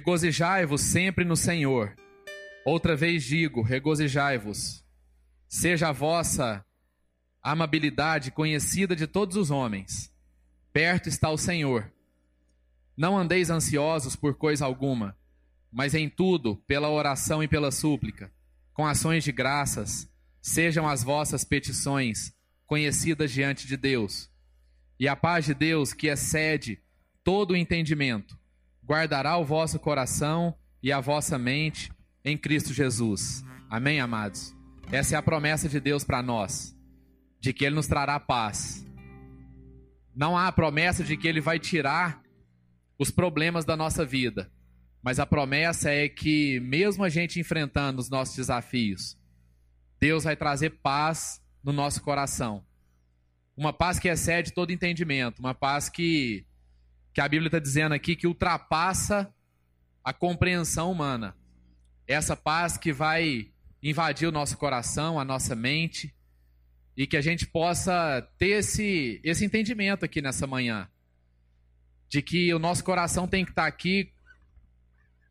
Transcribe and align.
Regozijai-vos 0.00 0.80
sempre 0.80 1.26
no 1.26 1.36
Senhor. 1.36 1.94
Outra 2.64 2.96
vez 2.96 3.22
digo: 3.22 3.60
regozijai-vos. 3.60 4.82
Seja 5.46 5.90
a 5.90 5.92
vossa 5.92 6.64
amabilidade 7.42 8.30
conhecida 8.30 8.96
de 8.96 9.06
todos 9.06 9.36
os 9.36 9.50
homens. 9.50 10.10
Perto 10.72 11.10
está 11.10 11.28
o 11.28 11.36
Senhor. 11.36 11.92
Não 12.96 13.18
andeis 13.18 13.50
ansiosos 13.50 14.16
por 14.16 14.36
coisa 14.36 14.64
alguma, 14.64 15.14
mas 15.70 15.94
em 15.94 16.08
tudo, 16.08 16.56
pela 16.66 16.88
oração 16.88 17.42
e 17.42 17.48
pela 17.48 17.70
súplica, 17.70 18.32
com 18.72 18.86
ações 18.86 19.22
de 19.22 19.32
graças, 19.32 20.10
sejam 20.40 20.88
as 20.88 21.04
vossas 21.04 21.44
petições 21.44 22.34
conhecidas 22.66 23.30
diante 23.30 23.66
de 23.66 23.76
Deus. 23.76 24.30
E 24.98 25.06
a 25.06 25.14
paz 25.14 25.44
de 25.44 25.52
Deus, 25.52 25.92
que 25.92 26.06
excede 26.06 26.82
todo 27.22 27.50
o 27.50 27.56
entendimento, 27.56 28.39
guardará 28.84 29.36
o 29.36 29.44
vosso 29.44 29.78
coração 29.78 30.54
e 30.82 30.92
a 30.92 31.00
vossa 31.00 31.38
mente 31.38 31.92
em 32.24 32.36
Cristo 32.36 32.72
Jesus. 32.72 33.44
Amém, 33.68 34.00
amados? 34.00 34.54
Essa 34.90 35.14
é 35.14 35.18
a 35.18 35.22
promessa 35.22 35.68
de 35.68 35.78
Deus 35.78 36.02
para 36.02 36.22
nós, 36.22 36.76
de 37.38 37.52
que 37.52 37.64
Ele 37.64 37.76
nos 37.76 37.86
trará 37.86 38.18
paz. 38.18 38.86
Não 40.14 40.36
há 40.36 40.48
a 40.48 40.52
promessa 40.52 41.04
de 41.04 41.16
que 41.16 41.28
Ele 41.28 41.40
vai 41.40 41.58
tirar 41.58 42.20
os 42.98 43.10
problemas 43.10 43.64
da 43.64 43.76
nossa 43.76 44.04
vida. 44.04 44.50
Mas 45.02 45.18
a 45.18 45.24
promessa 45.24 45.90
é 45.90 46.08
que, 46.08 46.60
mesmo 46.60 47.04
a 47.04 47.08
gente 47.08 47.40
enfrentando 47.40 48.00
os 48.00 48.10
nossos 48.10 48.36
desafios, 48.36 49.16
Deus 49.98 50.24
vai 50.24 50.36
trazer 50.36 50.70
paz 50.82 51.40
no 51.62 51.72
nosso 51.72 52.02
coração. 52.02 52.64
Uma 53.56 53.72
paz 53.72 53.98
que 53.98 54.08
excede 54.08 54.52
todo 54.52 54.72
entendimento, 54.72 55.38
uma 55.38 55.54
paz 55.54 55.88
que, 55.88 56.44
que 57.12 57.20
a 57.20 57.28
Bíblia 57.28 57.48
está 57.48 57.58
dizendo 57.58 57.92
aqui 57.92 58.14
que 58.14 58.26
ultrapassa 58.26 59.32
a 60.02 60.12
compreensão 60.12 60.90
humana. 60.90 61.36
Essa 62.06 62.36
paz 62.36 62.76
que 62.76 62.92
vai 62.92 63.50
invadir 63.82 64.28
o 64.28 64.32
nosso 64.32 64.56
coração, 64.56 65.18
a 65.18 65.24
nossa 65.24 65.54
mente, 65.54 66.14
e 66.96 67.06
que 67.06 67.16
a 67.16 67.20
gente 67.20 67.46
possa 67.46 68.20
ter 68.38 68.58
esse, 68.58 69.20
esse 69.24 69.44
entendimento 69.44 70.04
aqui 70.04 70.20
nessa 70.20 70.46
manhã 70.46 70.88
de 72.08 72.20
que 72.20 72.52
o 72.52 72.58
nosso 72.58 72.82
coração 72.82 73.26
tem 73.26 73.44
que 73.44 73.52
estar 73.52 73.66
aqui 73.66 74.12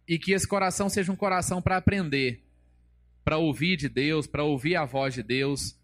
e 0.07 0.17
que 0.17 0.31
esse 0.31 0.47
coração 0.47 0.89
seja 0.89 1.11
um 1.11 1.16
coração 1.16 1.61
para 1.61 1.77
aprender, 1.77 2.44
para 3.23 3.38
ouvir 3.38 3.75
de 3.75 3.89
Deus, 3.89 4.25
para 4.25 4.44
ouvir 4.44 4.75
a 4.77 4.85
voz 4.85 5.13
de 5.13 5.22
Deus, 5.22 5.77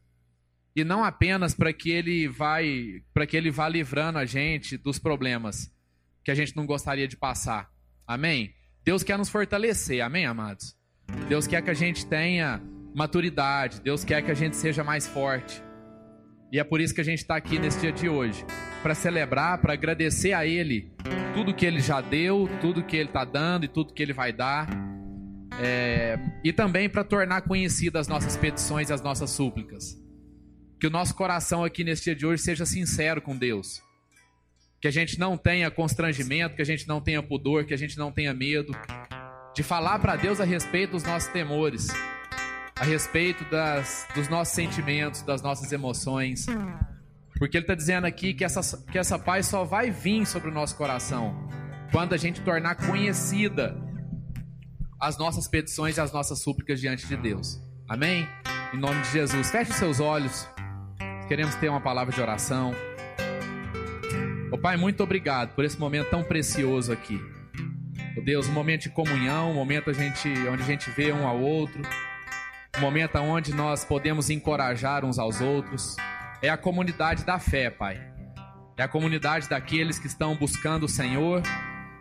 e 0.76 0.84
não 0.84 1.04
apenas 1.04 1.54
para 1.54 1.72
que 1.72 1.92
ele 1.92 2.28
vai, 2.28 3.04
para 3.14 3.28
que 3.28 3.38
ele 3.38 3.52
vá 3.52 3.68
livrando 3.68 4.18
a 4.18 4.26
gente 4.26 4.78
dos 4.78 4.98
problemas 4.98 5.75
que 6.26 6.32
a 6.32 6.36
gente 6.36 6.56
não 6.56 6.66
gostaria 6.66 7.08
de 7.08 7.16
passar. 7.16 7.70
Amém. 8.08 8.52
Deus 8.84 9.04
quer 9.04 9.18
nos 9.18 9.30
fortalecer, 9.30 10.04
amém, 10.04 10.26
amados. 10.26 10.76
Deus 11.30 11.46
quer 11.46 11.62
que 11.62 11.70
a 11.70 11.74
gente 11.74 12.06
tenha 12.08 12.62
maturidade, 12.96 13.80
Deus 13.80 14.04
quer 14.04 14.24
que 14.24 14.32
a 14.32 14.34
gente 14.34 14.56
seja 14.56 14.84
mais 14.84 15.08
forte. 15.08 15.62
E 16.52 16.60
é 16.60 16.64
por 16.64 16.82
isso 16.82 16.96
que 16.96 17.02
a 17.02 17.04
gente 17.04 17.20
está 17.20 17.36
aqui 17.36 17.60
nesse 17.60 17.80
dia 17.80 17.92
de 17.92 18.10
hoje 18.10 18.44
para 18.82 18.96
celebrar, 18.96 19.62
para 19.62 19.74
agradecer 19.74 20.34
a 20.34 20.46
Ele 20.46 20.92
tudo 21.36 21.54
que 21.54 21.66
Ele 21.66 21.80
já 21.80 22.02
deu, 22.02 22.50
tudo 22.60 22.84
que 22.84 22.96
Ele 22.96 23.10
está 23.10 23.24
dando 23.24 23.66
e 23.66 23.68
tudo 23.68 23.94
que 23.94 24.02
Ele 24.02 24.14
vai 24.14 24.34
dar. 24.34 24.68
É, 25.60 26.18
e 26.44 26.52
também 26.52 26.90
para 26.90 27.04
tornar 27.04 27.42
conhecidas 27.42 28.02
as 28.02 28.08
nossas 28.08 28.36
petições 28.36 28.90
e 28.90 28.94
as 28.94 29.02
nossas 29.02 29.30
súplicas. 29.30 29.96
Que 30.80 30.88
o 30.88 30.90
nosso 30.90 31.14
coração 31.14 31.64
aqui 31.64 31.84
nesse 31.84 32.06
dia 32.06 32.16
de 32.16 32.26
hoje 32.26 32.42
seja 32.42 32.66
sincero 32.66 33.22
com 33.22 33.38
Deus. 33.38 33.82
Que 34.86 34.90
a 34.90 34.92
gente 34.92 35.18
não 35.18 35.36
tenha 35.36 35.72
constrangimento, 35.72 36.56
que 36.56 36.62
a 36.62 36.66
gente 36.66 36.88
não 36.88 37.02
tenha 37.02 37.24
pudor, 37.24 37.66
que 37.66 37.74
a 37.74 37.78
gente 37.78 37.98
não 37.98 38.12
tenha 38.12 38.32
medo 38.36 38.72
de 39.56 39.64
falar 39.64 39.98
para 39.98 40.16
Deus 40.16 40.40
a 40.40 40.44
respeito 40.44 40.92
dos 40.92 41.04
nossos 41.04 41.28
temores, 41.34 41.88
a 42.76 42.84
respeito 42.84 43.44
das, 43.46 44.08
dos 44.14 44.30
nossos 44.30 44.54
sentimentos, 44.54 45.24
das 45.24 45.42
nossas 45.42 45.72
emoções. 45.72 46.46
Porque 47.40 47.58
ele 47.58 47.64
está 47.64 47.74
dizendo 47.74 48.06
aqui 48.06 48.32
que 48.32 48.44
essa, 48.44 48.86
que 48.92 49.00
essa 49.00 49.18
paz 49.18 49.48
só 49.48 49.64
vai 49.64 49.90
vir 49.90 50.24
sobre 50.28 50.52
o 50.52 50.54
nosso 50.54 50.76
coração 50.76 51.50
quando 51.92 52.14
a 52.14 52.18
gente 52.18 52.42
tornar 52.42 52.76
conhecida 52.76 53.76
as 55.02 55.18
nossas 55.18 55.48
petições 55.48 55.98
e 55.98 56.00
as 56.00 56.12
nossas 56.12 56.44
súplicas 56.44 56.80
diante 56.80 57.08
de 57.08 57.18
Deus. 57.18 57.60
Amém? 57.90 58.30
Em 58.72 58.78
nome 58.78 59.02
de 59.02 59.10
Jesus. 59.10 59.50
Feche 59.50 59.72
os 59.72 59.78
seus 59.78 60.00
olhos. 60.00 60.48
Queremos 61.28 61.56
ter 61.56 61.70
uma 61.70 61.82
palavra 61.82 62.14
de 62.14 62.22
oração. 62.22 62.72
Ô 64.56 64.58
Pai, 64.58 64.78
muito 64.78 65.04
obrigado 65.04 65.54
por 65.54 65.66
esse 65.66 65.78
momento 65.78 66.10
tão 66.10 66.24
precioso 66.24 66.94
aqui. 66.94 67.20
Ô 68.18 68.22
Deus, 68.22 68.48
um 68.48 68.54
momento 68.54 68.84
de 68.84 68.90
comunhão, 68.90 69.52
um 69.52 69.54
momento 69.54 69.90
a 69.90 69.94
gente, 69.94 70.30
onde 70.48 70.64
a 70.64 70.66
gente 70.66 70.90
vê 70.92 71.12
um 71.12 71.28
ao 71.28 71.38
outro, 71.42 71.82
um 72.78 72.80
momento 72.80 73.18
onde 73.18 73.54
nós 73.54 73.84
podemos 73.84 74.30
encorajar 74.30 75.04
uns 75.04 75.20
aos 75.20 75.42
outros 75.42 75.98
é 76.42 76.48
a 76.48 76.56
comunidade 76.56 77.26
da 77.26 77.38
fé, 77.38 77.70
Pai. 77.70 78.02
É 78.78 78.84
a 78.84 78.88
comunidade 78.88 79.50
daqueles 79.50 80.00
que 80.00 80.08
estão 80.08 80.38
buscando 80.38 80.84
o 80.86 80.90
Senhor 80.90 81.44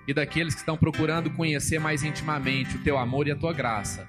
e 0.07 0.15
daqueles 0.15 0.55
que 0.55 0.61
estão 0.61 0.77
procurando 0.77 1.31
conhecer 1.31 1.81
mais 1.81 2.05
intimamente 2.05 2.77
o 2.77 2.85
teu 2.85 2.97
amor 2.97 3.27
e 3.27 3.33
a 3.33 3.37
tua 3.37 3.53
graça. 3.53 4.07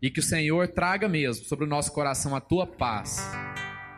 E 0.00 0.08
que 0.08 0.20
o 0.20 0.22
Senhor 0.22 0.68
traga 0.68 1.08
mesmo 1.08 1.44
sobre 1.46 1.64
o 1.64 1.68
nosso 1.68 1.92
coração 1.92 2.36
a 2.36 2.40
tua 2.40 2.64
paz. 2.64 3.28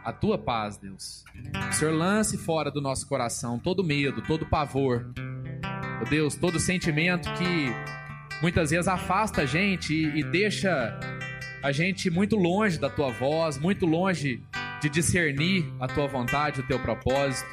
A 0.05 0.13
tua 0.13 0.37
paz, 0.37 0.77
Deus. 0.77 1.25
O 1.71 1.73
Senhor 1.73 1.95
lance 1.95 2.37
fora 2.37 2.71
do 2.71 2.81
nosso 2.81 3.09
coração 3.09 3.59
todo 3.59 3.83
medo, 3.83 4.21
todo 4.23 4.45
pavor. 4.45 5.11
Oh 6.03 6.05
Deus, 6.09 6.35
todo 6.37 6.61
sentimento 6.61 7.33
que 7.35 7.73
muitas 8.43 8.71
vezes 8.71 8.87
afasta 8.87 9.43
a 9.43 9.47
gente 9.47 9.95
e, 9.95 10.21
e 10.21 10.23
deixa 10.23 11.01
a 11.63 11.73
gente 11.73 12.11
muito 12.11 12.37
longe 12.37 12.79
da 12.79 12.91
tua 12.91 13.11
voz, 13.11 13.57
muito 13.57 13.87
longe 13.87 14.43
de 14.83 14.91
discernir 14.91 15.65
a 15.81 15.89
tua 15.89 16.07
vontade, 16.07 16.61
o 16.61 16.67
teu 16.67 16.79
propósito. 16.79 17.49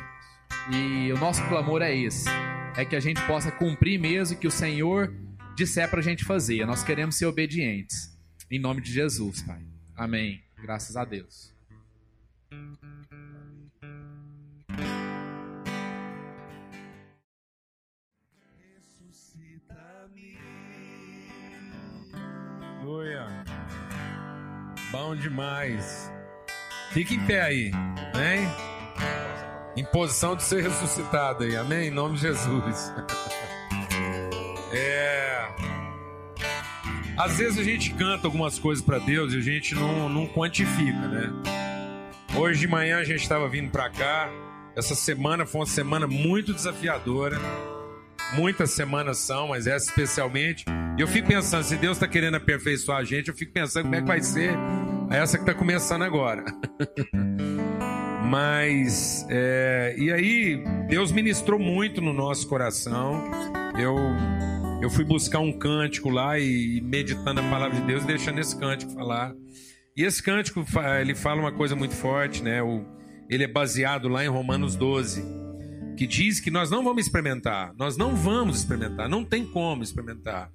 E 0.69 1.09
o 1.13 1.17
nosso 1.17 1.41
clamor 1.47 1.81
é 1.81 1.95
esse: 1.95 2.27
é 2.75 2.83
que 2.83 2.97
a 2.97 2.99
gente 2.99 3.21
possa 3.25 3.49
cumprir 3.49 3.97
mesmo 3.97 4.37
que 4.37 4.47
o 4.47 4.51
Senhor 4.51 5.13
disser 5.55 5.89
para 5.89 5.99
a 5.99 6.03
gente 6.03 6.25
fazer. 6.25 6.65
Nós 6.65 6.83
queremos 6.83 7.15
ser 7.15 7.27
obedientes. 7.27 8.11
Em 8.49 8.59
nome 8.59 8.81
de 8.81 8.91
Jesus, 8.91 9.41
Pai. 9.43 9.61
Amém. 9.95 10.41
Graças 10.61 10.97
a 10.97 11.05
Deus. 11.05 11.50
Aleluia. 22.81 23.25
Bom 24.91 25.15
demais. 25.15 26.11
Fique 26.91 27.15
em 27.15 27.25
pé 27.25 27.41
aí, 27.41 27.71
amém? 28.13 28.45
Em 29.77 29.85
posição 29.85 30.35
de 30.35 30.43
ser 30.43 30.63
ressuscitado 30.63 31.45
aí, 31.45 31.55
amém? 31.55 31.87
Em 31.87 31.91
nome 31.91 32.15
de 32.15 32.21
Jesus. 32.21 32.93
É. 34.73 35.49
Às 37.17 37.37
vezes 37.37 37.59
a 37.59 37.63
gente 37.63 37.93
canta 37.93 38.25
algumas 38.25 38.57
coisas 38.57 38.81
para 38.81 38.99
Deus 38.99 39.33
e 39.33 39.37
a 39.37 39.41
gente 39.41 39.75
não, 39.75 40.07
não 40.07 40.25
quantifica, 40.25 41.09
né? 41.09 41.60
Hoje 42.33 42.61
de 42.61 42.67
manhã 42.67 42.97
a 42.97 43.03
gente 43.03 43.21
estava 43.21 43.47
vindo 43.49 43.69
para 43.69 43.89
cá. 43.89 44.31
Essa 44.75 44.95
semana 44.95 45.45
foi 45.45 45.61
uma 45.61 45.67
semana 45.67 46.07
muito 46.07 46.53
desafiadora. 46.53 47.37
Muitas 48.33 48.71
semanas 48.71 49.17
são, 49.17 49.49
mas 49.49 49.67
essa 49.67 49.89
especialmente. 49.89 50.63
E 50.97 51.01
eu 51.01 51.07
fico 51.07 51.27
pensando, 51.27 51.63
se 51.63 51.75
Deus 51.75 51.97
está 51.97 52.07
querendo 52.07 52.35
aperfeiçoar 52.35 52.99
a 52.99 53.03
gente, 53.03 53.27
eu 53.27 53.35
fico 53.35 53.51
pensando 53.51 53.83
como 53.83 53.95
é 53.95 54.01
que 54.01 54.07
vai 54.07 54.21
ser 54.21 54.53
essa 55.09 55.37
que 55.37 55.43
está 55.43 55.53
começando 55.53 56.03
agora. 56.03 56.45
Mas, 58.23 59.25
é, 59.29 59.93
e 59.97 60.09
aí, 60.09 60.63
Deus 60.87 61.11
ministrou 61.11 61.59
muito 61.59 61.99
no 61.99 62.13
nosso 62.13 62.47
coração. 62.47 63.29
Eu, 63.77 63.97
eu 64.81 64.89
fui 64.89 65.03
buscar 65.03 65.39
um 65.39 65.51
cântico 65.51 66.09
lá 66.09 66.39
e 66.39 66.79
meditando 66.81 67.41
a 67.41 67.49
palavra 67.49 67.77
de 67.77 67.85
Deus, 67.85 68.05
deixando 68.05 68.39
esse 68.39 68.57
cântico 68.57 68.93
falar. 68.93 69.33
E 69.95 70.03
esse 70.03 70.23
cântico, 70.23 70.65
ele 70.99 71.13
fala 71.13 71.41
uma 71.41 71.51
coisa 71.51 71.75
muito 71.75 71.93
forte, 71.93 72.41
né? 72.41 72.59
Ele 73.29 73.43
é 73.43 73.47
baseado 73.47 74.07
lá 74.07 74.23
em 74.23 74.27
Romanos 74.27 74.75
12, 74.75 75.23
que 75.97 76.07
diz 76.07 76.39
que 76.39 76.49
nós 76.49 76.69
não 76.69 76.83
vamos 76.83 77.05
experimentar, 77.05 77.73
nós 77.77 77.97
não 77.97 78.15
vamos 78.15 78.59
experimentar, 78.59 79.09
não 79.09 79.23
tem 79.23 79.45
como 79.45 79.83
experimentar 79.83 80.49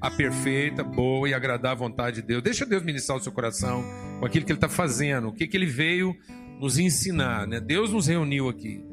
a 0.00 0.10
perfeita, 0.10 0.84
boa 0.84 1.28
e 1.28 1.34
agradável 1.34 1.78
vontade 1.78 2.20
de 2.20 2.26
Deus. 2.26 2.42
Deixa 2.42 2.66
Deus 2.66 2.82
ministrar 2.82 3.18
o 3.18 3.20
seu 3.20 3.32
coração 3.32 3.84
com 4.20 4.26
aquilo 4.26 4.44
que 4.44 4.52
Ele 4.52 4.58
está 4.58 4.68
fazendo, 4.68 5.28
o 5.28 5.32
que, 5.32 5.46
que 5.46 5.56
Ele 5.56 5.66
veio 5.66 6.14
nos 6.60 6.78
ensinar. 6.78 7.46
Né? 7.46 7.60
Deus 7.60 7.92
nos 7.92 8.06
reuniu 8.06 8.48
aqui. 8.48 8.84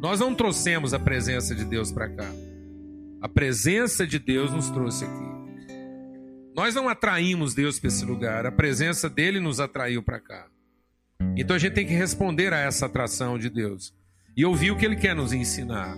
Nós 0.00 0.20
não 0.20 0.34
trouxemos 0.34 0.92
a 0.92 0.98
presença 0.98 1.54
de 1.54 1.64
Deus 1.64 1.90
para 1.90 2.08
cá. 2.10 2.30
A 3.22 3.28
presença 3.28 4.06
de 4.06 4.18
Deus 4.18 4.52
nos 4.52 4.68
trouxe 4.70 5.04
aqui. 5.04 5.33
Nós 6.54 6.74
não 6.74 6.88
atraímos 6.88 7.52
Deus 7.52 7.80
para 7.80 7.88
esse 7.88 8.04
lugar, 8.04 8.46
a 8.46 8.52
presença 8.52 9.10
dele 9.10 9.40
nos 9.40 9.58
atraiu 9.58 10.02
para 10.02 10.20
cá. 10.20 10.46
Então 11.36 11.56
a 11.56 11.58
gente 11.58 11.74
tem 11.74 11.86
que 11.86 11.92
responder 11.92 12.52
a 12.52 12.58
essa 12.58 12.86
atração 12.86 13.36
de 13.36 13.50
Deus 13.50 13.92
e 14.36 14.44
ouvir 14.44 14.70
o 14.70 14.76
que 14.76 14.86
ele 14.86 14.94
quer 14.94 15.16
nos 15.16 15.32
ensinar. 15.32 15.96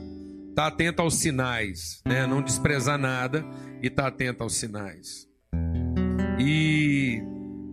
Tá 0.55 0.69
atento 0.69 1.03
aos 1.03 1.17
sinais, 1.17 2.01
né? 2.07 2.27
Não 2.27 2.41
desprezar 2.41 2.99
nada 2.99 3.45
e 3.83 3.91
tá 3.91 4.07
atento 4.07 4.43
aos 4.43 4.55
sinais. 4.55 5.29
E 6.39 7.21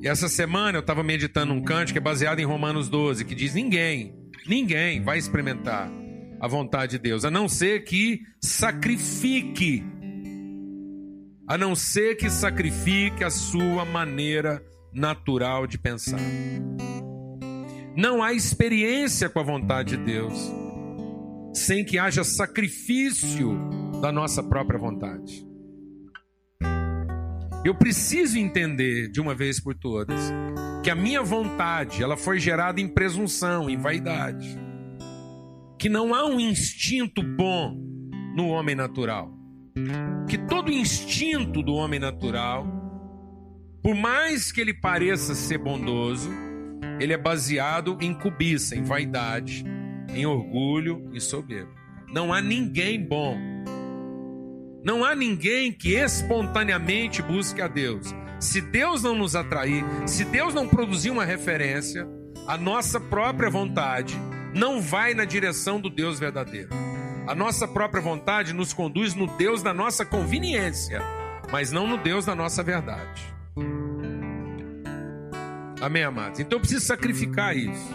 essa 0.04 0.28
semana 0.28 0.78
eu 0.78 0.82
estava 0.82 1.02
meditando 1.02 1.54
um 1.54 1.64
canto 1.64 1.94
que 1.94 1.98
é 1.98 2.02
baseado 2.02 2.40
em 2.40 2.46
Romanos 2.46 2.90
12, 2.90 3.24
que 3.24 3.34
diz: 3.34 3.54
ninguém, 3.54 4.14
ninguém 4.46 5.02
vai 5.02 5.18
experimentar 5.18 5.90
a 6.42 6.48
vontade 6.50 6.98
de 6.98 7.00
Deus, 7.00 7.24
a 7.24 7.32
não 7.32 7.48
ser 7.48 7.86
que 7.86 8.22
sacrifique, 8.42 9.82
a 11.48 11.58
não 11.58 11.76
ser 11.76 12.16
que 12.16 12.30
sacrifique 12.30 13.24
a 13.24 13.30
sua 13.30 13.86
maneira 13.86 14.64
natural 14.94 15.68
de 15.68 15.78
pensar. 15.78 16.20
Não 17.96 18.24
há 18.24 18.34
experiência 18.34 19.30
com 19.30 19.40
a 19.40 19.44
vontade 19.44 19.98
de 19.98 20.04
Deus 20.04 20.52
sem 21.54 21.86
que 21.86 22.00
haja 22.00 22.24
sacrifício 22.24 23.56
da 24.02 24.12
nossa 24.12 24.42
própria 24.42 24.80
vontade. 24.80 25.46
Eu 27.64 27.76
preciso 27.76 28.38
entender 28.38 29.10
de 29.10 29.22
uma 29.22 29.36
vez 29.36 29.60
por 29.60 29.76
todas 29.76 30.20
que 30.84 30.90
a 30.90 30.96
minha 30.96 31.22
vontade, 31.22 32.04
ela 32.04 32.18
foi 32.18 32.40
gerada 32.40 32.82
em 32.82 32.88
presunção, 32.88 33.70
em 33.70 33.78
vaidade. 33.78 34.60
Que 35.80 35.88
não 35.88 36.14
há 36.14 36.26
um 36.26 36.40
instinto 36.40 37.24
bom 37.24 37.80
no 38.36 38.48
homem 38.48 38.76
natural. 38.76 39.43
Que 40.28 40.38
todo 40.38 40.72
instinto 40.72 41.62
do 41.62 41.74
homem 41.74 42.00
natural, 42.00 42.66
por 43.82 43.96
mais 43.96 44.52
que 44.52 44.62
ele 44.62 44.74
pareça 44.74 45.36
ser 45.36 45.58
bondoso, 45.58 46.30
ele 47.00 47.14
é 47.14 47.18
baseado 47.18 47.98
em 48.02 48.14
cobiça, 48.14 48.76
em 48.76 48.84
vaidade, 48.84 49.64
em 50.10 50.26
orgulho 50.26 51.10
e 51.14 51.20
soberba. 51.20 51.72
Não 52.08 52.32
há 52.32 52.42
ninguém 52.42 53.04
bom 53.04 53.54
não 54.84 55.06
há 55.06 55.16
ninguém 55.16 55.72
que 55.72 55.96
espontaneamente 55.96 57.22
busque 57.22 57.62
a 57.62 57.70
Deus. 57.70 58.14
Se 58.38 58.60
Deus 58.60 59.02
não 59.02 59.16
nos 59.16 59.34
atrair, 59.34 59.82
se 60.06 60.26
Deus 60.26 60.54
não 60.54 60.68
produzir 60.68 61.10
uma 61.10 61.24
referência, 61.24 62.06
a 62.46 62.58
nossa 62.58 63.00
própria 63.00 63.50
vontade 63.50 64.14
não 64.54 64.82
vai 64.82 65.14
na 65.14 65.24
direção 65.24 65.80
do 65.80 65.90
Deus 65.90 66.20
verdadeiro. 66.20 66.68
A 67.26 67.34
nossa 67.34 67.66
própria 67.66 68.02
vontade 68.02 68.52
nos 68.52 68.74
conduz 68.74 69.16
no 69.16 69.28
Deus 69.38 69.64
da 69.64 69.74
nossa 69.74 70.06
conveniência, 70.06 71.02
mas 71.50 71.72
não 71.72 71.88
no 71.88 71.98
Deus 71.98 72.26
da 72.26 72.36
nossa 72.36 72.62
verdade. 72.62 73.34
Amém, 75.80 76.04
amados? 76.04 76.42
Então 76.42 76.58
eu 76.58 76.60
preciso 76.60 76.86
sacrificar 76.86 77.56
isso. 77.56 77.94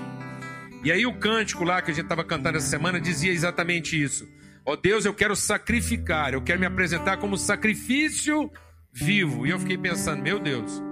E 0.82 0.90
aí 0.90 1.04
o 1.04 1.18
cântico 1.18 1.62
lá 1.62 1.82
que 1.82 1.90
a 1.90 1.94
gente 1.94 2.04
estava 2.04 2.24
cantando 2.24 2.56
essa 2.56 2.68
semana 2.68 2.98
dizia 2.98 3.30
exatamente 3.30 4.02
isso. 4.02 4.26
Ó 4.64 4.72
oh, 4.72 4.76
Deus, 4.76 5.04
eu 5.04 5.12
quero 5.12 5.36
sacrificar, 5.36 6.32
eu 6.32 6.40
quero 6.40 6.60
me 6.60 6.66
apresentar 6.66 7.18
como 7.18 7.36
sacrifício 7.36 8.50
vivo. 8.92 9.46
E 9.46 9.50
eu 9.50 9.58
fiquei 9.58 9.76
pensando, 9.76 10.22
meu 10.22 10.38
Deus, 10.38 10.82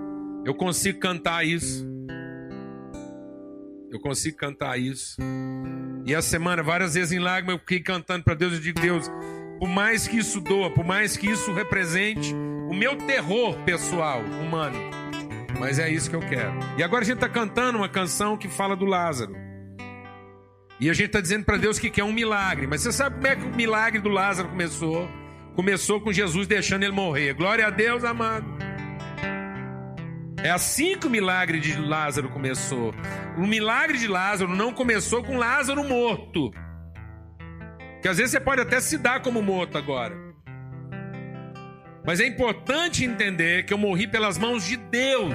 eu 0.44 0.54
consigo 0.54 0.98
cantar 0.98 1.46
isso. 1.46 1.86
Eu 3.96 4.00
consigo 4.00 4.36
cantar 4.36 4.78
isso. 4.78 5.16
E 6.04 6.14
a 6.14 6.20
semana, 6.20 6.62
várias 6.62 6.92
vezes 6.92 7.12
em 7.12 7.18
lágrimas, 7.18 7.54
eu 7.54 7.58
fiquei 7.60 7.80
cantando 7.80 8.24
para 8.24 8.34
Deus. 8.34 8.52
Eu 8.52 8.60
digo, 8.60 8.78
Deus, 8.78 9.10
por 9.58 9.68
mais 9.68 10.06
que 10.06 10.18
isso 10.18 10.38
doa, 10.38 10.70
por 10.70 10.84
mais 10.84 11.16
que 11.16 11.26
isso 11.26 11.50
represente 11.52 12.34
o 12.68 12.74
meu 12.74 12.96
terror 12.96 13.56
pessoal, 13.64 14.20
humano, 14.20 14.78
mas 15.58 15.78
é 15.78 15.88
isso 15.88 16.10
que 16.10 16.16
eu 16.16 16.20
quero. 16.20 16.52
E 16.76 16.82
agora 16.82 17.02
a 17.02 17.06
gente 17.06 17.16
está 17.16 17.28
cantando 17.28 17.78
uma 17.78 17.88
canção 17.88 18.36
que 18.36 18.48
fala 18.48 18.76
do 18.76 18.84
Lázaro. 18.84 19.34
E 20.78 20.90
a 20.90 20.92
gente 20.92 21.06
está 21.06 21.22
dizendo 21.22 21.46
para 21.46 21.56
Deus 21.56 21.78
que 21.78 21.88
quer 21.88 22.04
um 22.04 22.12
milagre. 22.12 22.66
Mas 22.66 22.82
você 22.82 22.92
sabe 22.92 23.16
como 23.16 23.26
é 23.28 23.34
que 23.34 23.46
o 23.46 23.56
milagre 23.56 23.98
do 23.98 24.10
Lázaro 24.10 24.50
começou? 24.50 25.08
Começou 25.54 26.02
com 26.02 26.12
Jesus 26.12 26.46
deixando 26.46 26.82
ele 26.82 26.92
morrer. 26.92 27.32
Glória 27.32 27.66
a 27.66 27.70
Deus, 27.70 28.04
amado. 28.04 28.55
É 30.46 30.50
assim 30.50 30.96
que 30.96 31.08
o 31.08 31.10
milagre 31.10 31.58
de 31.58 31.76
Lázaro 31.76 32.28
começou. 32.28 32.94
O 33.36 33.44
milagre 33.44 33.98
de 33.98 34.06
Lázaro 34.06 34.54
não 34.54 34.72
começou 34.72 35.20
com 35.20 35.36
Lázaro 35.36 35.82
morto. 35.82 36.52
Que 38.00 38.06
às 38.06 38.18
vezes 38.18 38.30
você 38.30 38.38
pode 38.38 38.60
até 38.60 38.78
se 38.80 38.96
dar 38.96 39.20
como 39.22 39.42
morto 39.42 39.76
agora. 39.76 40.16
Mas 42.06 42.20
é 42.20 42.26
importante 42.28 43.04
entender 43.04 43.64
que 43.64 43.74
eu 43.74 43.78
morri 43.78 44.06
pelas 44.06 44.38
mãos 44.38 44.64
de 44.64 44.76
Deus 44.76 45.34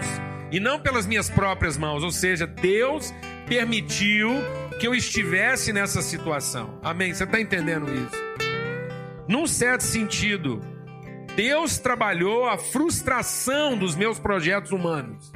e 0.49 0.61
não 0.61 0.79
pelas 0.79 1.05
minhas 1.05 1.29
próprias 1.29 1.77
mãos. 1.77 2.03
Ou 2.03 2.11
seja, 2.11 2.47
Deus 2.47 3.13
permitiu 3.49 4.31
que 4.79 4.87
eu 4.87 4.95
estivesse 4.95 5.73
nessa 5.73 6.01
situação. 6.01 6.79
Amém? 6.81 7.13
Você 7.13 7.25
está 7.25 7.41
entendendo 7.41 7.85
isso? 7.93 8.15
Num 9.27 9.45
certo 9.45 9.81
sentido, 9.81 10.61
Deus 11.35 11.77
trabalhou 11.77 12.47
a 12.47 12.57
frustração 12.57 13.77
dos 13.77 13.95
meus 13.95 14.19
projetos 14.19 14.71
humanos. 14.71 15.31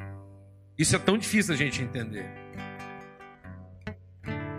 Isso 0.78 0.96
é 0.96 1.00
tão 1.00 1.18
difícil 1.18 1.54
a 1.54 1.58
gente 1.58 1.82
entender. 1.82 2.30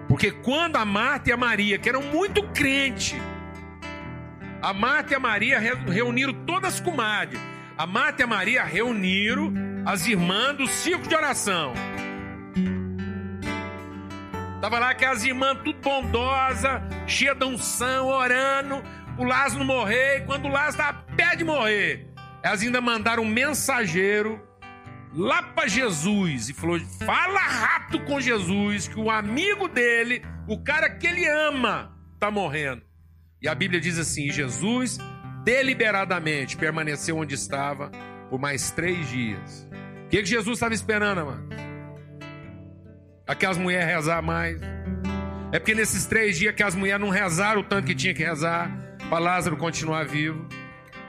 Porque 0.08 0.30
quando 0.30 0.76
a 0.76 0.84
Marta 0.84 1.30
e 1.30 1.32
a 1.32 1.36
Maria, 1.36 1.78
que 1.78 1.88
eram 1.88 2.02
muito 2.02 2.42
crentes, 2.48 3.18
a 4.62 4.72
Marta 4.72 5.12
e 5.12 5.16
a 5.16 5.20
Maria 5.20 5.58
reuniram 5.58 6.32
todas 6.46 6.74
as 6.74 6.80
comadres. 6.80 7.40
A 7.76 7.86
Marta 7.86 8.22
e 8.22 8.24
a 8.24 8.26
Maria 8.26 8.64
reuniram 8.64 9.52
as 9.84 10.06
irmãs 10.06 10.56
do 10.56 10.66
círculo 10.66 11.08
de 11.08 11.14
oração. 11.14 11.74
Tava 14.60 14.78
lá 14.78 14.90
aquelas 14.90 15.22
irmãs 15.22 15.58
tudo 15.62 15.78
bondosa, 15.80 16.82
cheia 17.06 17.34
de 17.34 17.44
unção, 17.44 18.06
orando, 18.06 18.82
o 19.18 19.24
Lázaro 19.24 19.64
morrer, 19.64 20.18
e 20.18 20.20
quando 20.22 20.46
o 20.46 20.48
Lázaro 20.48 20.70
estava 20.70 21.02
pé 21.16 21.36
de 21.36 21.44
morrer, 21.44 22.06
elas 22.42 22.62
ainda 22.62 22.80
mandaram 22.80 23.22
um 23.22 23.28
mensageiro 23.28 24.40
lá 25.12 25.42
para 25.42 25.68
Jesus 25.68 26.48
e 26.48 26.54
falou: 26.54 26.78
fala 27.04 27.40
rápido 27.40 28.04
com 28.04 28.20
Jesus, 28.20 28.88
que 28.88 28.98
o 28.98 29.10
amigo 29.10 29.68
dele, 29.68 30.22
o 30.46 30.62
cara 30.62 30.90
que 30.90 31.06
ele 31.06 31.26
ama, 31.26 31.96
está 32.14 32.30
morrendo. 32.30 32.82
E 33.40 33.48
a 33.48 33.54
Bíblia 33.54 33.80
diz 33.80 33.98
assim: 33.98 34.30
Jesus 34.30 34.98
deliberadamente 35.44 36.56
permaneceu 36.56 37.16
onde 37.16 37.34
estava 37.34 37.90
por 38.28 38.38
mais 38.38 38.70
três 38.70 39.08
dias. 39.08 39.68
O 40.04 40.08
que, 40.08 40.18
que 40.18 40.26
Jesus 40.26 40.56
estava 40.56 40.74
esperando, 40.74 41.24
mano? 41.24 41.66
aquelas 43.26 43.58
mulheres 43.58 43.86
rezar 43.86 44.22
mais. 44.22 44.60
É 45.52 45.58
porque 45.58 45.74
nesses 45.74 46.06
três 46.06 46.38
dias 46.38 46.54
que 46.54 46.62
as 46.62 46.74
mulheres 46.74 47.00
não 47.00 47.10
rezaram 47.10 47.60
o 47.60 47.64
tanto 47.64 47.86
que 47.86 47.94
tinha 47.94 48.14
que 48.14 48.22
rezar, 48.22 48.70
para 49.08 49.18
Lázaro 49.18 49.56
continuar 49.56 50.06
vivo. 50.06 50.46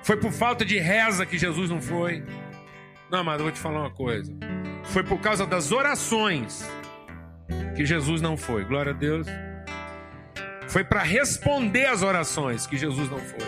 Foi 0.04 0.18
por 0.18 0.32
falta 0.32 0.64
de 0.64 0.78
reza 0.78 1.26
que 1.26 1.38
Jesus 1.38 1.70
não 1.70 1.82
foi. 1.82 2.24
Não, 3.10 3.24
mas 3.24 3.38
eu 3.38 3.44
vou 3.44 3.52
te 3.52 3.60
falar 3.60 3.82
uma 3.82 3.92
coisa. 3.92 4.34
Foi 4.86 5.04
por 5.04 5.20
causa 5.20 5.46
das 5.46 5.72
orações 5.72 6.68
que 7.76 7.86
Jesus 7.86 8.22
não 8.22 8.38
foi. 8.38 8.64
Glória 8.66 8.92
a 8.92 8.96
Deus. 8.96 9.28
Foi 10.68 10.84
para 10.84 11.02
responder 11.02 11.86
às 11.86 12.02
orações 12.02 12.68
que 12.68 12.78
Jesus 12.78 13.10
não 13.10 13.20
foi. 13.20 13.48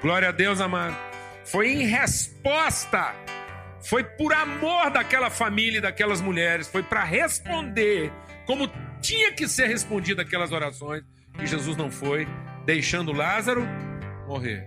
Glória 0.00 0.28
a 0.28 0.32
Deus, 0.32 0.60
amado. 0.60 0.96
Foi 1.44 1.68
em 1.68 1.86
resposta 1.86 3.14
foi 3.82 4.04
por 4.04 4.32
amor 4.32 4.90
daquela 4.90 5.28
família 5.28 5.78
e 5.78 5.80
daquelas 5.80 6.20
mulheres, 6.20 6.68
foi 6.68 6.82
para 6.82 7.02
responder 7.02 8.12
como 8.46 8.70
tinha 9.00 9.32
que 9.32 9.48
ser 9.48 9.66
respondido 9.66 10.20
aquelas 10.20 10.52
orações, 10.52 11.02
e 11.40 11.46
Jesus 11.46 11.76
não 11.76 11.90
foi, 11.90 12.26
deixando 12.64 13.12
Lázaro 13.12 13.66
morrer, 14.26 14.66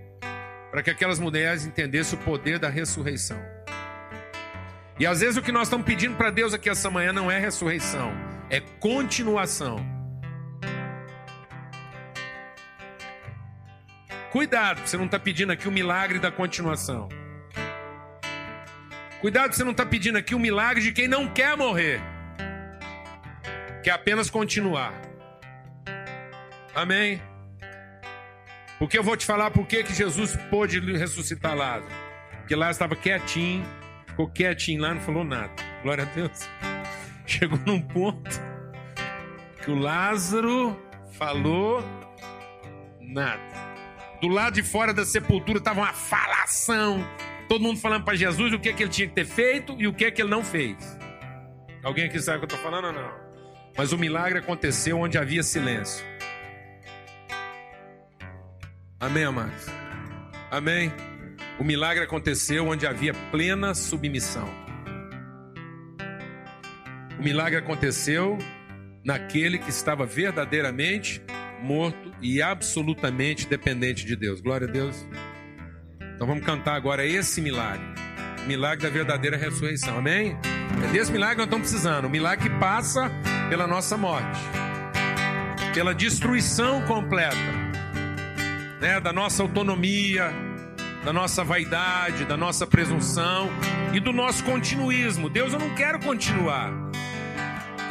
para 0.71 0.83
que 0.83 0.89
aquelas 0.89 1.19
mulheres 1.19 1.65
entendessem 1.65 2.17
o 2.19 2.21
poder 2.21 2.59
da 2.59 2.69
ressurreição. 2.69 3.39
E 4.99 5.05
às 5.05 5.19
vezes 5.19 5.37
o 5.37 5.41
que 5.41 5.51
nós 5.51 5.63
estamos 5.63 5.85
pedindo 5.85 6.15
para 6.15 6.29
Deus 6.29 6.53
aqui 6.53 6.69
essa 6.69 6.89
manhã 6.89 7.11
não 7.11 7.29
é 7.29 7.39
ressurreição, 7.39 8.13
é 8.49 8.59
continuação. 8.59 9.77
Cuidado, 14.31 14.81
você 14.85 14.97
não 14.97 15.05
está 15.05 15.17
pedindo 15.17 15.51
aqui 15.51 15.67
o 15.67 15.71
milagre 15.71 16.19
da 16.19 16.31
continuação. 16.31 17.07
Cuidado, 19.21 19.53
você 19.53 19.63
não 19.63 19.71
está 19.71 19.85
pedindo 19.85 20.17
aqui 20.17 20.35
o 20.35 20.39
milagre 20.39 20.83
de 20.83 20.91
quem 20.91 21.07
não 21.07 21.27
quer 21.27 21.57
morrer, 21.57 22.01
quer 23.81 23.91
apenas 23.91 24.29
continuar. 24.29 24.93
Amém? 26.73 27.21
Porque 28.79 28.97
eu 28.97 29.03
vou 29.03 29.15
te 29.15 29.25
falar 29.25 29.51
por 29.51 29.65
que 29.65 29.85
Jesus 29.85 30.37
pôde 30.49 30.79
ressuscitar 30.79 31.55
Lázaro. 31.55 31.91
Porque 32.39 32.55
Lázaro 32.55 32.73
estava 32.73 32.95
quietinho, 32.95 33.65
ficou 34.07 34.29
quietinho 34.29 34.81
lá, 34.81 34.93
não 34.93 35.01
falou 35.01 35.23
nada. 35.23 35.51
Glória 35.81 36.03
a 36.03 36.07
Deus. 36.07 36.49
Chegou 37.25 37.59
num 37.65 37.81
ponto 37.81 38.41
que 39.63 39.71
o 39.71 39.75
Lázaro 39.75 40.79
falou 41.13 41.83
nada. 42.99 43.41
Do 44.21 44.27
lado 44.27 44.53
de 44.53 44.63
fora 44.63 44.93
da 44.93 45.05
sepultura 45.05 45.57
estava 45.57 45.81
uma 45.81 45.93
falação 45.93 47.05
Todo 47.47 47.61
mundo 47.61 47.79
falando 47.79 48.03
para 48.03 48.15
Jesus 48.15 48.53
o 48.53 48.59
que, 48.59 48.69
é 48.69 48.73
que 48.73 48.83
ele 48.83 48.89
tinha 48.89 49.07
que 49.07 49.13
ter 49.13 49.25
feito 49.25 49.75
e 49.77 49.87
o 49.87 49.93
que, 49.93 50.05
é 50.05 50.11
que 50.11 50.21
ele 50.21 50.29
não 50.29 50.43
fez. 50.43 50.75
Alguém 51.83 52.05
aqui 52.05 52.19
sabe 52.19 52.37
o 52.37 52.39
que 52.47 52.53
eu 52.53 52.57
estou 52.57 52.71
falando 52.71 52.85
ou 52.85 52.93
não? 52.93 53.11
Mas 53.77 53.91
o 53.91 53.97
milagre 53.97 54.39
aconteceu 54.39 54.99
onde 54.99 55.17
havia 55.17 55.43
silêncio. 55.43 56.03
Amém, 59.05 59.23
amados? 59.23 59.67
Amém? 60.49 60.91
O 61.59 61.63
milagre 61.63 62.03
aconteceu 62.03 62.65
onde 62.65 62.87
havia 62.87 63.13
plena 63.31 63.75
submissão. 63.75 64.49
O 67.19 67.21
milagre 67.21 67.59
aconteceu 67.59 68.35
naquele 69.05 69.59
que 69.59 69.69
estava 69.69 70.07
verdadeiramente 70.07 71.21
morto 71.61 72.11
e 72.19 72.41
absolutamente 72.41 73.47
dependente 73.47 74.07
de 74.07 74.15
Deus. 74.15 74.41
Glória 74.41 74.67
a 74.67 74.71
Deus. 74.71 75.07
Então 76.15 76.25
vamos 76.25 76.43
cantar 76.43 76.73
agora 76.73 77.05
esse 77.05 77.39
milagre. 77.41 77.85
O 78.43 78.47
milagre 78.47 78.87
da 78.87 78.89
verdadeira 78.91 79.37
ressurreição. 79.37 79.99
Amém? 79.99 80.35
É 80.83 80.91
desse 80.91 81.11
milagre 81.11 81.35
que 81.35 81.41
nós 81.41 81.47
estamos 81.47 81.69
precisando. 81.69 82.05
O 82.05 82.09
milagre 82.09 82.49
que 82.49 82.55
passa 82.57 83.11
pela 83.49 83.67
nossa 83.67 83.95
morte, 83.95 84.39
pela 85.75 85.93
destruição 85.93 86.81
completa 86.87 87.64
né, 88.79 88.99
da 88.99 89.13
nossa 89.13 89.43
autonomia, 89.43 90.31
da 91.03 91.13
nossa 91.13 91.43
vaidade, 91.43 92.25
da 92.25 92.35
nossa 92.35 92.65
presunção 92.65 93.49
e 93.93 93.99
do 93.99 94.11
nosso 94.11 94.43
continuismo. 94.43 95.29
Deus, 95.29 95.53
eu 95.53 95.59
não 95.59 95.73
quero 95.75 95.99
continuar. 95.99 96.71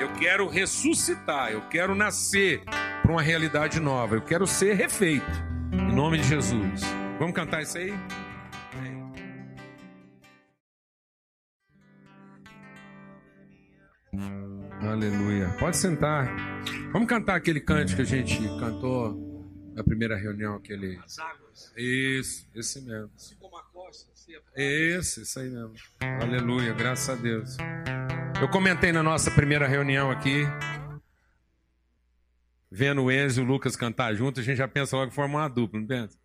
Eu 0.00 0.12
quero 0.14 0.48
ressuscitar, 0.48 1.52
eu 1.52 1.62
quero 1.62 1.94
nascer 1.94 2.62
para 3.02 3.12
uma 3.12 3.22
realidade 3.22 3.78
nova, 3.78 4.16
eu 4.16 4.20
quero 4.20 4.46
ser 4.46 4.74
refeito. 4.74 5.30
Em 5.72 5.94
nome 5.94 6.18
de 6.18 6.24
Jesus. 6.24 6.82
Vamos 7.18 7.34
cantar 7.34 7.62
isso 7.62 7.78
aí? 7.78 7.94
Aleluia. 14.82 15.48
Pode 15.58 15.76
sentar. 15.76 16.28
Vamos 16.92 17.08
cantar 17.08 17.36
aquele 17.36 17.60
cântico 17.60 17.96
que 17.96 18.02
a 18.02 18.04
gente 18.04 18.38
cantou 18.58 19.33
na 19.74 19.82
primeira 19.82 20.16
reunião, 20.16 20.54
aquele. 20.54 20.98
As 21.04 21.18
águas. 21.18 21.72
Isso, 21.76 22.48
esse 22.54 22.80
mesmo. 22.80 23.10
Assim 23.16 23.34
como 23.36 23.56
a 23.56 23.62
costa. 23.64 24.12
Esse, 24.56 25.22
isso 25.22 25.38
aí 25.38 25.50
mesmo. 25.50 25.74
Aleluia, 26.22 26.72
graças 26.72 27.10
a 27.10 27.20
Deus. 27.20 27.56
Eu 28.40 28.48
comentei 28.48 28.92
na 28.92 29.02
nossa 29.02 29.30
primeira 29.30 29.66
reunião 29.66 30.10
aqui, 30.10 30.44
vendo 32.70 33.02
o 33.02 33.12
Enzo 33.12 33.40
e 33.40 33.44
o 33.44 33.46
Lucas 33.46 33.76
cantar 33.76 34.14
junto, 34.14 34.40
a 34.40 34.42
gente 34.42 34.56
já 34.56 34.68
pensa 34.68 34.96
logo 34.96 35.10
que 35.10 35.14
forma 35.14 35.38
uma 35.38 35.48
dupla, 35.48 35.80
não 35.80 35.86
pensa? 35.86 36.18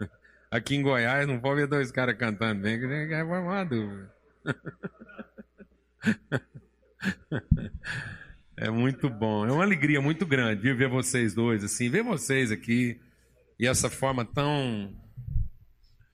Aqui 0.50 0.76
em 0.76 0.82
Goiás 0.82 1.26
não 1.26 1.40
pode 1.40 1.60
ver 1.60 1.66
dois 1.66 1.90
caras 1.90 2.16
cantando 2.16 2.62
bem, 2.62 2.78
que 2.78 2.86
vai 2.86 3.26
formar 3.26 3.40
uma 3.40 3.64
dupla. 3.64 4.14
É 8.62 8.70
muito 8.70 9.10
bom. 9.10 9.44
É 9.44 9.50
uma 9.50 9.64
alegria 9.64 10.00
muito 10.00 10.24
grande 10.24 10.62
viu, 10.62 10.76
ver 10.76 10.88
vocês 10.88 11.34
dois 11.34 11.64
assim, 11.64 11.90
ver 11.90 12.04
vocês 12.04 12.52
aqui 12.52 13.00
e 13.58 13.66
essa 13.66 13.90
forma 13.90 14.24
tão 14.24 14.94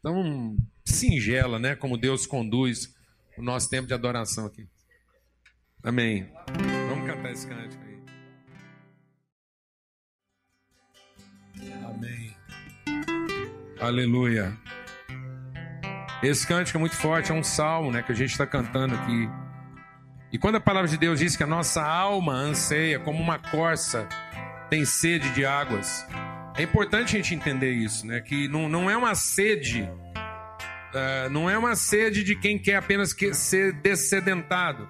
tão 0.02 0.56
singela, 0.82 1.58
né, 1.58 1.76
como 1.76 1.98
Deus 1.98 2.26
conduz 2.26 2.96
o 3.36 3.42
nosso 3.42 3.68
tempo 3.68 3.86
de 3.86 3.92
adoração 3.92 4.46
aqui. 4.46 4.66
Amém. 5.84 6.26
Vamos 6.88 7.06
cantar 7.06 7.32
esse 7.32 7.46
cântico 7.46 7.84
aí. 7.84 7.98
Amém. 11.84 12.34
Aleluia. 13.78 14.56
Esse 16.22 16.46
cântico 16.46 16.78
é 16.78 16.80
muito 16.80 16.96
forte, 16.96 17.30
é 17.30 17.34
um 17.34 17.44
salmo, 17.44 17.92
né, 17.92 18.02
que 18.02 18.10
a 18.10 18.14
gente 18.14 18.30
está 18.30 18.46
cantando 18.46 18.94
aqui. 18.94 19.47
E 20.30 20.36
quando 20.38 20.56
a 20.56 20.60
palavra 20.60 20.88
de 20.88 20.98
Deus 20.98 21.20
diz 21.20 21.36
que 21.36 21.42
a 21.42 21.46
nossa 21.46 21.82
alma 21.82 22.34
anseia 22.34 23.00
como 23.00 23.18
uma 23.18 23.38
corça 23.38 24.06
tem 24.68 24.84
sede 24.84 25.30
de 25.30 25.46
águas, 25.46 26.06
é 26.54 26.62
importante 26.62 27.16
a 27.16 27.18
gente 27.18 27.34
entender 27.34 27.72
isso, 27.72 28.06
né? 28.06 28.20
Que 28.20 28.46
não, 28.46 28.68
não 28.68 28.90
é 28.90 28.96
uma 28.96 29.14
sede, 29.14 29.82
uh, 29.82 31.30
não 31.30 31.48
é 31.48 31.56
uma 31.56 31.74
sede 31.74 32.22
de 32.22 32.36
quem 32.36 32.58
quer 32.58 32.76
apenas 32.76 33.14
que 33.14 33.32
ser 33.32 33.72
descedentado, 33.72 34.86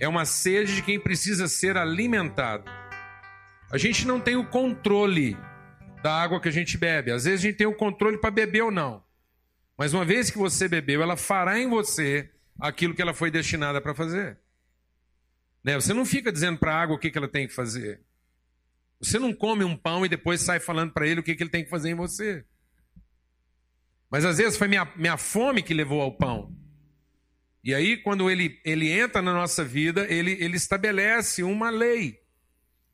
é 0.00 0.08
uma 0.08 0.24
sede 0.24 0.74
de 0.74 0.82
quem 0.82 0.98
precisa 0.98 1.46
ser 1.46 1.76
alimentado. 1.76 2.64
A 3.70 3.78
gente 3.78 4.04
não 4.04 4.18
tem 4.18 4.34
o 4.34 4.44
controle 4.44 5.36
da 6.02 6.12
água 6.20 6.40
que 6.40 6.48
a 6.48 6.52
gente 6.52 6.76
bebe, 6.76 7.12
às 7.12 7.24
vezes 7.24 7.38
a 7.38 7.42
gente 7.48 7.56
tem 7.56 7.68
o 7.68 7.74
controle 7.74 8.18
para 8.18 8.32
beber 8.32 8.62
ou 8.62 8.72
não, 8.72 9.04
mas 9.78 9.94
uma 9.94 10.04
vez 10.04 10.28
que 10.28 10.38
você 10.38 10.66
bebeu, 10.66 11.02
ela 11.02 11.16
fará 11.16 11.56
em 11.56 11.68
você 11.68 12.28
aquilo 12.60 12.94
que 12.94 13.02
ela 13.02 13.14
foi 13.14 13.30
destinada 13.30 13.80
para 13.80 13.94
fazer. 13.94 14.41
Né? 15.64 15.74
Você 15.74 15.94
não 15.94 16.04
fica 16.04 16.32
dizendo 16.32 16.58
para 16.58 16.74
a 16.74 16.82
água 16.82 16.96
o 16.96 16.98
que, 16.98 17.10
que 17.10 17.18
ela 17.18 17.28
tem 17.28 17.46
que 17.46 17.54
fazer. 17.54 18.02
Você 19.00 19.18
não 19.18 19.32
come 19.32 19.64
um 19.64 19.76
pão 19.76 20.04
e 20.04 20.08
depois 20.08 20.40
sai 20.40 20.60
falando 20.60 20.92
para 20.92 21.06
ele 21.06 21.20
o 21.20 21.22
que, 21.22 21.34
que 21.34 21.42
ele 21.42 21.50
tem 21.50 21.64
que 21.64 21.70
fazer 21.70 21.90
em 21.90 21.94
você. 21.94 22.44
Mas 24.10 24.24
às 24.24 24.38
vezes 24.38 24.58
foi 24.58 24.68
minha, 24.68 24.84
minha 24.96 25.16
fome 25.16 25.62
que 25.62 25.74
levou 25.74 26.00
ao 26.00 26.16
pão. 26.16 26.54
E 27.64 27.74
aí, 27.74 27.96
quando 27.96 28.28
ele, 28.28 28.60
ele 28.64 28.90
entra 28.90 29.22
na 29.22 29.32
nossa 29.32 29.64
vida, 29.64 30.06
ele, 30.12 30.32
ele 30.32 30.56
estabelece 30.56 31.42
uma 31.42 31.70
lei. 31.70 32.20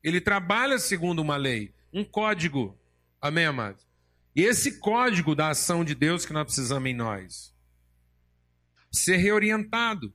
Ele 0.03 0.21
trabalha 0.21 0.77
segundo 0.77 1.19
uma 1.19 1.35
lei, 1.35 1.73
um 1.91 2.03
código. 2.03 2.79
Amém, 3.19 3.45
amados? 3.45 3.85
E 4.35 4.43
esse 4.43 4.79
código 4.79 5.35
da 5.35 5.49
ação 5.49 5.83
de 5.83 5.95
Deus 5.95 6.25
que 6.25 6.33
nós 6.33 6.45
precisamos 6.45 6.89
em 6.89 6.93
nós. 6.93 7.53
Ser 8.91 9.17
reorientado. 9.17 10.13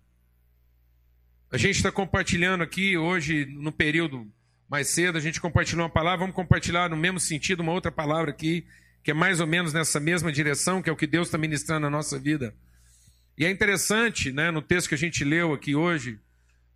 A 1.55 1.57
gente 1.57 1.77
está 1.77 1.93
compartilhando 1.93 2.65
aqui 2.65 2.97
hoje, 2.99 3.47
no 3.47 3.71
período 3.71 4.29
mais 4.69 4.89
cedo, 4.89 5.17
a 5.17 5.21
gente 5.21 5.41
compartilhou 5.41 5.85
uma 5.85 5.89
palavra, 5.89 6.19
vamos 6.19 6.35
compartilhar 6.35 6.91
no 6.91 6.97
mesmo 6.97 7.21
sentido 7.21 7.61
uma 7.61 7.71
outra 7.71 7.93
palavra 7.93 8.33
aqui, 8.33 8.67
que 9.05 9.13
é 9.13 9.15
mais 9.15 9.39
ou 9.39 9.47
menos 9.47 9.73
nessa 9.73 10.01
mesma 10.01 10.33
direção, 10.33 10.83
que 10.83 10.91
é 10.91 10.93
o 10.93 10.97
que 10.97 11.07
Deus 11.07 11.29
está 11.29 11.39
ministrando 11.39 11.83
na 11.83 11.91
nossa 11.91 12.19
vida. 12.19 12.53
E 13.39 13.45
é 13.45 13.51
interessante, 13.53 14.33
né, 14.33 14.51
no 14.51 14.61
texto 14.61 14.89
que 14.89 14.97
a 14.97 14.99
gente 14.99 15.23
leu 15.23 15.53
aqui 15.53 15.77
hoje, 15.77 16.19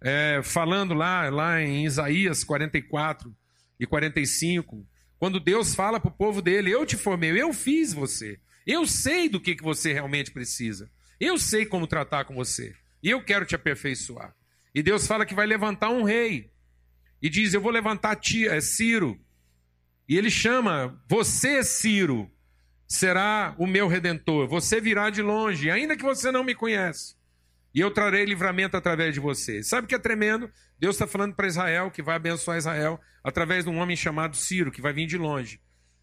é, 0.00 0.42
falando 0.44 0.94
lá, 0.94 1.28
lá 1.28 1.60
em 1.60 1.84
Isaías 1.84 2.44
44 2.44 3.34
e 3.80 3.84
45, 3.84 4.86
quando 5.18 5.40
Deus 5.40 5.74
fala 5.74 5.98
para 5.98 6.10
o 6.10 6.16
povo 6.16 6.40
dele: 6.40 6.70
Eu 6.70 6.86
te 6.86 6.96
formei, 6.96 7.30
eu 7.32 7.52
fiz 7.52 7.92
você, 7.92 8.38
eu 8.64 8.86
sei 8.86 9.28
do 9.28 9.40
que, 9.40 9.56
que 9.56 9.64
você 9.64 9.92
realmente 9.92 10.30
precisa, 10.30 10.88
eu 11.18 11.36
sei 11.36 11.66
como 11.66 11.84
tratar 11.88 12.26
com 12.26 12.34
você, 12.36 12.76
e 13.02 13.10
eu 13.10 13.20
quero 13.24 13.44
te 13.44 13.56
aperfeiçoar. 13.56 14.38
E 14.74 14.82
Deus 14.82 15.06
fala 15.06 15.26
que 15.26 15.34
vai 15.34 15.46
levantar 15.46 15.90
um 15.90 16.02
rei. 16.02 16.50
E 17.20 17.28
diz: 17.28 17.54
Eu 17.54 17.60
vou 17.60 17.72
levantar 17.72 18.16
tia, 18.16 18.54
é 18.54 18.60
Ciro. 18.60 19.18
E 20.08 20.16
ele 20.16 20.30
chama: 20.30 21.00
Você, 21.08 21.62
Ciro, 21.62 22.30
será 22.86 23.54
o 23.58 23.66
meu 23.66 23.88
redentor. 23.88 24.48
Você 24.48 24.80
virá 24.80 25.10
de 25.10 25.22
longe, 25.22 25.70
ainda 25.70 25.96
que 25.96 26.02
você 26.02 26.30
não 26.30 26.44
me 26.44 26.54
conhece. 26.54 27.16
E 27.74 27.80
eu 27.80 27.90
trarei 27.90 28.24
livramento 28.24 28.76
através 28.76 29.12
de 29.12 29.20
você. 29.20 29.62
Sabe 29.62 29.84
o 29.84 29.88
que 29.88 29.94
é 29.94 29.98
tremendo? 29.98 30.50
Deus 30.78 30.94
está 30.94 31.06
falando 31.06 31.34
para 31.34 31.46
Israel 31.46 31.90
que 31.90 32.02
vai 32.02 32.16
abençoar 32.16 32.56
Israel 32.56 33.00
através 33.22 33.64
de 33.64 33.70
um 33.70 33.78
homem 33.78 33.96
chamado 33.96 34.36
Ciro, 34.36 34.72
que 34.72 34.80
vai 34.80 34.92
vir 34.92 35.06
de 35.06 35.18
longe. 35.18 35.60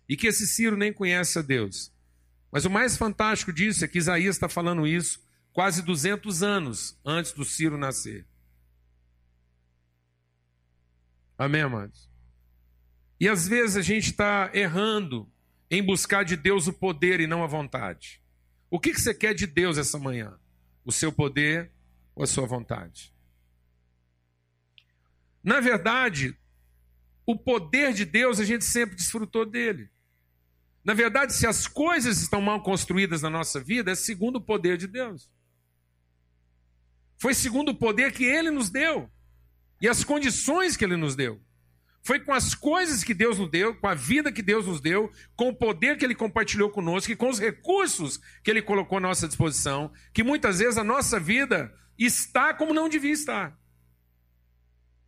E 0.08 0.16
que 0.16 0.28
esse 0.28 0.46
Ciro 0.46 0.78
nem 0.78 0.94
conhece 0.94 1.40
a 1.40 1.42
Deus. 1.42 1.92
Mas 2.52 2.66
o 2.66 2.70
mais 2.70 2.96
fantástico 2.96 3.52
disso 3.52 3.84
é 3.84 3.88
que 3.88 3.98
Isaías 3.98 4.36
está 4.36 4.48
falando 4.48 4.86
isso 4.86 5.20
quase 5.52 5.82
200 5.82 6.44
anos 6.44 7.00
antes 7.04 7.32
do 7.32 7.44
Ciro 7.44 7.78
nascer. 7.78 8.26
Amém, 11.38 11.62
amados? 11.62 12.10
E 13.20 13.28
às 13.28 13.48
vezes 13.48 13.78
a 13.78 13.82
gente 13.82 14.12
está 14.12 14.50
errando 14.54 15.30
em 15.70 15.84
buscar 15.84 16.24
de 16.24 16.36
Deus 16.36 16.68
o 16.68 16.74
poder 16.74 17.20
e 17.20 17.28
não 17.28 17.44
a 17.44 17.48
vontade. 17.48 18.22
O 18.70 18.80
que, 18.80 18.94
que 18.94 19.02
você 19.02 19.14
quer 19.14 19.34
de 19.34 19.48
Deus 19.48 19.78
essa 19.78 19.98
manhã? 19.98 20.38
O 20.84 20.92
seu 20.92 21.12
poder 21.12 21.72
ou 22.16 22.24
a 22.24 22.28
sua 22.28 22.46
vontade? 22.46 23.14
Na 25.44 25.60
verdade, 25.60 26.38
o 27.26 27.38
poder 27.38 27.94
de 27.94 28.06
Deus 28.06 28.40
a 28.40 28.46
gente 28.46 28.64
sempre 28.64 28.96
desfrutou 28.96 29.46
dele. 29.46 29.90
Na 30.84 30.94
verdade, 30.94 31.34
se 31.34 31.48
as 31.48 31.68
coisas 31.68 32.22
estão 32.22 32.42
mal 32.42 32.62
construídas 32.62 33.22
na 33.22 33.30
nossa 33.30 33.60
vida, 33.60 33.92
é 33.92 33.96
segundo 33.96 34.38
o 34.38 34.42
poder 34.42 34.78
de 34.78 34.88
Deus. 34.88 35.30
Foi 37.18 37.34
segundo 37.34 37.70
o 37.70 37.76
poder 37.76 38.12
que 38.12 38.24
ele 38.24 38.52
nos 38.52 38.70
deu 38.70 39.10
e 39.82 39.88
as 39.88 40.04
condições 40.04 40.76
que 40.78 40.84
ele 40.84 40.96
nos 40.96 41.16
deu. 41.16 41.42
Foi 42.02 42.20
com 42.20 42.34
as 42.34 42.54
coisas 42.54 43.04
que 43.04 43.16
Deus 43.16 43.40
nos 43.40 43.50
deu, 43.50 43.74
com 43.76 43.88
a 43.88 43.96
vida 43.96 44.32
que 44.32 44.44
Deus 44.44 44.68
nos 44.68 44.80
deu, 44.80 45.12
com 45.36 45.50
o 45.50 45.56
poder 45.56 45.98
que 45.98 46.06
ele 46.06 46.14
compartilhou 46.14 46.70
conosco 46.70 47.12
e 47.12 47.16
com 47.16 47.30
os 47.30 47.40
recursos 47.40 48.20
que 48.44 48.52
ele 48.52 48.62
colocou 48.62 49.00
à 49.00 49.02
nossa 49.02 49.28
disposição, 49.28 49.92
que 50.14 50.24
muitas 50.24 50.60
vezes 50.60 50.78
a 50.78 50.84
nossa 50.84 51.20
vida 51.20 51.74
está 51.98 52.54
como 52.54 52.76
não 52.76 52.88
devia 52.88 53.12
estar. 53.12 53.58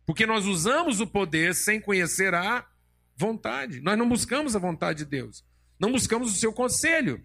Porque 0.04 0.26
nós 0.26 0.44
usamos 0.44 1.00
o 1.00 1.06
poder 1.06 1.54
sem 1.54 1.80
conhecer 1.80 2.34
a 2.34 2.66
vontade. 3.14 3.80
Nós 3.80 3.96
não 3.96 4.08
buscamos 4.08 4.56
a 4.56 4.58
vontade 4.58 5.00
de 5.00 5.04
Deus. 5.04 5.44
Não 5.78 5.92
buscamos 5.92 6.32
o 6.32 6.36
seu 6.36 6.52
conselho. 6.52 7.24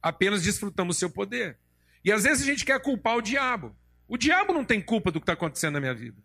Apenas 0.00 0.42
desfrutamos 0.42 0.96
o 0.96 0.98
seu 0.98 1.10
poder. 1.10 1.58
E 2.02 2.10
às 2.10 2.22
vezes 2.22 2.42
a 2.42 2.46
gente 2.46 2.64
quer 2.64 2.80
culpar 2.80 3.16
o 3.16 3.22
diabo. 3.22 3.76
O 4.08 4.16
diabo 4.16 4.52
não 4.54 4.64
tem 4.64 4.80
culpa 4.80 5.10
do 5.10 5.20
que 5.20 5.24
está 5.24 5.34
acontecendo 5.34 5.74
na 5.74 5.80
minha 5.80 5.94
vida. 5.94 6.22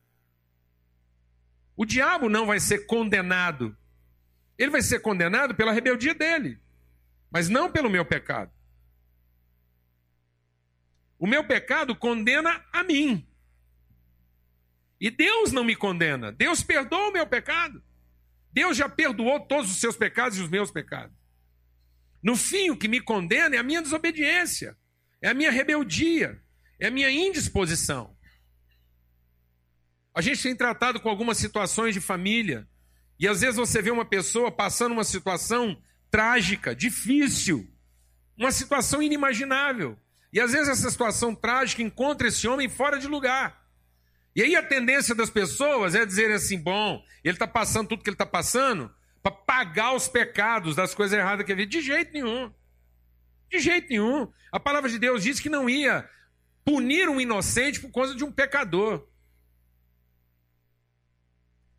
O 1.76 1.86
diabo 1.86 2.30
não 2.30 2.46
vai 2.46 2.60
ser 2.60 2.86
condenado. 2.86 3.76
Ele 4.58 4.72
vai 4.72 4.82
ser 4.82 5.00
condenado 5.00 5.54
pela 5.56 5.74
rebeldia 5.74 6.14
dele. 6.14 6.60
mas 7.30 7.50
não 7.50 7.70
pelo 7.70 7.90
meu 7.90 8.06
pecado. 8.06 8.50
O 11.20 11.28
meu 11.28 11.46
pecado 11.46 11.94
condena 11.96 12.64
a 12.72 12.82
mim. 12.84 13.28
E 15.00 15.10
Deus 15.12 15.52
não 15.52 15.64
me 15.64 15.76
condena. 15.76 16.32
Deus 16.32 16.64
perdoa 16.64 17.10
o 17.10 17.12
meu 17.12 17.28
pecado. 17.28 17.84
Deus 18.52 18.78
já 18.78 18.88
perdoou 18.88 19.42
todos 19.42 19.70
os 19.70 19.78
seus 19.82 19.98
pecados 19.98 20.38
e 20.38 20.42
os 20.42 20.50
meus 20.50 20.72
pecados. 20.72 21.14
No 22.24 22.38
fim, 22.38 22.70
o 22.70 22.78
que 22.78 22.88
me 22.88 23.02
condena 23.02 23.56
é 23.56 23.60
a 23.60 23.64
minha 23.64 23.82
desobediência, 23.82 24.78
é 25.22 25.28
a 25.28 25.34
minha 25.34 25.52
rebeldia, 25.52 26.42
é 26.80 26.88
a 26.88 26.92
minha 26.92 27.12
indisposição. 27.12 28.15
A 30.16 30.22
gente 30.22 30.42
tem 30.42 30.56
tratado 30.56 31.02
com 31.02 31.10
algumas 31.10 31.38
situações 31.38 31.94
de 31.94 32.00
família, 32.00 32.66
e 33.20 33.28
às 33.28 33.42
vezes 33.42 33.58
você 33.58 33.82
vê 33.82 33.92
uma 33.92 34.06
pessoa 34.06 34.50
passando 34.50 34.94
uma 34.94 35.04
situação 35.04 35.78
trágica, 36.10 36.74
difícil, 36.74 37.70
uma 38.38 38.52
situação 38.52 39.04
inimaginável. 39.04 40.00
E 40.32 40.40
às 40.40 40.54
vezes 40.54 40.70
essa 40.70 40.90
situação 40.90 41.36
trágica 41.36 41.82
encontra 41.82 42.30
esse 42.30 42.48
homem 42.48 42.70
fora 42.70 42.98
de 42.98 43.08
lugar. 43.08 43.66
E 44.34 44.42
aí 44.42 44.56
a 44.56 44.64
tendência 44.64 45.14
das 45.14 45.30
pessoas 45.30 45.96
é 45.96 46.06
dizer 46.06 46.32
assim: 46.32 46.58
bom, 46.58 47.04
ele 47.24 47.36
está 47.36 47.48
passando 47.48 47.90
tudo 47.90 48.04
que 48.04 48.10
ele 48.10 48.16
está 48.16 48.26
passando 48.26 48.90
para 49.22 49.32
pagar 49.32 49.94
os 49.94 50.08
pecados 50.08 50.76
das 50.76 50.94
coisas 50.94 51.18
erradas 51.18 51.46
que 51.46 51.52
ele 51.52 51.66
De 51.66 51.82
jeito 51.82 52.14
nenhum. 52.14 52.52
De 53.50 53.60
jeito 53.60 53.90
nenhum. 53.90 54.32
A 54.52 54.60
palavra 54.60 54.90
de 54.90 55.00
Deus 55.00 55.24
diz 55.24 55.40
que 55.40 55.50
não 55.50 55.70
ia 55.70 56.10
punir 56.64 57.10
um 57.10 57.20
inocente 57.20 57.82
por 57.82 57.92
causa 57.92 58.16
de 58.16 58.24
um 58.24 58.32
pecador. 58.32 59.08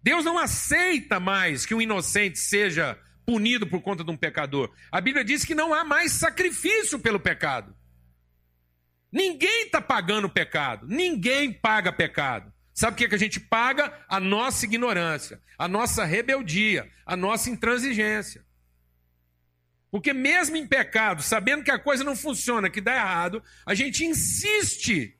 Deus 0.07 0.25
não 0.25 0.39
aceita 0.39 1.19
mais 1.19 1.67
que 1.67 1.75
um 1.75 1.83
inocente 1.83 2.39
seja 2.39 2.97
punido 3.27 3.67
por 3.67 3.83
conta 3.83 4.05
de 4.05 4.11
um 4.13 4.17
pecador. 4.17 4.73
A 4.93 5.01
Bíblia 5.01 5.25
diz 5.25 5.45
que 5.45 5.53
não 5.53 5.75
há 5.75 5.85
mais 5.85 6.13
sacrifício 6.13 6.97
pelo 7.01 7.19
pecado. 7.19 7.77
Ninguém 9.11 9.65
está 9.65 9.81
pagando 9.81 10.29
pecado. 10.29 10.87
Ninguém 10.87 11.53
paga 11.53 11.93
pecado. 11.93 12.53
Sabe 12.73 12.95
o 12.95 12.97
que, 12.97 13.07
é 13.07 13.09
que 13.09 13.17
a 13.17 13.19
gente 13.19 13.41
paga? 13.41 13.93
A 14.09 14.21
nossa 14.21 14.65
ignorância, 14.65 15.43
a 15.59 15.67
nossa 15.67 16.05
rebeldia, 16.05 16.89
a 17.05 17.17
nossa 17.17 17.51
intransigência. 17.51 18.47
Porque 19.91 20.13
mesmo 20.13 20.57
em 20.57 20.69
pecado, 20.69 21.21
sabendo 21.21 21.65
que 21.65 21.71
a 21.73 21.81
coisa 21.81 22.05
não 22.05 22.15
funciona, 22.15 22.71
que 22.71 22.81
dá 22.81 22.95
errado, 22.95 23.43
a 23.67 23.75
gente 23.75 24.05
insiste, 24.05 25.19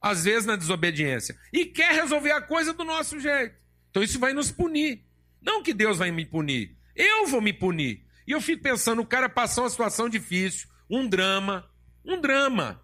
às 0.00 0.22
vezes, 0.22 0.46
na 0.46 0.54
desobediência. 0.54 1.36
E 1.52 1.66
quer 1.66 1.90
resolver 1.92 2.30
a 2.30 2.40
coisa 2.40 2.72
do 2.72 2.84
nosso 2.84 3.18
jeito. 3.18 3.58
Então 3.90 4.02
isso 4.02 4.18
vai 4.18 4.32
nos 4.32 4.50
punir. 4.50 5.04
Não 5.40 5.62
que 5.62 5.72
Deus 5.72 5.98
vai 5.98 6.10
me 6.10 6.24
punir. 6.26 6.76
Eu 6.94 7.26
vou 7.26 7.40
me 7.40 7.52
punir. 7.52 8.04
E 8.26 8.32
eu 8.32 8.40
fico 8.40 8.62
pensando, 8.62 9.00
o 9.00 9.06
cara 9.06 9.28
passou 9.28 9.64
uma 9.64 9.70
situação 9.70 10.08
difícil, 10.08 10.68
um 10.90 11.08
drama, 11.08 11.68
um 12.04 12.20
drama 12.20 12.82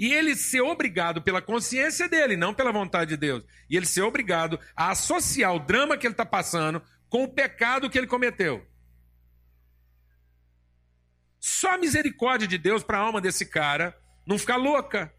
e 0.00 0.14
ele 0.14 0.34
ser 0.34 0.62
obrigado 0.62 1.20
pela 1.20 1.42
consciência 1.42 2.08
dele, 2.08 2.34
não 2.34 2.54
pela 2.54 2.72
vontade 2.72 3.10
de 3.10 3.16
Deus, 3.18 3.44
e 3.68 3.76
ele 3.76 3.84
ser 3.84 4.00
obrigado 4.00 4.58
a 4.74 4.92
associar 4.92 5.54
o 5.54 5.58
drama 5.58 5.94
que 5.94 6.06
ele 6.06 6.14
está 6.14 6.24
passando 6.24 6.80
com 7.06 7.22
o 7.22 7.28
pecado 7.28 7.90
que 7.90 7.98
ele 7.98 8.06
cometeu. 8.06 8.66
Só 11.38 11.74
a 11.74 11.78
misericórdia 11.78 12.48
de 12.48 12.56
Deus 12.56 12.82
para 12.82 12.96
a 12.96 13.02
alma 13.02 13.20
desse 13.20 13.44
cara 13.44 13.94
não 14.26 14.38
ficar 14.38 14.56
louca. 14.56 15.12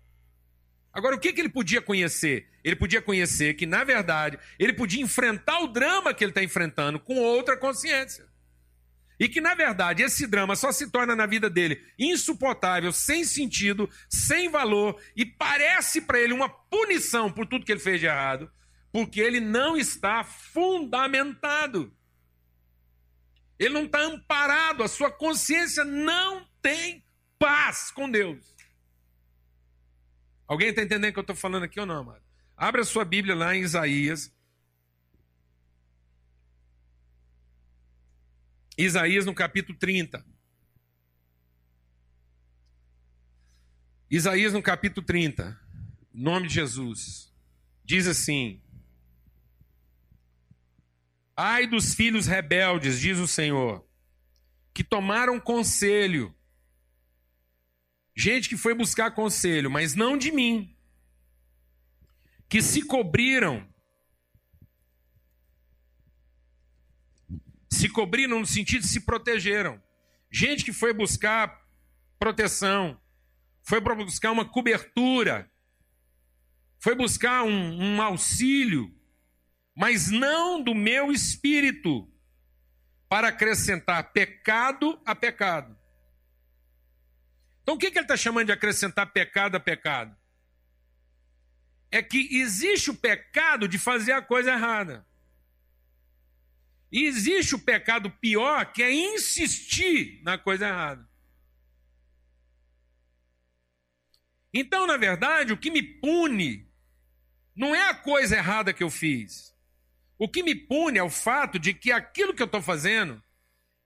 Agora, 0.92 1.16
o 1.16 1.20
que, 1.20 1.32
que 1.32 1.40
ele 1.40 1.50
podia 1.50 1.82
conhecer? 1.82 2.50
Ele 2.64 2.76
podia 2.76 3.02
conhecer 3.02 3.56
que, 3.56 3.66
na 3.66 3.84
verdade, 3.84 4.38
ele 4.60 4.74
podia 4.74 5.02
enfrentar 5.02 5.60
o 5.60 5.68
drama 5.68 6.14
que 6.14 6.24
ele 6.24 6.32
está 6.32 6.44
enfrentando 6.44 7.00
com 7.00 7.16
outra 7.16 7.58
consciência. 7.58 8.30
E 9.20 9.30
que, 9.30 9.40
na 9.40 9.54
verdade, 9.54 10.02
esse 10.02 10.26
drama 10.26 10.56
só 10.56 10.72
se 10.72 10.90
torna 10.90 11.16
na 11.16 11.26
vida 11.26 11.50
dele 11.50 11.84
insuportável, 11.98 12.92
sem 12.92 13.24
sentido, 13.24 13.90
sem 14.10 14.50
valor, 14.50 15.00
e 15.16 15.26
parece 15.26 16.02
para 16.02 16.20
ele 16.20 16.34
uma 16.34 16.50
punição 16.50 17.32
por 17.32 17.46
tudo 17.46 17.66
que 17.66 17.72
ele 17.72 17.80
fez 17.80 18.00
de 18.00 18.08
errado, 18.08 18.52
porque 18.92 19.20
ele 19.20 19.40
não 19.40 19.78
está 19.78 20.24
fundamentado. 20.24 21.96
Ele 23.60 23.76
não 23.76 23.86
está 23.86 24.00
amparado, 24.02 24.82
a 24.82 24.88
sua 24.88 25.12
consciência 25.12 25.84
não 25.84 26.48
tem 26.64 27.04
paz 27.38 27.92
com 27.92 28.10
Deus. 28.10 28.44
Alguém 30.48 30.70
está 30.70 30.82
entendendo 30.82 31.12
o 31.12 31.14
que 31.14 31.20
eu 31.20 31.22
estou 31.22 31.36
falando 31.36 31.64
aqui 31.64 31.80
ou 31.80 31.86
não, 31.86 32.00
amado? 32.00 32.31
Abra 32.56 32.84
sua 32.84 33.04
Bíblia 33.04 33.36
lá 33.36 33.56
em 33.56 33.62
Isaías, 33.62 34.32
Isaías 38.78 39.26
no 39.26 39.34
capítulo 39.34 39.78
30. 39.78 40.26
Isaías 44.10 44.54
no 44.54 44.62
capítulo 44.62 45.06
30, 45.06 45.58
em 46.14 46.22
nome 46.22 46.48
de 46.48 46.56
Jesus, 46.56 47.34
diz 47.86 48.08
assim: 48.08 48.62
Ai 51.36 51.66
dos 51.66 51.94
filhos 51.94 52.28
rebeldes, 52.28 53.00
diz 53.00 53.18
o 53.20 53.28
Senhor, 53.28 53.88
que 54.74 54.84
tomaram 54.84 55.40
conselho. 55.40 56.36
Gente 58.16 58.50
que 58.50 58.58
foi 58.58 58.74
buscar 58.74 59.12
conselho, 59.12 59.72
mas 59.72 59.96
não 59.96 60.18
de 60.18 60.32
mim. 60.32 60.76
Que 62.52 62.62
se 62.62 62.82
cobriram 62.84 63.72
se 67.72 67.88
cobriram 67.88 68.42
no 68.42 68.46
sentido 68.46 68.82
de 68.82 68.90
se 68.90 69.00
protegeram. 69.00 69.82
Gente 70.30 70.66
que 70.66 70.74
foi 70.74 70.94
buscar 70.94 71.66
proteção, 72.20 73.00
foi 73.64 73.80
para 73.80 73.96
buscar 73.96 74.32
uma 74.32 74.44
cobertura, 74.44 75.50
foi 76.78 76.94
buscar 76.94 77.44
um, 77.44 77.96
um 77.96 78.02
auxílio, 78.02 78.94
mas 79.74 80.12
não 80.12 80.62
do 80.62 80.76
meu 80.76 81.10
espírito, 81.10 82.08
para 83.08 83.30
acrescentar 83.30 84.12
pecado 84.12 85.02
a 85.06 85.16
pecado. 85.16 85.76
Então 87.64 87.76
o 87.76 87.78
que, 87.78 87.90
que 87.90 87.98
ele 87.98 88.04
está 88.04 88.18
chamando 88.18 88.48
de 88.48 88.52
acrescentar 88.52 89.12
pecado 89.14 89.56
a 89.56 89.60
pecado? 89.60 90.21
É 91.92 92.02
que 92.02 92.40
existe 92.40 92.90
o 92.90 92.96
pecado 92.96 93.68
de 93.68 93.78
fazer 93.78 94.14
a 94.14 94.22
coisa 94.22 94.52
errada. 94.52 95.06
E 96.92 97.06
existe 97.06 97.56
o 97.56 97.60
pecado 97.60 98.10
pior, 98.10 98.72
que 98.72 98.82
é 98.82 98.92
insistir 98.92 100.22
na 100.24 100.38
coisa 100.38 100.68
errada. 100.68 101.10
Então, 104.54 104.86
na 104.86 104.98
verdade, 104.98 105.54
o 105.54 105.58
que 105.58 105.72
me 105.72 105.82
pune 105.82 106.70
não 107.56 107.74
é 107.74 107.90
a 107.90 107.94
coisa 107.94 108.36
errada 108.36 108.74
que 108.74 108.84
eu 108.84 108.90
fiz. 108.90 109.56
O 110.18 110.28
que 110.28 110.44
me 110.44 110.54
pune 110.54 111.00
é 111.00 111.04
o 111.04 111.10
fato 111.10 111.58
de 111.58 111.74
que 111.74 111.92
aquilo 111.92 112.34
que 112.34 112.42
eu 112.42 112.46
estou 112.46 112.62
fazendo 112.62 113.22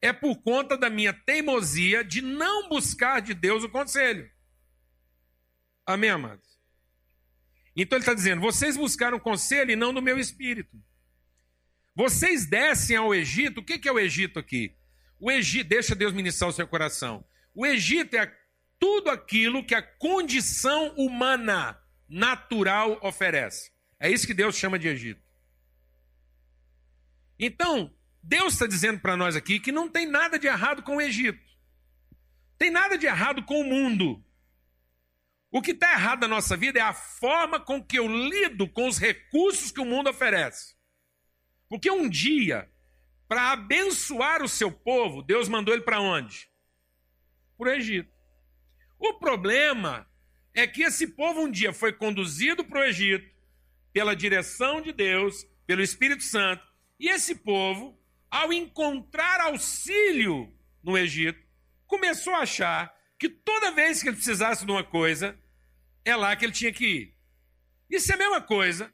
é 0.02 0.12
por 0.12 0.36
conta 0.42 0.78
da 0.78 0.90
minha 0.90 1.14
teimosia 1.14 2.04
de 2.04 2.22
não 2.22 2.68
buscar 2.70 3.22
de 3.22 3.34
Deus 3.34 3.64
o 3.64 3.70
conselho. 3.70 4.30
Amém, 5.86 6.10
amados? 6.10 6.55
Então 7.76 7.98
ele 7.98 8.04
está 8.04 8.14
dizendo: 8.14 8.42
vocês 8.42 8.78
buscaram 8.78 9.20
conselho 9.20 9.72
e 9.72 9.76
não 9.76 9.94
do 9.94 10.02
meu 10.02 10.18
espírito. 10.18 10.82
Vocês 11.96 12.46
descem 12.46 12.98
ao 12.98 13.14
Egito, 13.14 13.60
o 13.60 13.64
que 13.64 13.88
é 13.88 13.92
o 13.92 14.00
Egito 14.00 14.40
aqui? 14.40 14.76
O 15.20 15.32
Egito, 15.32 15.70
deixa 15.70 15.96
Deus 15.96 16.14
ministrar 16.14 16.50
o 16.50 16.54
seu 16.54 16.68
coração. 16.68 17.26
O 17.54 17.66
Egito 17.66 18.16
é 18.16 18.32
tudo 18.78 19.10
aquilo 19.10 19.66
que 19.66 19.74
a 19.74 19.82
condição 19.82 20.90
humana 20.96 21.80
natural 22.08 23.00
oferece. 23.02 23.72
É 24.00 24.10
isso 24.10 24.28
que 24.28 24.34
Deus 24.34 24.56
chama 24.56 24.78
de 24.78 24.88
Egito. 24.88 25.22
Então, 27.40 27.94
Deus 28.22 28.54
está 28.54 28.68
dizendo 28.68 29.00
para 29.00 29.16
nós 29.16 29.36
aqui 29.36 29.60
que 29.60 29.72
não 29.72 29.88
tem 29.88 30.06
nada 30.06 30.40
de 30.40 30.48
errado 30.48 30.84
com 30.84 30.98
o 30.98 31.02
Egito. 31.02 31.40
Tem 32.58 32.72
nada 32.72 32.98
de 32.98 33.06
errado 33.06 33.44
com 33.44 33.62
o 33.62 33.64
mundo. 33.64 34.25
O 35.52 35.62
que 35.62 35.72
está 35.72 35.92
errado 35.94 36.22
na 36.22 36.28
nossa 36.28 36.58
vida 36.58 36.80
é 36.80 36.82
a 36.82 36.94
forma 36.94 37.60
com 37.60 37.84
que 37.84 37.98
eu 37.98 38.08
lido 38.08 38.68
com 38.68 38.88
os 38.88 38.98
recursos 38.98 39.72
que 39.72 39.80
o 39.80 39.86
mundo 39.86 40.10
oferece. 40.10 40.76
Porque 41.70 41.90
um 41.90 42.10
dia, 42.10 42.70
para 43.28 43.52
abençoar 43.52 44.44
o 44.44 44.50
seu 44.50 44.72
povo, 44.72 45.22
Deus 45.22 45.48
mandou 45.48 45.74
ele 45.74 45.84
para 45.84 46.02
onde? 46.02 46.50
Para 47.58 47.70
o 47.70 47.74
Egito. 47.74 48.12
O 49.00 49.14
problema 49.14 50.08
é 50.54 50.66
que 50.66 50.84
esse 50.84 51.08
povo 51.08 51.42
um 51.42 51.52
dia 51.52 51.74
foi 51.74 51.94
conduzido 51.94 52.64
para 52.64 52.80
o 52.80 52.84
Egito 52.84 53.30
pela 53.92 54.16
direção 54.16 54.82
de 54.82 54.92
Deus, 54.92 55.46
pelo 55.66 55.82
Espírito 55.82 56.24
Santo, 56.24 56.66
e 57.00 57.10
esse 57.10 57.36
povo, 57.36 57.98
ao 58.30 58.52
encontrar 58.52 59.40
auxílio 59.42 60.54
no 60.84 60.98
Egito, 60.98 61.40
começou 61.88 62.34
a 62.34 62.40
achar 62.40 62.95
que 63.20 63.30
toda 63.30 63.72
vez 63.72 64.02
que 64.02 64.10
ele 64.10 64.16
precisasse 64.16 64.66
de 64.66 64.72
uma 64.72 64.84
coisa, 64.84 65.38
é 66.04 66.16
lá 66.16 66.36
que 66.36 66.46
ele 66.46 66.52
tinha 66.52 66.72
que 66.72 66.86
ir. 66.86 67.16
Isso 67.90 68.12
é 68.12 68.16
a 68.16 68.18
mesma 68.18 68.42
coisa 68.42 68.94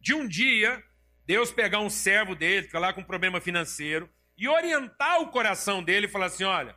de 0.00 0.14
um 0.14 0.26
dia 0.26 0.82
Deus 1.26 1.50
pegar 1.50 1.80
um 1.80 1.90
servo 1.90 2.36
dele, 2.36 2.66
ficar 2.66 2.78
lá 2.78 2.92
com 2.92 3.00
um 3.00 3.04
problema 3.04 3.40
financeiro, 3.40 4.08
e 4.38 4.48
orientar 4.48 5.20
o 5.20 5.28
coração 5.28 5.82
dele 5.82 6.06
e 6.06 6.10
falar 6.10 6.26
assim: 6.26 6.44
olha, 6.44 6.76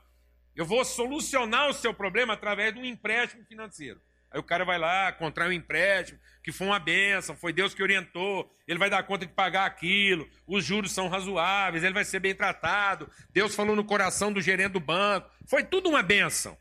Eu 0.56 0.65
vou 0.65 0.84
solucionar 0.84 1.70
o 1.70 1.74
seu 1.74 1.94
problema 1.94 2.34
através 2.34 2.74
de 2.74 2.80
um 2.80 2.86
empréstimo 2.86 3.46
financeiro. 3.46 4.02
Aí 4.32 4.39
o 4.39 4.44
cara 4.44 4.65
vai 4.65 4.78
lá, 4.78 5.12
contrai 5.12 5.50
um 5.50 5.52
empréstimo, 5.52 6.20
que 6.44 6.52
foi 6.52 6.68
uma 6.68 6.80
benção, 6.80 7.36
foi 7.36 7.52
Deus 7.52 7.74
que 7.74 7.82
orientou, 7.82 8.52
ele 8.68 8.78
vai 8.78 8.89
dar 8.89 9.02
conta 9.04 9.26
de 9.26 9.34
pagar 9.34 9.65
aquilo, 9.65 10.30
os 10.46 10.63
juros 10.63 10.92
são 10.92 11.08
razoáveis, 11.08 11.84
ele 11.84 11.94
vai 11.94 12.06
ser 12.06 12.20
bem 12.20 12.36
tratado, 12.36 13.10
Deus 13.32 13.56
falou 13.56 13.76
no 13.76 13.84
coração 13.84 14.32
do 14.32 14.39
gerente 14.39 14.74
do 14.74 14.80
banco, 14.80 15.30
foi 15.48 15.63
tudo 15.63 15.89
uma 15.89 16.04
benção. 16.04 16.56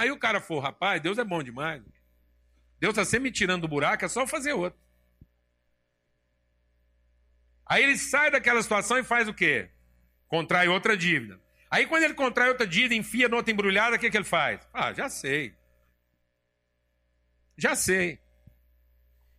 Aí 0.00 0.10
o 0.10 0.18
cara 0.18 0.40
for, 0.40 0.60
rapaz, 0.60 0.98
Deus 1.02 1.18
é 1.18 1.24
bom 1.24 1.42
demais. 1.42 1.82
Deus 2.78 2.92
está 2.92 3.04
sempre 3.04 3.24
me 3.24 3.30
tirando 3.30 3.60
do 3.60 3.68
buraco, 3.68 4.02
é 4.02 4.08
só 4.08 4.26
fazer 4.26 4.54
outro. 4.54 4.80
Aí 7.66 7.82
ele 7.82 7.98
sai 7.98 8.30
daquela 8.30 8.62
situação 8.62 8.96
e 8.96 9.04
faz 9.04 9.28
o 9.28 9.34
quê? 9.34 9.68
Contrai 10.26 10.68
outra 10.68 10.96
dívida. 10.96 11.38
Aí 11.70 11.86
quando 11.86 12.04
ele 12.04 12.14
contrai 12.14 12.48
outra 12.48 12.66
dívida, 12.66 12.94
enfia 12.94 13.28
outra 13.28 13.52
embrulhada, 13.52 13.96
o 13.96 13.98
que, 13.98 14.10
que 14.10 14.16
ele 14.16 14.24
faz? 14.24 14.66
Ah, 14.72 14.90
já 14.94 15.10
sei. 15.10 15.54
Já 17.58 17.74
sei. 17.76 18.18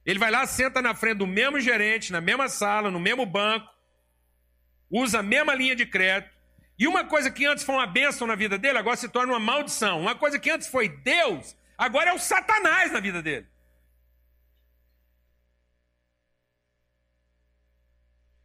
Ele 0.06 0.20
vai 0.20 0.30
lá, 0.30 0.46
senta 0.46 0.80
na 0.80 0.94
frente 0.94 1.18
do 1.18 1.26
mesmo 1.26 1.60
gerente, 1.60 2.12
na 2.12 2.22
mesma 2.22 2.48
sala, 2.48 2.92
no 2.92 3.00
mesmo 3.00 3.26
banco, 3.26 3.68
usa 4.92 5.22
a 5.22 5.24
mesma 5.24 5.56
linha 5.56 5.76
de 5.76 5.88
crédito. 5.88 6.31
E 6.82 6.88
uma 6.88 7.06
coisa 7.06 7.30
que 7.30 7.46
antes 7.46 7.64
foi 7.64 7.76
uma 7.76 7.86
bênção 7.86 8.26
na 8.26 8.34
vida 8.34 8.58
dele, 8.58 8.80
agora 8.80 8.98
se 8.98 9.08
torna 9.08 9.34
uma 9.34 9.40
maldição. 9.40 10.02
Uma 10.02 10.16
coisa 10.16 10.40
que 10.40 10.50
antes 10.50 10.68
foi 10.68 10.90
Deus, 10.90 11.56
agora 11.78 12.10
é 12.10 12.14
o 12.14 12.18
Satanás 12.18 12.92
na 12.92 13.00
vida 13.00 13.22
dele. 13.22 13.48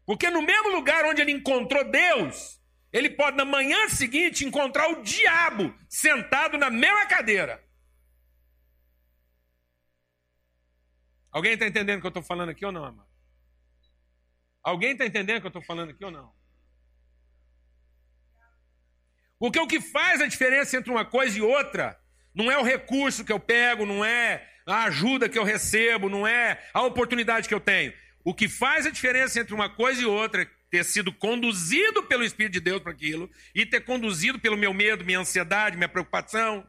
Porque 0.05 0.29
no 0.29 0.43
mesmo 0.43 0.69
lugar 0.69 1.07
onde 1.07 1.23
ele 1.23 1.33
encontrou 1.33 1.83
Deus, 1.83 2.61
ele 2.93 3.09
pode 3.09 3.39
na 3.39 3.45
manhã 3.47 3.89
seguinte 3.89 4.45
encontrar 4.45 4.91
o 4.91 5.03
diabo 5.03 5.75
sentado 5.89 6.59
na 6.59 6.69
mesma 6.69 7.07
cadeira. 7.07 7.65
Alguém 11.33 11.55
está 11.55 11.67
entendendo 11.67 11.97
o 11.97 12.01
que 12.03 12.07
eu 12.07 12.11
estou 12.11 12.23
falando 12.23 12.51
aqui 12.51 12.67
ou 12.67 12.73
não, 12.73 12.85
amado? 12.85 13.09
Alguém 14.63 14.93
está 14.93 15.07
entendendo 15.07 15.39
o 15.39 15.41
que 15.41 15.47
eu 15.47 15.49
estou 15.49 15.63
falando 15.63 15.89
aqui 15.89 16.05
ou 16.05 16.11
não? 16.11 16.37
Porque 19.39 19.59
o 19.59 19.67
que 19.67 19.81
faz 19.81 20.21
a 20.21 20.27
diferença 20.27 20.77
entre 20.77 20.91
uma 20.91 21.05
coisa 21.05 21.39
e 21.39 21.43
outra 21.43 21.99
não 22.35 22.51
é 22.51 22.59
o 22.59 22.63
recurso 22.63 23.25
que 23.25 23.33
eu 23.33 23.41
pego, 23.41 23.87
não 23.87 24.05
é 24.05 24.47
a 24.67 24.85
ajuda 24.85 25.29
que 25.29 25.39
eu 25.39 25.45
recebo, 25.45 26.09
não 26.09 26.27
é 26.27 26.63
a 26.73 26.83
oportunidade 26.83 27.49
que 27.49 27.55
eu 27.55 27.61
tenho. 27.61 27.93
O 28.25 28.35
que 28.35 28.49
faz 28.49 28.87
a 28.87 28.91
diferença 28.91 29.41
entre 29.41 29.55
uma 29.55 29.69
coisa 29.69 30.03
e 30.03 30.05
outra 30.05 30.43
é 30.43 30.49
ter 30.71 30.85
sido 30.85 31.13
conduzido 31.13 32.03
pelo 32.03 32.25
Espírito 32.25 32.55
de 32.55 32.61
Deus 32.61 32.83
para 32.83 32.93
aquilo 32.93 33.31
e 33.55 33.65
ter 33.65 33.83
conduzido 33.83 34.39
pelo 34.39 34.57
meu 34.57 34.75
medo, 34.75 35.05
minha 35.05 35.21
ansiedade, 35.21 35.77
minha 35.77 35.89
preocupação, 35.89 36.69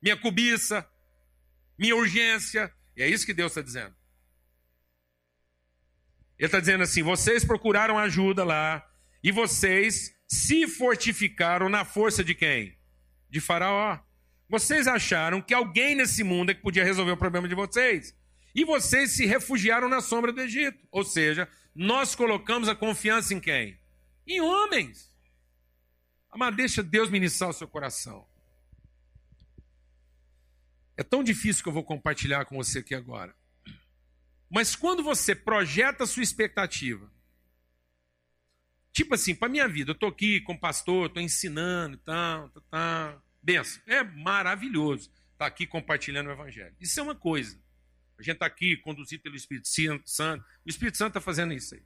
minha 0.00 0.16
cobiça, 0.16 0.88
minha 1.78 1.94
urgência, 1.94 2.72
e 2.96 3.02
é 3.02 3.08
isso 3.08 3.26
que 3.26 3.34
Deus 3.34 3.52
está 3.52 3.60
dizendo. 3.60 3.94
Ele 6.38 6.46
está 6.46 6.58
dizendo 6.58 6.82
assim: 6.82 7.02
vocês 7.02 7.44
procuraram 7.44 7.98
ajuda 7.98 8.42
lá 8.42 8.84
e 9.22 9.30
vocês 9.30 10.12
se 10.32 10.66
fortificaram 10.66 11.68
na 11.68 11.84
força 11.84 12.24
de 12.24 12.34
quem? 12.34 12.74
De 13.28 13.38
Faraó. 13.38 13.98
Vocês 14.48 14.86
acharam 14.86 15.42
que 15.42 15.52
alguém 15.52 15.94
nesse 15.94 16.24
mundo 16.24 16.50
é 16.50 16.54
que 16.54 16.62
podia 16.62 16.82
resolver 16.82 17.12
o 17.12 17.18
problema 17.18 17.46
de 17.46 17.54
vocês. 17.54 18.16
E 18.54 18.64
vocês 18.64 19.10
se 19.10 19.26
refugiaram 19.26 19.90
na 19.90 20.00
sombra 20.00 20.32
do 20.32 20.40
Egito. 20.40 20.88
Ou 20.90 21.04
seja, 21.04 21.46
nós 21.74 22.14
colocamos 22.14 22.66
a 22.66 22.74
confiança 22.74 23.34
em 23.34 23.40
quem? 23.40 23.78
Em 24.26 24.40
homens. 24.40 25.14
Mas 26.34 26.56
deixa 26.56 26.82
Deus 26.82 27.10
ministrar 27.10 27.50
o 27.50 27.52
seu 27.52 27.68
coração. 27.68 28.26
É 30.96 31.02
tão 31.02 31.22
difícil 31.22 31.62
que 31.62 31.68
eu 31.68 31.74
vou 31.74 31.84
compartilhar 31.84 32.46
com 32.46 32.56
você 32.56 32.78
aqui 32.78 32.94
agora. 32.94 33.36
Mas 34.50 34.74
quando 34.74 35.02
você 35.02 35.34
projeta 35.34 36.04
a 36.04 36.06
sua 36.06 36.22
expectativa, 36.22 37.12
tipo 38.92 39.14
assim, 39.14 39.34
para 39.34 39.48
minha 39.48 39.66
vida, 39.66 39.90
eu 39.90 39.94
estou 39.94 40.08
aqui 40.08 40.40
com 40.40 40.52
o 40.52 40.58
pastor, 40.58 41.06
estou 41.06 41.22
ensinando 41.22 41.96
e 41.96 41.98
tal, 41.98 42.48
tal, 42.50 42.62
tal. 42.70 43.22
Benção. 43.42 43.82
É 43.86 44.04
maravilhoso 44.04 45.10
estar 45.10 45.38
tá 45.38 45.46
aqui 45.46 45.66
compartilhando 45.66 46.28
o 46.28 46.32
evangelho. 46.32 46.74
Isso 46.80 47.00
é 47.00 47.02
uma 47.02 47.14
coisa. 47.14 47.60
A 48.18 48.22
gente 48.22 48.34
está 48.34 48.46
aqui 48.46 48.76
conduzido 48.76 49.22
pelo 49.22 49.34
Espírito 49.34 49.66
Santo. 49.68 50.44
O 50.64 50.68
Espírito 50.68 50.96
Santo 50.96 51.08
está 51.08 51.20
fazendo 51.20 51.52
isso 51.52 51.74
aí. 51.74 51.82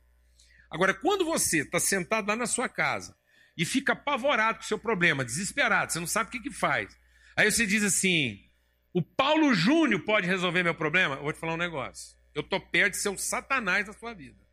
Agora, 0.70 0.92
quando 0.92 1.24
você 1.24 1.60
está 1.60 1.80
sentado 1.80 2.28
lá 2.28 2.36
na 2.36 2.46
sua 2.46 2.68
casa 2.68 3.16
e 3.56 3.64
fica 3.64 3.94
apavorado 3.94 4.58
com 4.58 4.64
o 4.64 4.66
seu 4.66 4.78
problema, 4.78 5.24
desesperado, 5.24 5.92
você 5.92 6.00
não 6.00 6.06
sabe 6.06 6.28
o 6.28 6.32
que, 6.32 6.40
que 6.40 6.50
faz. 6.50 6.98
Aí 7.34 7.50
você 7.50 7.64
diz 7.64 7.82
assim: 7.82 8.44
o 8.92 9.00
Paulo 9.00 9.54
Júnior 9.54 10.00
pode 10.04 10.26
resolver 10.26 10.62
meu 10.62 10.74
problema? 10.74 11.14
Eu 11.14 11.22
vou 11.22 11.32
te 11.32 11.38
falar 11.38 11.54
um 11.54 11.58
negócio. 11.58 12.16
Eu 12.34 12.42
estou 12.42 12.60
perto 12.60 12.92
de 12.92 12.98
ser 12.98 13.08
o 13.08 13.16
satanás 13.16 13.86
da 13.86 13.94
sua 13.94 14.12
vida. 14.12 14.45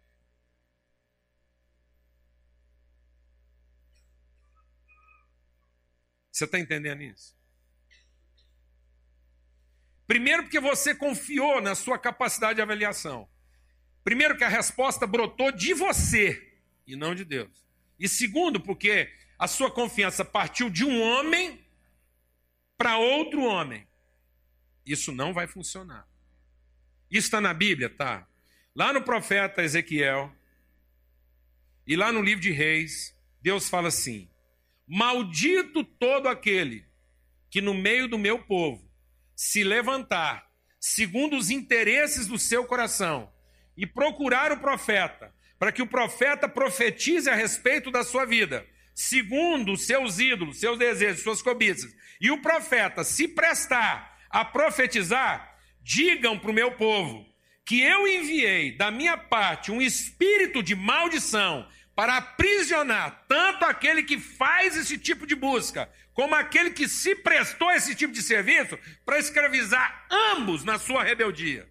Você 6.34 6.46
está 6.46 6.60
entendendo 6.60 7.04
isso? 7.04 7.38
Primeiro, 10.08 10.44
porque 10.44 10.60
você 10.60 10.96
confiou 10.96 11.62
na 11.62 11.76
sua 11.76 12.00
capacidade 12.00 12.56
de 12.56 12.62
avaliação. 12.62 13.30
Primeiro, 14.04 14.36
que 14.36 14.44
a 14.44 14.50
resposta 14.50 15.06
brotou 15.06 15.52
de 15.52 15.76
você 15.76 16.58
e 16.88 16.96
não 16.96 17.14
de 17.14 17.24
Deus. 17.24 17.52
E 18.00 18.10
segundo, 18.10 18.60
porque 18.60 19.14
a 19.38 19.48
sua 19.48 19.70
confiança 19.70 20.26
partiu 20.26 20.72
de 20.72 20.84
um 20.84 21.00
homem 21.02 21.64
para 22.76 22.98
outro 22.98 23.44
homem. 23.44 23.88
Isso 24.84 25.12
não 25.12 25.34
vai 25.34 25.46
funcionar. 25.46 26.08
Isso 27.12 27.28
está 27.28 27.40
na 27.40 27.54
Bíblia? 27.54 27.90
Tá. 27.92 28.28
Lá 28.76 28.92
no 28.92 29.04
profeta 29.04 29.62
Ezequiel 29.62 30.36
e 31.86 31.96
lá 31.96 32.12
no 32.12 32.24
livro 32.24 32.42
de 32.42 32.52
Reis, 32.52 33.16
Deus 33.40 33.70
fala 33.70 33.90
assim: 33.90 34.28
Maldito 34.88 35.84
todo 35.84 36.28
aquele 36.28 36.86
que 37.50 37.62
no 37.62 37.74
meio 37.74 38.08
do 38.08 38.18
meu 38.18 38.40
povo 38.40 38.90
se 39.36 39.64
levantar 39.64 40.46
segundo 40.80 41.38
os 41.38 41.50
interesses 41.50 42.28
do 42.28 42.38
seu 42.38 42.66
coração 42.66 43.32
e 43.78 43.88
procurar 43.88 44.52
o 44.52 44.60
profeta, 44.60 45.34
para 45.58 45.72
que 45.72 45.82
o 45.82 45.88
profeta 45.88 46.48
profetize 46.48 47.30
a 47.30 47.36
respeito 47.36 47.90
da 47.90 48.04
sua 48.04 48.26
vida, 48.26 48.68
segundo 48.94 49.72
os 49.72 49.86
seus 49.86 50.20
ídolos, 50.20 50.60
seus 50.60 50.78
desejos, 50.78 51.24
suas 51.24 51.42
cobiças, 51.42 51.96
e 52.20 52.30
o 52.30 52.42
profeta 52.42 53.04
se 53.04 53.28
prestar 53.28 54.20
a 54.30 54.44
profetizar, 54.44 55.58
digam 55.82 56.38
para 56.38 56.52
o 56.52 56.54
meu 56.54 56.74
povo 56.74 57.26
que 57.66 57.82
eu 57.82 58.08
enviei 58.08 58.76
da 58.76 58.92
minha 58.92 59.18
parte 59.18 59.72
um 59.72 59.82
espírito 59.82 60.62
de 60.62 60.76
maldição 60.76 61.68
para 61.96 62.18
aprisionar 62.18 63.26
tanto 63.28 63.66
aquele 63.66 64.04
que 64.04 64.20
faz 64.20 64.76
esse 64.76 64.98
tipo 64.98 65.28
de 65.28 65.36
busca, 65.36 65.92
como 66.14 66.36
aquele 66.36 66.72
que 66.72 66.88
se 66.88 67.16
prestou 67.16 67.70
a 67.70 67.76
esse 67.76 67.96
tipo 67.96 68.14
de 68.14 68.22
serviço, 68.22 68.78
para 69.06 69.20
escravizar 69.20 70.08
ambos 70.10 70.64
na 70.64 70.80
sua 70.80 71.04
rebeldia. 71.04 71.70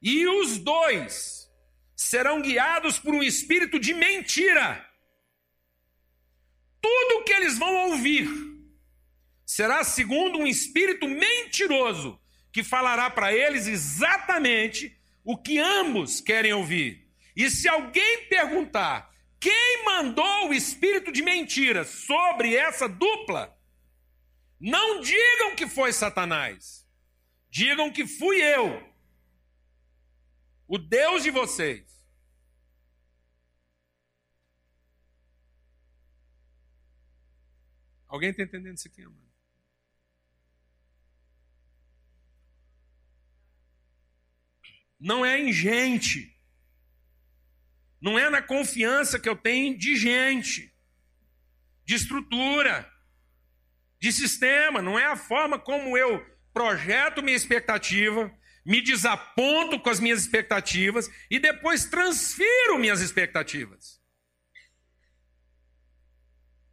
E 0.00 0.26
os 0.26 0.58
dois 0.58 1.50
serão 1.96 2.42
guiados 2.42 2.98
por 2.98 3.14
um 3.14 3.22
espírito 3.22 3.78
de 3.78 3.94
mentira 3.94 4.84
tudo 6.84 7.20
o 7.20 7.24
que 7.24 7.32
eles 7.32 7.56
vão 7.56 7.74
ouvir 7.92 8.28
será 9.46 9.82
segundo 9.82 10.38
um 10.38 10.46
espírito 10.46 11.08
mentiroso 11.08 12.20
que 12.54 12.62
falará 12.62 13.10
para 13.10 13.34
eles 13.34 13.66
exatamente 13.66 14.96
o 15.24 15.36
que 15.36 15.58
ambos 15.58 16.20
querem 16.20 16.52
ouvir. 16.52 17.04
E 17.34 17.50
se 17.50 17.68
alguém 17.68 18.28
perguntar 18.28 19.12
quem 19.40 19.84
mandou 19.84 20.48
o 20.48 20.54
espírito 20.54 21.10
de 21.10 21.20
mentira 21.20 21.84
sobre 21.84 22.54
essa 22.54 22.88
dupla, 22.88 23.58
não 24.60 25.00
digam 25.00 25.56
que 25.56 25.66
foi 25.66 25.92
Satanás, 25.92 26.88
digam 27.50 27.90
que 27.90 28.06
fui 28.06 28.40
eu, 28.40 28.88
o 30.68 30.78
Deus 30.78 31.24
de 31.24 31.32
vocês. 31.32 32.06
Alguém 38.06 38.30
está 38.30 38.44
entendendo 38.44 38.76
isso 38.76 38.86
aqui, 38.86 39.02
amado? 39.02 39.23
Não 45.04 45.22
é 45.22 45.38
em 45.38 45.52
gente. 45.52 46.34
Não 48.00 48.18
é 48.18 48.30
na 48.30 48.40
confiança 48.40 49.20
que 49.20 49.28
eu 49.28 49.36
tenho 49.36 49.76
de 49.76 49.94
gente, 49.96 50.74
de 51.84 51.94
estrutura, 51.94 52.90
de 54.00 54.10
sistema. 54.10 54.80
Não 54.80 54.98
é 54.98 55.04
a 55.04 55.14
forma 55.14 55.58
como 55.58 55.98
eu 55.98 56.24
projeto 56.54 57.22
minha 57.22 57.36
expectativa, 57.36 58.34
me 58.64 58.80
desaponto 58.80 59.78
com 59.78 59.90
as 59.90 60.00
minhas 60.00 60.22
expectativas 60.22 61.10
e 61.30 61.38
depois 61.38 61.84
transfiro 61.84 62.78
minhas 62.78 63.02
expectativas. 63.02 64.00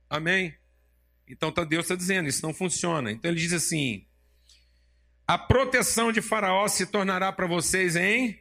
Amém? 0.10 0.58
Então 1.28 1.52
tá, 1.52 1.66
Deus 1.66 1.84
está 1.84 1.96
dizendo, 1.96 2.30
isso 2.30 2.46
não 2.46 2.54
funciona. 2.54 3.12
Então 3.12 3.30
ele 3.30 3.42
diz 3.42 3.52
assim: 3.52 4.08
a 5.32 5.38
proteção 5.38 6.12
de 6.12 6.22
Faraó 6.22 6.68
se 6.68 6.86
tornará 6.86 7.32
para 7.32 7.48
vocês 7.48 7.96
em 7.96 8.38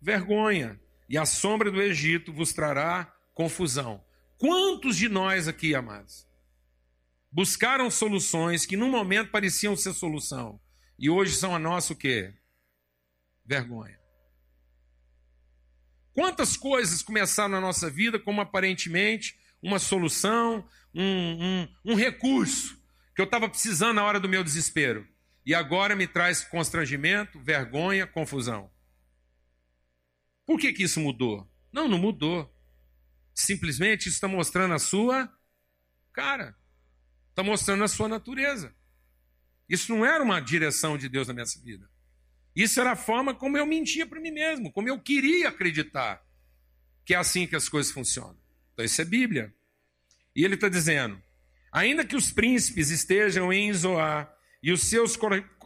vergonha, 0.00 0.76
e 1.08 1.16
a 1.16 1.24
sombra 1.24 1.70
do 1.70 1.80
Egito 1.80 2.32
vos 2.32 2.52
trará 2.52 3.14
confusão. 3.32 4.04
Quantos 4.38 4.96
de 4.96 5.08
nós 5.08 5.46
aqui, 5.46 5.72
amados, 5.72 6.26
buscaram 7.30 7.88
soluções 7.92 8.66
que 8.66 8.76
num 8.76 8.90
momento 8.90 9.30
pareciam 9.30 9.76
ser 9.76 9.92
solução 9.94 10.60
e 10.98 11.08
hoje 11.08 11.36
são 11.36 11.54
a 11.54 11.60
nossa 11.60 11.92
o 11.92 11.96
quê? 11.96 12.34
Vergonha. 13.46 14.00
Quantas 16.12 16.56
coisas 16.56 17.04
começaram 17.04 17.50
na 17.50 17.60
nossa 17.60 17.88
vida 17.88 18.18
como 18.18 18.40
aparentemente 18.40 19.38
uma 19.62 19.78
solução, 19.78 20.68
um, 20.92 21.04
um, 21.04 21.92
um 21.92 21.94
recurso 21.94 22.76
que 23.14 23.22
eu 23.22 23.26
estava 23.26 23.48
precisando 23.48 23.94
na 23.94 24.04
hora 24.04 24.18
do 24.18 24.28
meu 24.28 24.42
desespero 24.42 25.11
e 25.44 25.54
agora 25.54 25.96
me 25.96 26.06
traz 26.06 26.44
constrangimento, 26.44 27.40
vergonha, 27.40 28.06
confusão. 28.06 28.70
Por 30.46 30.58
que, 30.58 30.72
que 30.72 30.84
isso 30.84 31.00
mudou? 31.00 31.48
Não, 31.72 31.88
não 31.88 31.98
mudou. 31.98 32.52
Simplesmente 33.34 34.02
isso 34.02 34.16
está 34.16 34.28
mostrando 34.28 34.74
a 34.74 34.78
sua 34.78 35.32
cara, 36.12 36.56
está 37.30 37.42
mostrando 37.42 37.82
a 37.82 37.88
sua 37.88 38.08
natureza. 38.08 38.74
Isso 39.68 39.94
não 39.94 40.04
era 40.04 40.22
uma 40.22 40.40
direção 40.40 40.98
de 40.98 41.08
Deus 41.08 41.28
na 41.28 41.34
minha 41.34 41.46
vida. 41.64 41.90
Isso 42.54 42.80
era 42.80 42.92
a 42.92 42.96
forma 42.96 43.34
como 43.34 43.56
eu 43.56 43.64
mentia 43.64 44.06
para 44.06 44.20
mim 44.20 44.30
mesmo, 44.30 44.70
como 44.70 44.88
eu 44.88 45.00
queria 45.00 45.48
acreditar 45.48 46.22
que 47.04 47.14
é 47.14 47.16
assim 47.16 47.46
que 47.46 47.56
as 47.56 47.68
coisas 47.68 47.90
funcionam. 47.90 48.38
Então, 48.72 48.84
isso 48.84 49.00
é 49.00 49.04
Bíblia. 49.04 49.52
E 50.36 50.44
ele 50.44 50.54
está 50.54 50.68
dizendo: 50.68 51.20
ainda 51.70 52.04
que 52.04 52.16
os 52.16 52.30
príncipes 52.30 52.90
estejam 52.90 53.52
em 53.52 53.72
Zoar 53.72 54.32
e 54.62 54.70
os 54.70 54.82
seus 54.82 55.18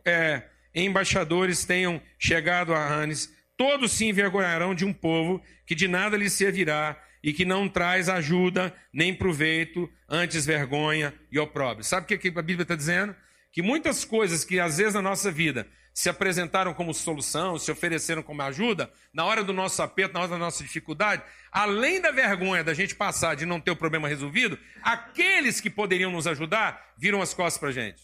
é, 0.04 0.42
embaixadores 0.74 1.64
tenham 1.64 2.00
chegado 2.18 2.74
a 2.74 2.86
Hanes, 2.86 3.32
todos 3.56 3.92
se 3.92 4.06
envergonharão 4.06 4.74
de 4.74 4.84
um 4.84 4.92
povo 4.92 5.42
que 5.66 5.74
de 5.74 5.88
nada 5.88 6.16
lhes 6.16 6.32
servirá 6.32 7.00
e 7.22 7.32
que 7.32 7.44
não 7.44 7.68
traz 7.68 8.08
ajuda 8.08 8.74
nem 8.92 9.14
proveito, 9.14 9.90
antes 10.08 10.46
vergonha 10.46 11.12
e 11.30 11.38
opróbrio. 11.38 11.84
Sabe 11.84 12.14
o 12.14 12.18
que 12.18 12.28
a 12.28 12.42
Bíblia 12.42 12.62
está 12.62 12.76
dizendo? 12.76 13.14
Que 13.50 13.62
muitas 13.62 14.04
coisas 14.04 14.44
que 14.44 14.60
às 14.60 14.76
vezes 14.78 14.94
na 14.94 15.02
nossa 15.02 15.30
vida 15.30 15.66
se 15.92 16.10
apresentaram 16.10 16.74
como 16.74 16.92
solução, 16.92 17.58
se 17.58 17.72
ofereceram 17.72 18.22
como 18.22 18.42
ajuda, 18.42 18.92
na 19.14 19.24
hora 19.24 19.42
do 19.42 19.52
nosso 19.52 19.80
aperto, 19.82 20.12
na 20.12 20.20
hora 20.20 20.28
da 20.28 20.38
nossa 20.38 20.62
dificuldade, 20.62 21.22
além 21.50 22.02
da 22.02 22.10
vergonha 22.10 22.62
da 22.62 22.74
gente 22.74 22.94
passar 22.94 23.34
de 23.34 23.46
não 23.46 23.58
ter 23.58 23.70
o 23.70 23.76
problema 23.76 24.06
resolvido, 24.06 24.58
aqueles 24.82 25.58
que 25.58 25.70
poderiam 25.70 26.12
nos 26.12 26.26
ajudar 26.26 26.92
viram 26.98 27.22
as 27.22 27.32
costas 27.32 27.58
para 27.58 27.70
a 27.70 27.72
gente. 27.72 28.02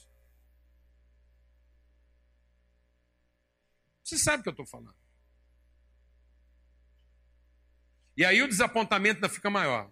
Você 4.12 4.18
sabe 4.18 4.40
o 4.40 4.42
que 4.42 4.48
eu 4.50 4.52
estou 4.52 4.66
falando. 4.66 4.94
E 8.14 8.26
aí 8.26 8.42
o 8.42 8.48
desapontamento 8.48 9.16
ainda 9.16 9.28
fica 9.30 9.48
maior. 9.48 9.90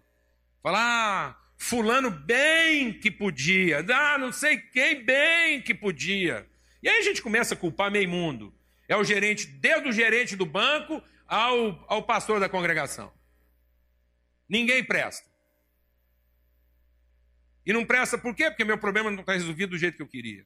Falar, 0.61 0.79
ah, 0.79 1.53
fulano 1.57 2.11
bem 2.11 2.93
que 2.99 3.09
podia, 3.09 3.79
ah, 3.79 4.19
não 4.19 4.31
sei 4.31 4.59
quem 4.59 5.03
bem 5.03 5.63
que 5.63 5.73
podia. 5.73 6.47
E 6.83 6.87
aí 6.87 6.99
a 6.99 7.01
gente 7.01 7.19
começa 7.19 7.55
a 7.55 7.57
culpar 7.57 7.89
meio 7.89 8.07
mundo. 8.07 8.53
É 8.87 8.95
o 8.95 9.03
gerente, 9.03 9.47
desde 9.47 9.89
o 9.89 9.91
gerente 9.91 10.35
do 10.35 10.45
banco 10.45 11.01
ao, 11.25 11.83
ao 11.87 12.03
pastor 12.03 12.39
da 12.39 12.47
congregação. 12.47 13.11
Ninguém 14.47 14.83
presta. 14.83 15.27
E 17.65 17.73
não 17.73 17.83
presta 17.85 18.19
por 18.19 18.35
quê? 18.35 18.51
Porque 18.51 18.63
meu 18.63 18.77
problema 18.77 19.09
não 19.09 19.21
está 19.21 19.33
resolvido 19.33 19.71
do 19.71 19.79
jeito 19.79 19.95
que 19.95 20.03
eu 20.03 20.07
queria. 20.07 20.45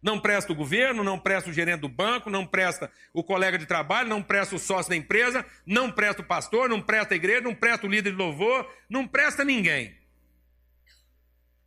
Não 0.00 0.20
presta 0.20 0.52
o 0.52 0.56
governo, 0.56 1.02
não 1.02 1.18
presta 1.18 1.50
o 1.50 1.52
gerente 1.52 1.80
do 1.80 1.88
banco, 1.88 2.30
não 2.30 2.46
presta 2.46 2.90
o 3.12 3.24
colega 3.24 3.58
de 3.58 3.66
trabalho, 3.66 4.08
não 4.08 4.22
presta 4.22 4.54
o 4.54 4.58
sócio 4.58 4.90
da 4.90 4.96
empresa, 4.96 5.44
não 5.66 5.90
presta 5.90 6.22
o 6.22 6.24
pastor, 6.24 6.68
não 6.68 6.80
presta 6.80 7.14
a 7.14 7.16
igreja, 7.16 7.40
não 7.40 7.54
presta 7.54 7.86
o 7.86 7.90
líder 7.90 8.12
de 8.12 8.16
louvor, 8.16 8.70
não 8.88 9.06
presta 9.08 9.44
ninguém. 9.44 9.96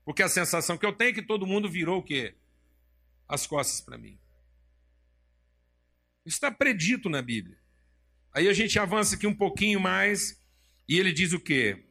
Porque 0.05 0.23
a 0.23 0.29
sensação 0.29 0.77
que 0.77 0.85
eu 0.85 0.93
tenho 0.93 1.11
é 1.11 1.13
que 1.13 1.21
todo 1.21 1.45
mundo 1.45 1.69
virou 1.69 1.99
o 1.99 2.03
quê? 2.03 2.35
as 3.31 3.47
costas 3.47 3.79
para 3.79 3.97
mim. 3.97 4.19
Isso 6.25 6.35
está 6.35 6.51
predito 6.51 7.09
na 7.09 7.21
Bíblia. 7.21 7.57
Aí 8.33 8.47
a 8.49 8.53
gente 8.53 8.77
avança 8.77 9.15
aqui 9.15 9.25
um 9.25 9.33
pouquinho 9.33 9.79
mais 9.79 10.39
e 10.87 10.99
ele 10.99 11.13
diz 11.13 11.31
o 11.31 11.39
quê? 11.39 11.85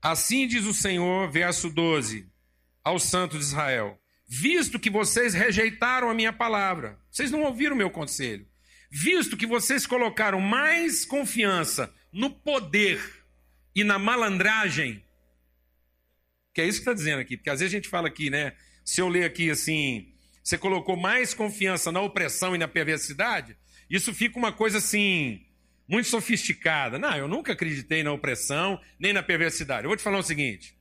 Assim 0.00 0.46
diz 0.46 0.64
o 0.64 0.72
Senhor, 0.72 1.28
verso 1.28 1.68
12, 1.68 2.30
aos 2.88 3.04
santos 3.04 3.38
de 3.38 3.44
Israel: 3.44 3.98
Visto 4.26 4.78
que 4.78 4.90
vocês 4.90 5.34
rejeitaram 5.34 6.10
a 6.10 6.14
minha 6.14 6.32
palavra, 6.32 6.98
vocês 7.10 7.30
não 7.30 7.42
ouviram 7.42 7.74
o 7.74 7.78
meu 7.78 7.90
conselho, 7.90 8.46
visto 8.90 9.36
que 9.36 9.46
vocês 9.46 9.86
colocaram 9.86 10.40
mais 10.40 11.04
confiança 11.04 11.92
no 12.12 12.30
poder 12.30 13.00
e 13.74 13.84
na 13.84 13.98
malandragem, 13.98 15.04
que 16.52 16.60
é 16.60 16.66
isso 16.66 16.78
que 16.78 16.82
está 16.82 16.94
dizendo 16.94 17.20
aqui, 17.20 17.36
porque 17.36 17.50
às 17.50 17.60
vezes 17.60 17.72
a 17.72 17.76
gente 17.76 17.88
fala 17.88 18.08
aqui, 18.08 18.30
né? 18.30 18.54
se 18.88 19.02
eu 19.02 19.08
ler 19.08 19.24
aqui 19.24 19.50
assim, 19.50 20.14
você 20.42 20.56
colocou 20.56 20.96
mais 20.96 21.34
confiança 21.34 21.92
na 21.92 22.00
opressão 22.00 22.54
e 22.54 22.58
na 22.58 22.66
perversidade, 22.66 23.54
isso 23.90 24.14
fica 24.14 24.38
uma 24.38 24.50
coisa 24.50 24.78
assim, 24.78 25.44
muito 25.86 26.08
sofisticada. 26.08 26.98
Não, 26.98 27.14
eu 27.14 27.28
nunca 27.28 27.52
acreditei 27.52 28.02
na 28.02 28.10
opressão 28.12 28.80
nem 28.98 29.12
na 29.12 29.22
perversidade. 29.22 29.84
Eu 29.84 29.90
vou 29.90 29.96
te 29.96 30.02
falar 30.02 30.18
o 30.18 30.22
seguinte. 30.22 30.74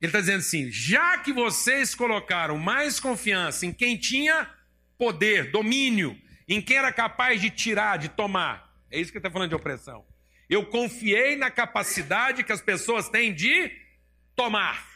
Ele 0.00 0.08
está 0.08 0.20
dizendo 0.20 0.38
assim: 0.38 0.70
já 0.70 1.18
que 1.18 1.32
vocês 1.32 1.94
colocaram 1.94 2.56
mais 2.58 3.00
confiança 3.00 3.66
em 3.66 3.72
quem 3.72 3.96
tinha 3.96 4.50
poder, 4.96 5.50
domínio, 5.50 6.18
em 6.48 6.60
quem 6.60 6.76
era 6.76 6.92
capaz 6.92 7.40
de 7.40 7.50
tirar, 7.50 7.98
de 7.98 8.08
tomar, 8.08 8.72
é 8.90 9.00
isso 9.00 9.10
que 9.10 9.18
ele 9.18 9.26
está 9.26 9.30
falando 9.30 9.50
de 9.50 9.54
opressão. 9.54 10.04
Eu 10.48 10.64
confiei 10.66 11.36
na 11.36 11.50
capacidade 11.50 12.42
que 12.42 12.52
as 12.52 12.60
pessoas 12.60 13.08
têm 13.08 13.34
de 13.34 13.70
tomar, 14.34 14.86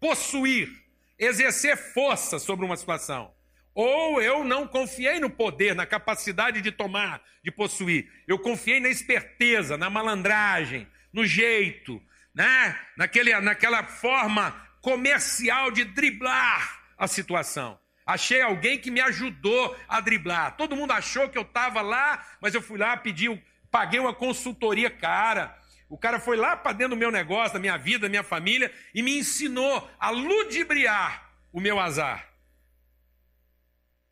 possuir 0.00 0.86
exercer 1.18 1.76
força 1.76 2.38
sobre 2.38 2.64
uma 2.64 2.76
situação. 2.76 3.32
Ou 3.74 4.22
eu 4.22 4.42
não 4.42 4.66
confiei 4.66 5.20
no 5.20 5.28
poder, 5.28 5.74
na 5.74 5.84
capacidade 5.84 6.62
de 6.62 6.72
tomar, 6.72 7.22
de 7.44 7.50
possuir. 7.50 8.10
Eu 8.26 8.38
confiei 8.38 8.80
na 8.80 8.88
esperteza, 8.88 9.76
na 9.76 9.90
malandragem, 9.90 10.86
no 11.12 11.26
jeito, 11.26 12.02
né? 12.36 12.78
Naquele, 12.96 13.38
naquela 13.40 13.82
forma 13.82 14.52
comercial 14.80 15.72
de 15.72 15.84
driblar 15.84 16.84
a 16.96 17.08
situação. 17.08 17.76
Achei 18.06 18.40
alguém 18.40 18.78
que 18.78 18.92
me 18.92 19.00
ajudou 19.00 19.76
a 19.88 20.00
driblar. 20.00 20.56
Todo 20.56 20.76
mundo 20.76 20.92
achou 20.92 21.28
que 21.28 21.36
eu 21.36 21.42
estava 21.42 21.82
lá, 21.82 22.24
mas 22.40 22.54
eu 22.54 22.62
fui 22.62 22.78
lá, 22.78 22.96
pedi, 22.96 23.26
paguei 23.68 23.98
uma 23.98 24.14
consultoria 24.14 24.88
cara 24.88 25.58
o 25.88 25.96
cara 25.96 26.18
foi 26.18 26.36
lá 26.36 26.56
para 26.56 26.72
dentro 26.72 26.96
do 26.96 26.98
meu 26.98 27.10
negócio, 27.10 27.54
da 27.54 27.60
minha 27.60 27.76
vida, 27.76 28.00
da 28.00 28.08
minha 28.08 28.24
família, 28.24 28.72
e 28.94 29.02
me 29.02 29.18
ensinou 29.18 29.88
a 29.98 30.10
ludibriar 30.10 31.32
o 31.52 31.60
meu 31.60 31.78
azar. 31.78 32.32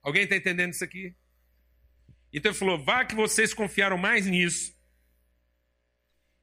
Alguém 0.02 0.22
está 0.22 0.36
entendendo 0.36 0.72
isso 0.72 0.84
aqui? 0.84 1.14
Então 2.32 2.50
ele 2.50 2.58
falou: 2.58 2.78
vá 2.78 3.04
que 3.04 3.14
vocês 3.14 3.52
confiaram 3.52 3.98
mais 3.98 4.26
nisso. 4.26 4.72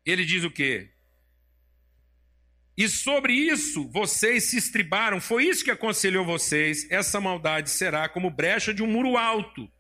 Ele 0.06 0.26
diz 0.26 0.44
o 0.44 0.52
quê? 0.52 0.92
E 2.82 2.90
sobre 2.90 3.34
isso 3.34 3.88
vocês 3.90 4.46
se 4.46 4.58
estribaram, 4.58 5.22
foi 5.22 5.46
isso 5.46 5.64
que 5.64 5.70
aconselhou 5.70 6.26
vocês. 6.26 6.90
Essa 6.90 7.22
maldade 7.22 7.70
será 7.70 8.10
como 8.10 8.32
brecha 8.32 8.74
de 8.74 8.82
um 8.82 8.88
muro 8.88 9.18
alto, 9.18 9.72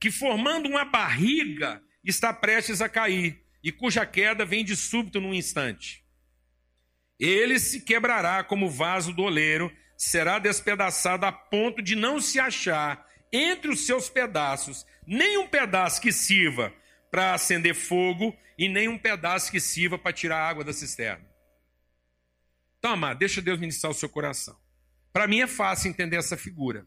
que 0.00 0.10
formando 0.10 0.66
uma 0.66 0.82
barriga 0.82 1.82
está 2.02 2.32
prestes 2.32 2.80
a 2.80 2.88
cair 2.88 3.44
e 3.62 3.70
cuja 3.70 4.06
queda 4.06 4.46
vem 4.46 4.64
de 4.64 4.74
súbito 4.74 5.20
num 5.20 5.34
instante. 5.34 6.02
Ele 7.20 7.58
se 7.58 7.82
quebrará 7.82 8.42
como 8.42 8.70
vaso 8.70 9.12
do 9.12 9.24
oleiro, 9.24 9.70
será 9.94 10.38
despedaçado 10.38 11.26
a 11.26 11.32
ponto 11.32 11.82
de 11.82 11.94
não 11.94 12.22
se 12.22 12.40
achar 12.40 13.06
entre 13.30 13.70
os 13.70 13.84
seus 13.84 14.08
pedaços 14.08 14.86
nem 15.06 15.36
um 15.36 15.46
pedaço 15.46 16.00
que 16.00 16.10
sirva 16.10 16.72
para 17.10 17.34
acender 17.34 17.74
fogo 17.74 18.34
e 18.56 18.66
nem 18.66 18.88
um 18.88 18.96
pedaço 18.96 19.50
que 19.52 19.60
sirva 19.60 19.98
para 19.98 20.14
tirar 20.14 20.38
água 20.38 20.64
da 20.64 20.72
cisterna. 20.72 21.35
Então, 22.86 22.94
amado, 22.94 23.18
deixa 23.18 23.42
Deus 23.42 23.58
ministrar 23.58 23.90
o 23.90 23.94
seu 23.96 24.08
coração. 24.08 24.56
Para 25.12 25.26
mim 25.26 25.40
é 25.40 25.48
fácil 25.48 25.90
entender 25.90 26.14
essa 26.14 26.36
figura. 26.36 26.86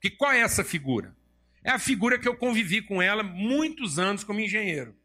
Que 0.00 0.08
qual 0.08 0.32
é 0.32 0.40
essa 0.40 0.64
figura? 0.64 1.14
É 1.62 1.70
a 1.70 1.78
figura 1.78 2.18
que 2.18 2.26
eu 2.26 2.34
convivi 2.34 2.80
com 2.80 3.02
ela 3.02 3.22
muitos 3.22 3.98
anos 3.98 4.24
como 4.24 4.40
engenheiro. 4.40 4.96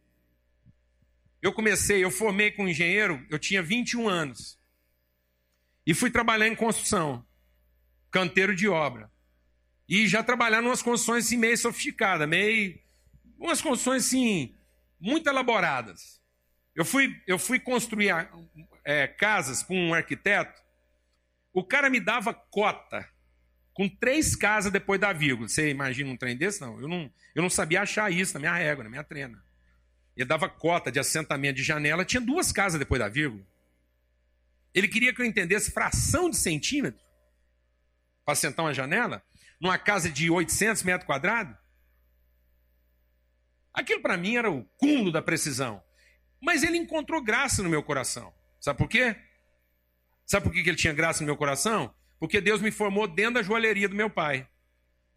Eu 1.41 1.51
comecei, 1.51 2.01
eu 2.01 2.09
formei 2.09 2.51
como 2.51 2.69
engenheiro, 2.69 3.21
eu 3.29 3.37
tinha 3.37 3.61
21 3.61 4.07
anos. 4.07 4.57
E 5.85 5.93
fui 5.93 6.09
trabalhar 6.09 6.47
em 6.47 6.55
construção, 6.55 7.27
canteiro 8.09 8.55
de 8.55 8.69
obra. 8.69 9.11
e 9.89 10.07
já 10.07 10.23
trabalhar 10.23 10.63
em 10.63 10.67
umas 10.67 10.81
construções 10.81 11.25
assim, 11.25 11.35
meio 11.35 11.57
sofisticadas, 11.57 12.29
meio. 12.29 12.79
umas 13.37 13.61
construções 13.61 14.05
assim, 14.05 14.55
muito 14.97 15.27
elaboradas. 15.27 16.21
Eu 16.73 16.85
fui, 16.85 17.21
eu 17.27 17.37
fui 17.37 17.59
construir 17.59 18.09
é, 18.83 19.07
casas 19.07 19.63
com 19.63 19.75
um 19.75 19.93
arquiteto, 19.93 20.59
o 21.53 21.63
cara 21.63 21.89
me 21.89 21.99
dava 21.99 22.33
cota 22.33 23.07
com 23.73 23.87
três 23.87 24.35
casas 24.35 24.71
depois 24.71 24.99
da 24.99 25.13
vírgula. 25.13 25.47
Você 25.47 25.69
imagina 25.69 26.09
um 26.09 26.17
trem 26.17 26.35
desse? 26.35 26.61
Não, 26.61 26.79
eu 26.79 26.87
não, 26.87 27.11
eu 27.35 27.41
não 27.41 27.49
sabia 27.49 27.81
achar 27.81 28.11
isso 28.11 28.33
na 28.33 28.39
minha 28.39 28.55
régua, 28.55 28.83
na 28.83 28.89
minha 28.89 29.03
trena. 29.03 29.43
Ele 30.15 30.27
dava 30.27 30.49
cota 30.49 30.91
de 30.91 30.99
assentamento 30.99 31.55
de 31.55 31.63
janela, 31.63 32.05
tinha 32.05 32.21
duas 32.21 32.51
casas 32.51 32.79
depois 32.79 32.99
da 32.99 33.07
vírgula. 33.07 33.45
Ele 34.73 34.87
queria 34.87 35.13
que 35.13 35.21
eu 35.21 35.25
entendesse 35.25 35.71
fração 35.71 36.29
de 36.29 36.37
centímetro 36.37 37.01
para 38.25 38.33
assentar 38.33 38.65
uma 38.65 38.73
janela 38.73 39.23
numa 39.59 39.77
casa 39.77 40.09
de 40.09 40.29
800 40.29 40.83
metros 40.83 41.05
quadrados. 41.05 41.55
Aquilo 43.73 44.01
para 44.01 44.17
mim 44.17 44.35
era 44.35 44.49
o 44.51 44.63
cúmulo 44.77 45.11
da 45.11 45.21
precisão. 45.21 45.81
Mas 46.41 46.63
ele 46.63 46.77
encontrou 46.77 47.21
graça 47.21 47.61
no 47.61 47.69
meu 47.69 47.83
coração. 47.83 48.33
Sabe 48.61 48.77
por 48.77 48.87
quê? 48.87 49.15
Sabe 50.25 50.45
por 50.45 50.53
que 50.53 50.59
ele 50.59 50.77
tinha 50.77 50.93
graça 50.93 51.21
no 51.21 51.25
meu 51.25 51.35
coração? 51.35 51.93
Porque 52.19 52.39
Deus 52.39 52.61
me 52.61 52.71
formou 52.71 53.07
dentro 53.07 53.33
da 53.33 53.43
joalheria 53.43 53.89
do 53.89 53.95
meu 53.95 54.09
pai. 54.09 54.47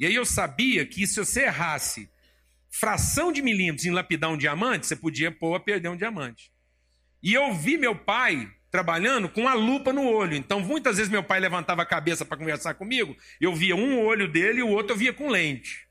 E 0.00 0.06
aí 0.06 0.14
eu 0.14 0.24
sabia 0.24 0.84
que 0.84 1.06
se 1.06 1.16
você 1.16 1.44
errasse 1.44 2.10
fração 2.68 3.30
de 3.30 3.42
milímetros 3.42 3.86
em 3.86 3.92
lapidar 3.92 4.30
um 4.30 4.36
diamante, 4.36 4.86
você 4.86 4.96
podia 4.96 5.30
pôr 5.30 5.54
a 5.54 5.60
perder 5.60 5.90
um 5.90 5.96
diamante. 5.96 6.50
E 7.22 7.32
eu 7.32 7.54
vi 7.54 7.76
meu 7.76 7.94
pai 7.94 8.50
trabalhando 8.70 9.28
com 9.28 9.46
a 9.46 9.54
lupa 9.54 9.92
no 9.92 10.04
olho. 10.04 10.34
Então, 10.34 10.58
muitas 10.58 10.96
vezes 10.96 11.12
meu 11.12 11.22
pai 11.22 11.38
levantava 11.38 11.82
a 11.82 11.86
cabeça 11.86 12.24
para 12.24 12.36
conversar 12.36 12.74
comigo, 12.74 13.16
eu 13.40 13.54
via 13.54 13.76
um 13.76 14.00
olho 14.00 14.26
dele 14.26 14.58
e 14.58 14.62
o 14.64 14.68
outro 14.68 14.94
eu 14.94 14.98
via 14.98 15.12
com 15.12 15.28
lente. 15.28 15.86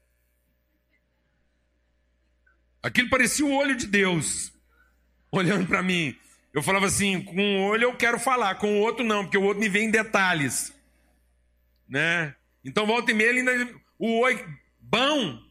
Aquilo 2.82 3.10
parecia 3.10 3.46
o 3.46 3.54
olho 3.54 3.78
de 3.78 3.88
Deus, 3.88 4.52
olhando 5.32 5.66
para 5.66 5.82
mim. 5.82 6.13
Eu 6.54 6.62
falava 6.62 6.86
assim: 6.86 7.22
com 7.24 7.36
um 7.36 7.63
olho 7.63 7.84
eu 7.84 7.98
quero 7.98 8.20
falar, 8.20 8.56
com 8.56 8.78
o 8.78 8.80
outro 8.80 9.04
não, 9.04 9.24
porque 9.24 9.38
o 9.38 9.44
outro 9.44 9.60
me 9.60 9.68
vê 9.68 9.80
em 9.82 9.89
detalhes. 9.89 10.72
Né? 11.89 12.36
Então, 12.63 12.86
volta 12.86 13.12
e 13.12 13.13
meia, 13.13 13.30
ele 13.30 13.39
ainda, 13.39 13.76
o 13.98 14.20
olho 14.20 14.58
bom 14.80 15.42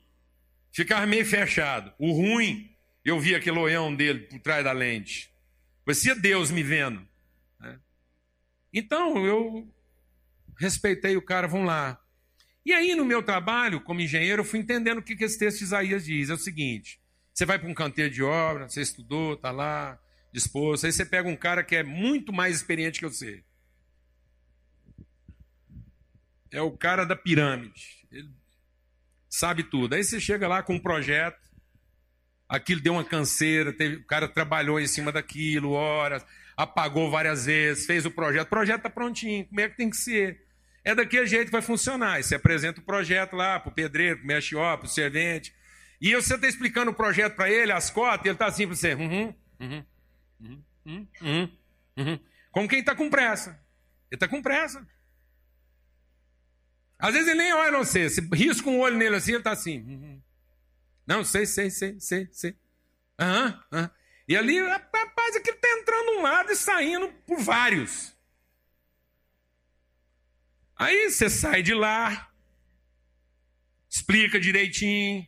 ficava 0.71 1.05
meio 1.07 1.27
fechado. 1.27 1.93
O 1.99 2.13
ruim, 2.13 2.71
eu 3.05 3.19
via 3.19 3.39
aquele 3.39 3.59
olhão 3.59 3.95
dele 3.95 4.21
por 4.21 4.39
trás 4.39 4.65
da 4.65 4.73
lente. 4.73 5.31
Parecia 5.85 6.15
Deus 6.15 6.51
me 6.51 6.63
vendo. 6.63 7.07
Né? 7.61 7.79
Então, 8.73 9.27
eu 9.27 9.69
respeitei 10.57 11.17
o 11.17 11.23
cara, 11.23 11.49
vamos 11.49 11.67
lá. 11.67 11.99
E 12.65 12.73
aí, 12.73 12.95
no 12.95 13.05
meu 13.05 13.23
trabalho 13.23 13.81
como 13.81 14.01
engenheiro, 14.01 14.43
eu 14.43 14.47
fui 14.47 14.61
entendendo 14.61 14.99
o 14.99 15.03
que, 15.03 15.13
esse 15.25 15.39
texto 15.39 15.59
de 15.59 15.65
Isaías 15.65 16.05
diz. 16.05 16.31
É 16.31 16.35
o 16.35 16.39
seguinte: 16.39 17.01
você 17.35 17.45
vai 17.45 17.59
para 17.59 17.69
um 17.69 17.75
canteiro 17.75 18.13
de 18.13 18.23
obra, 18.23 18.69
você 18.69 18.81
estudou, 18.81 19.35
está 19.35 19.51
lá, 19.51 19.99
disposto. 20.33 20.87
Aí 20.87 20.93
você 20.93 21.05
pega 21.05 21.29
um 21.29 21.37
cara 21.37 21.63
que 21.63 21.77
é 21.77 21.83
muito 21.83 22.33
mais 22.33 22.57
experiente 22.57 22.99
que 22.99 23.07
você. 23.07 23.45
É 26.51 26.61
o 26.61 26.71
cara 26.71 27.05
da 27.05 27.17
pirâmide. 27.17 28.07
Ele 28.11 28.31
sabe 29.29 29.63
tudo. 29.63 29.95
Aí 29.95 30.05
você 30.05 30.21
chega 30.21 30.47
lá 30.49 30.63
com 30.63 30.75
um 30.75 30.81
projeto, 30.81 31.41
aquilo 32.49 32.81
deu 32.81 32.95
uma 32.95 33.05
canseira, 33.05 33.73
teve, 33.73 33.97
o 33.97 34.07
cara 34.07 34.29
trabalhou 34.29 34.79
em 34.79 34.87
cima 34.87 35.11
daquilo, 35.11 35.71
horas, 35.71 36.25
apagou 36.57 37.11
várias 37.11 37.47
vezes, 37.47 37.87
fez 37.87 38.05
o 38.05 38.11
projeto. 38.11 38.47
O 38.47 38.51
projeto 38.51 38.79
está 38.79 38.91
prontinho, 38.91 39.47
como 39.47 39.61
é 39.61 39.69
que 39.69 39.77
tem 39.77 39.89
que 39.89 39.97
ser? 39.97 40.43
É 40.85 40.95
daquele 40.95 41.27
jeito 41.27 41.47
que 41.47 41.53
vai 41.53 41.63
funcionar. 41.63 42.23
Você 42.23 42.35
apresenta 42.35 42.81
o 42.81 42.85
projeto 42.85 43.35
lá 43.35 43.59
para 43.59 43.71
o 43.71 43.75
pedreiro, 43.75 44.19
para 44.19 44.25
o 44.25 44.27
mexió, 44.27 44.77
para 44.77 44.87
o 44.87 44.91
servente. 44.91 45.55
E 46.01 46.15
você 46.15 46.35
está 46.35 46.49
explicando 46.49 46.91
o 46.91 46.95
projeto 46.95 47.37
para 47.37 47.49
ele, 47.49 47.73
as 47.73 47.89
cotas, 47.89 48.27
e 48.27 48.29
ele 48.29 48.35
está 48.35 48.47
assim 48.47 48.67
para 48.67 48.77
você. 48.77 48.95
Uhum, 48.95 49.35
uhum, 49.61 49.85
uhum, 50.43 50.63
uhum, 50.85 51.09
uhum, 51.23 51.59
uhum. 51.97 52.21
Como 52.51 52.69
quem 52.69 52.81
está 52.81 52.95
com 52.95 53.09
pressa. 53.09 53.51
Ele 54.11 54.17
está 54.17 54.29
com 54.29 54.43
pressa. 54.43 54.87
Às 56.99 57.15
vezes 57.15 57.29
ele 57.29 57.39
nem 57.39 57.53
olha 57.53 57.71
não 57.71 57.85
sei. 57.85 58.09
Se 58.09 58.21
risca 58.33 58.69
um 58.69 58.79
olho 58.79 58.97
nele 58.97 59.17
assim, 59.17 59.33
ele 59.33 59.39
está 59.39 59.53
assim. 59.53 59.79
Uhum. 59.81 60.23
Não, 61.07 61.25
sei, 61.25 61.47
sei, 61.47 61.71
sei, 61.71 61.99
sei, 61.99 62.29
sei. 62.31 62.57
Aham, 63.19 63.65
aham. 63.73 63.91
E 64.29 64.37
ali, 64.37 64.61
rapaz, 64.61 65.37
aquilo 65.37 65.57
está 65.57 65.69
entrando 65.69 66.19
um 66.19 66.23
lado 66.23 66.53
e 66.53 66.57
saindo 66.57 67.09
por 67.27 67.41
vários. 67.41 68.17
Aí 70.77 71.11
você 71.11 71.29
sai 71.29 71.63
de 71.63 71.75
lá, 71.75 72.31
explica 73.89 74.41
direitinho, 74.41 75.27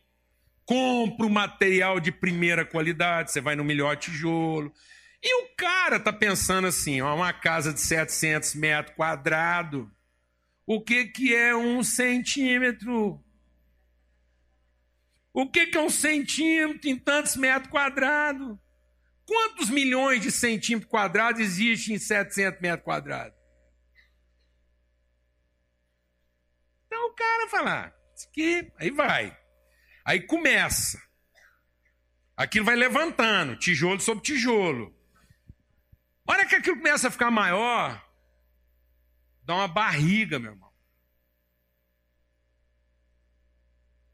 compra 0.65 1.25
o 1.25 1.29
material 1.29 1.99
de 1.99 2.11
primeira 2.11 2.65
qualidade, 2.65 3.31
você 3.31 3.39
vai 3.39 3.55
no 3.55 3.63
melhor 3.63 3.95
tijolo. 3.95 4.73
E 5.27 5.43
o 5.43 5.55
cara 5.55 5.99
tá 5.99 6.13
pensando 6.13 6.67
assim, 6.67 7.01
ó, 7.01 7.15
uma 7.15 7.33
casa 7.33 7.73
de 7.73 7.81
700 7.81 8.53
metros 8.53 8.95
quadrados, 8.95 9.87
o 10.67 10.79
que, 10.79 11.05
que 11.05 11.35
é 11.35 11.55
um 11.55 11.83
centímetro? 11.83 13.19
O 15.33 15.49
que, 15.49 15.65
que 15.65 15.79
é 15.79 15.81
um 15.81 15.89
centímetro 15.89 16.87
em 16.87 16.95
tantos 16.95 17.35
metros 17.37 17.71
quadrados? 17.71 18.55
Quantos 19.25 19.71
milhões 19.71 20.21
de 20.21 20.31
centímetros 20.31 20.91
quadrados 20.91 21.41
existem 21.41 21.95
em 21.95 21.99
700 21.99 22.61
metros 22.61 22.85
quadrados? 22.85 23.35
Então 26.85 27.09
o 27.09 27.13
cara 27.15 27.49
fala, 27.49 27.71
ah, 27.71 27.93
aqui, 28.29 28.71
aí 28.77 28.91
vai. 28.91 29.35
Aí 30.05 30.21
começa. 30.21 31.01
Aquilo 32.37 32.65
vai 32.65 32.75
levantando, 32.75 33.57
tijolo 33.57 33.99
sobre 33.99 34.23
tijolo. 34.23 34.95
Hora 36.27 36.45
que 36.45 36.55
aquilo 36.55 36.77
começa 36.77 37.07
a 37.07 37.11
ficar 37.11 37.29
maior, 37.29 38.03
dá 39.43 39.55
uma 39.55 39.67
barriga, 39.67 40.39
meu 40.39 40.51
irmão. 40.51 40.71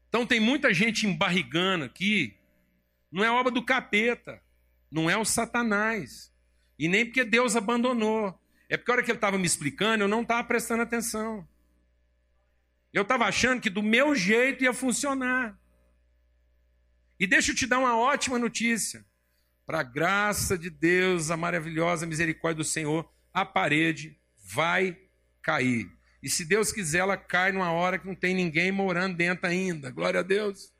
Então 0.08 0.26
tem 0.26 0.38
muita 0.38 0.74
gente 0.74 1.06
embarrigando 1.06 1.86
aqui. 1.86 2.36
Não 3.10 3.24
é 3.24 3.30
obra 3.30 3.50
do 3.50 3.64
capeta. 3.64 4.42
Não 4.90 5.08
é 5.08 5.16
o 5.16 5.24
Satanás. 5.24 6.30
E 6.78 6.86
nem 6.86 7.06
porque 7.06 7.24
Deus 7.24 7.56
abandonou. 7.56 8.38
É 8.68 8.76
porque 8.76 8.90
a 8.90 8.94
hora 8.94 9.02
que 9.02 9.10
ele 9.10 9.16
estava 9.16 9.38
me 9.38 9.46
explicando, 9.46 10.04
eu 10.04 10.08
não 10.08 10.20
estava 10.20 10.44
prestando 10.44 10.82
atenção. 10.82 11.48
Eu 12.92 13.02
estava 13.02 13.24
achando 13.24 13.62
que 13.62 13.70
do 13.70 13.82
meu 13.82 14.14
jeito 14.14 14.64
ia 14.64 14.74
funcionar. 14.74 15.58
E 17.18 17.26
deixa 17.26 17.52
eu 17.52 17.54
te 17.54 17.66
dar 17.66 17.78
uma 17.78 17.96
ótima 17.96 18.38
notícia. 18.38 19.06
Para 19.66 19.80
a 19.80 19.84
graça 19.84 20.58
de 20.58 20.68
Deus, 20.68 21.30
a 21.30 21.36
maravilhosa 21.36 22.06
misericórdia 22.06 22.64
do 22.64 22.68
Senhor, 22.68 23.08
a 23.32 23.44
parede 23.44 24.18
vai 24.44 24.98
cair. 25.40 25.90
E 26.22 26.28
se 26.28 26.44
Deus 26.44 26.70
quiser, 26.70 26.98
ela 26.98 27.16
cai 27.16 27.50
numa 27.52 27.72
hora 27.72 27.98
que 27.98 28.06
não 28.06 28.14
tem 28.14 28.34
ninguém 28.34 28.70
morando 28.70 29.16
dentro 29.16 29.46
ainda. 29.46 29.90
Glória 29.90 30.20
a 30.20 30.22
Deus. 30.22 30.72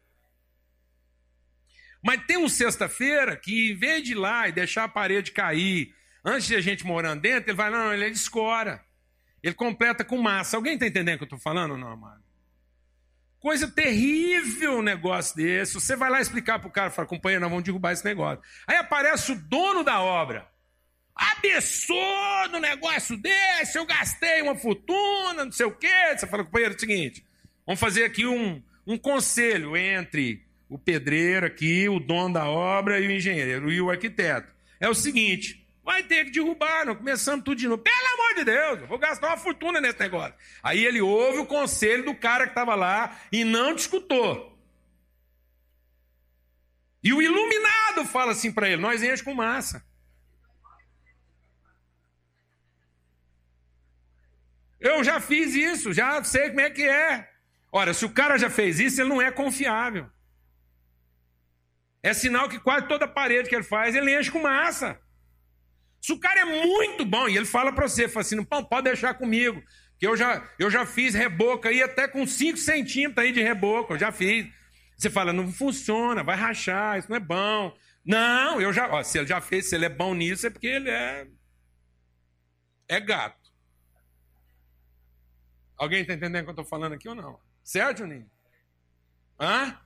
Mas 2.03 2.25
tem 2.27 2.37
um 2.37 2.49
sexta-feira 2.49 3.37
que, 3.37 3.71
em 3.71 3.77
vez 3.77 4.03
de 4.03 4.13
ir 4.13 4.17
lá 4.17 4.49
e 4.49 4.53
deixar 4.53 4.85
a 4.85 4.89
parede 4.89 5.33
cair, 5.33 5.95
antes 6.25 6.47
de 6.47 6.55
a 6.55 6.61
gente 6.61 6.85
morando 6.85 7.23
dentro, 7.23 7.51
ele 7.51 7.57
vai, 7.57 7.71
não, 7.71 7.93
ele 7.93 8.07
escora. 8.07 8.85
Ele 9.43 9.55
completa 9.55 10.05
com 10.05 10.19
massa. 10.19 10.57
Alguém 10.57 10.75
está 10.75 10.87
entendendo 10.87 11.15
o 11.15 11.19
que 11.19 11.25
eu 11.25 11.27
estou 11.27 11.39
falando 11.39 11.77
não, 11.77 11.89
amado? 11.89 12.22
Coisa 13.43 13.67
terrível 13.67 14.79
um 14.79 14.83
negócio 14.83 15.35
desse. 15.35 15.75
Você 15.75 15.97
vai 15.97 16.09
lá 16.09 16.21
explicar 16.21 16.61
para 16.61 16.69
o 16.69 16.71
cara, 16.71 16.91
fala, 16.91 17.09
companheiro, 17.09 17.41
nós 17.41 17.51
vamos 17.51 17.65
derrubar 17.65 17.91
esse 17.91 18.05
negócio. 18.05 18.41
Aí 18.65 18.77
aparece 18.77 19.33
o 19.33 19.35
dono 19.35 19.83
da 19.83 20.01
obra. 20.01 20.47
Absurdo 21.13 22.61
negócio 22.61 23.17
desse, 23.17 23.77
eu 23.77 23.85
gastei 23.85 24.43
uma 24.43 24.55
fortuna, 24.55 25.45
não 25.45 25.51
sei 25.51 25.67
o 25.67 25.73
quê. 25.73 25.89
Você 26.17 26.25
fala, 26.25 26.45
companheiro, 26.45 26.75
é 26.75 26.77
o 26.77 26.81
seguinte, 26.81 27.27
vamos 27.67 27.81
fazer 27.81 28.05
aqui 28.05 28.25
um, 28.25 28.63
um 28.87 28.97
conselho 28.97 29.77
entre 29.77 30.47
o 30.69 30.79
pedreiro 30.79 31.45
aqui, 31.45 31.89
o 31.89 31.99
dono 31.99 32.35
da 32.35 32.49
obra 32.49 33.01
e 33.01 33.09
o 33.09 33.11
engenheiro 33.11 33.73
e 33.73 33.81
o 33.81 33.91
arquiteto. 33.91 34.53
É 34.79 34.89
o 34.89 34.95
seguinte, 34.95 35.62
vai 35.83 36.03
ter 36.03 36.27
que 36.27 36.31
derrubar, 36.31 36.87
não 36.87 36.95
começando 36.95 37.43
tudo 37.43 37.59
de 37.59 37.69
novo. 37.69 37.83
Pelo 37.83 38.15
amor 38.15 38.35
de 38.37 38.45
Deus, 38.45 38.81
eu 38.81 38.87
vou 38.87 38.99
gastar 38.99 39.29
uma 39.29 39.37
fortuna 39.37 39.81
nesse 39.81 39.99
negócio. 39.99 40.35
Aí 40.63 40.85
ele 40.85 41.01
ouve 41.01 41.39
o 41.39 41.47
conselho 41.47 42.05
do 42.05 42.15
cara 42.15 42.45
que 42.45 42.51
estava 42.51 42.75
lá 42.75 43.19
e 43.31 43.45
não 43.45 43.75
discutou. 43.75 44.53
E 47.03 47.13
o 47.13 47.21
iluminado 47.21 48.05
fala 48.05 48.33
assim 48.33 48.53
para 48.53 48.69
ele: 48.69 48.81
nós 48.81 49.03
enche 49.03 49.25
com 49.25 49.35
massa. 49.35 49.85
Eu 54.81 55.03
já 55.05 55.21
fiz 55.21 55.55
isso, 55.55 55.93
já 55.93 56.23
sei 56.25 56.49
como 56.49 56.61
é 56.61 56.71
que 56.71 56.83
é. 56.83 57.29
Ora, 57.71 57.95
se 57.95 58.05
o 58.05 58.11
cara 58.11 58.37
já 58.37 58.51
fez 58.51 58.79
isso, 58.81 59.01
ele 59.01 59.09
não 59.09 59.23
é 59.23 59.31
confiável. 59.31 60.11
É 62.03 62.13
sinal 62.13 62.49
que 62.49 62.59
quase 62.59 62.89
toda 62.89 63.07
parede 63.07 63.49
que 63.49 63.55
ele 63.55 63.63
faz, 63.63 63.95
ele 63.95 64.19
enche 64.19 64.31
com 64.31 64.43
massa. 64.43 65.01
Se 66.03 66.13
o 66.13 66.19
cara 66.19 66.41
é 66.41 66.45
muito 66.45 67.07
bom, 67.07 67.29
e 67.29 67.37
ele 67.37 67.47
fala 67.47 67.73
para 67.73 67.89
você, 67.89 68.09
fala 68.09 68.23
assim, 68.23 68.35
não 68.35 68.45
pode 68.45 68.83
deixar 68.83 69.15
comigo, 69.15 69.63
Que 70.01 70.07
eu 70.09 70.17
já, 70.17 70.45
eu 70.59 70.69
já 70.69 70.85
fiz 70.85 71.15
reboco 71.15 71.69
aí 71.69 71.81
até 71.81 72.09
com 72.09 72.27
5 72.27 72.59
centímetros 72.59 73.25
aí 73.25 73.31
de 73.33 73.41
reboco, 73.41 73.95
eu 73.95 73.99
já 73.99 74.11
fiz. 74.11 74.49
Você 74.97 75.09
fala, 75.09 75.33
não 75.33 75.53
funciona, 75.53 76.25
vai 76.25 76.37
rachar, 76.37 76.99
isso 76.99 77.09
não 77.09 77.17
é 77.17 77.21
bom. 77.21 77.73
Não, 78.05 78.61
eu 78.61 78.73
já, 78.73 78.93
ó, 78.93 79.01
se 79.05 79.17
ele 79.17 79.29
já 79.29 79.41
fez, 79.41 79.69
se 79.69 79.77
ele 79.77 79.85
é 79.85 79.89
bom 79.89 80.13
nisso, 80.13 80.45
é 80.45 80.51
porque 80.51 80.67
ele 80.67 80.91
é 80.91 81.29
é 82.89 82.99
gato. 83.01 83.51
Alguém 85.77 86.03
está 86.03 86.15
entendendo 86.15 86.43
o 86.43 86.45
que 86.45 86.51
eu 86.51 86.63
estou 86.63 86.65
falando 86.65 86.95
aqui 86.95 87.09
ou 87.09 87.15
não? 87.15 87.39
Certo, 87.63 87.99
Juninho? 87.99 88.29
Hã? 89.41 89.79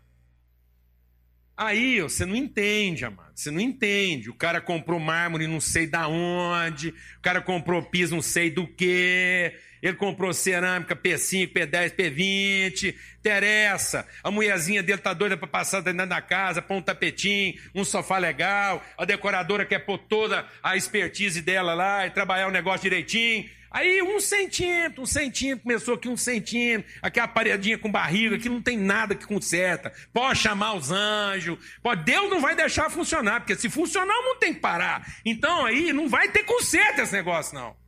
Aí 1.57 2.03
você 2.03 2.27
não 2.27 2.37
entende, 2.37 3.05
amado. 3.05 3.33
Você 3.35 3.51
não 3.51 3.61
entende. 3.61 4.29
O 4.29 4.35
cara 4.35 4.61
comprou 4.61 5.01
mármore 5.01 5.47
não 5.47 5.61
sei 5.61 5.87
da 5.87 6.07
onde. 6.07 6.91
O 6.91 7.23
cara 7.23 7.41
comprou 7.41 7.83
piso 7.83 8.15
não 8.15 8.23
sei 8.23 8.51
do 8.51 8.67
que. 8.67 9.55
Ele 9.87 9.97
comprou 9.97 10.35
cerâmica 10.35 10.97
P5, 10.97 11.53
P10, 11.53 11.95
P20. 11.95 12.95
Interessa. 13.21 14.07
A 14.23 14.33
mulherzinha 14.33 14.83
dele 14.83 14.99
tá 14.99 15.13
doida 15.13 15.37
para 15.37 15.47
passar 15.47 15.81
dentro 15.81 16.07
da 16.07 16.21
casa, 16.21 16.61
pôr 16.61 16.77
um 16.77 16.83
tapetinho, 16.83 17.55
um 17.73 17.85
sofá 17.85 18.19
legal. 18.19 18.85
A 18.99 19.05
decoradora 19.05 19.65
quer 19.65 19.81
pôr 19.81 19.99
toda 19.99 20.45
a 20.61 20.77
expertise 20.77 21.41
dela 21.41 21.73
lá 21.73 22.05
e 22.05 22.11
trabalhar 22.11 22.49
o 22.49 22.53
negócio 22.53 22.83
direitinho. 22.83 23.49
Aí 23.71 24.03
um 24.03 24.19
centímetro, 24.19 25.03
um 25.03 25.07
centímetro, 25.07 25.63
começou 25.63 25.95
aqui 25.95 26.09
um 26.09 26.17
centímetro, 26.17 26.91
aquela 27.01 27.29
paredinha 27.29 27.79
com 27.79 27.91
barriga, 27.91 28.39
que 28.39 28.49
não 28.49 28.63
tem 28.63 28.77
nada 28.77 29.15
que 29.15 29.27
conserta. 29.27 29.93
Pode 30.13 30.41
chamar 30.41 30.75
os 30.75 30.91
anjos, 30.91 31.59
pode, 31.81 32.03
Deus 32.03 32.29
não 32.29 32.41
vai 32.41 32.57
deixar 32.57 32.91
funcionar, 32.91 33.41
porque 33.41 33.55
se 33.55 33.69
funcionar, 33.69 34.15
não 34.23 34.37
tem 34.39 34.55
que 34.55 34.61
parar. 34.61 35.07
Então 35.25 35.65
aí 35.65 35.93
não 35.93 36.09
vai 36.09 36.29
ter 36.29 36.43
conserto 36.45 37.03
esse 37.03 37.13
negócio, 37.13 37.55
não. 37.55 37.86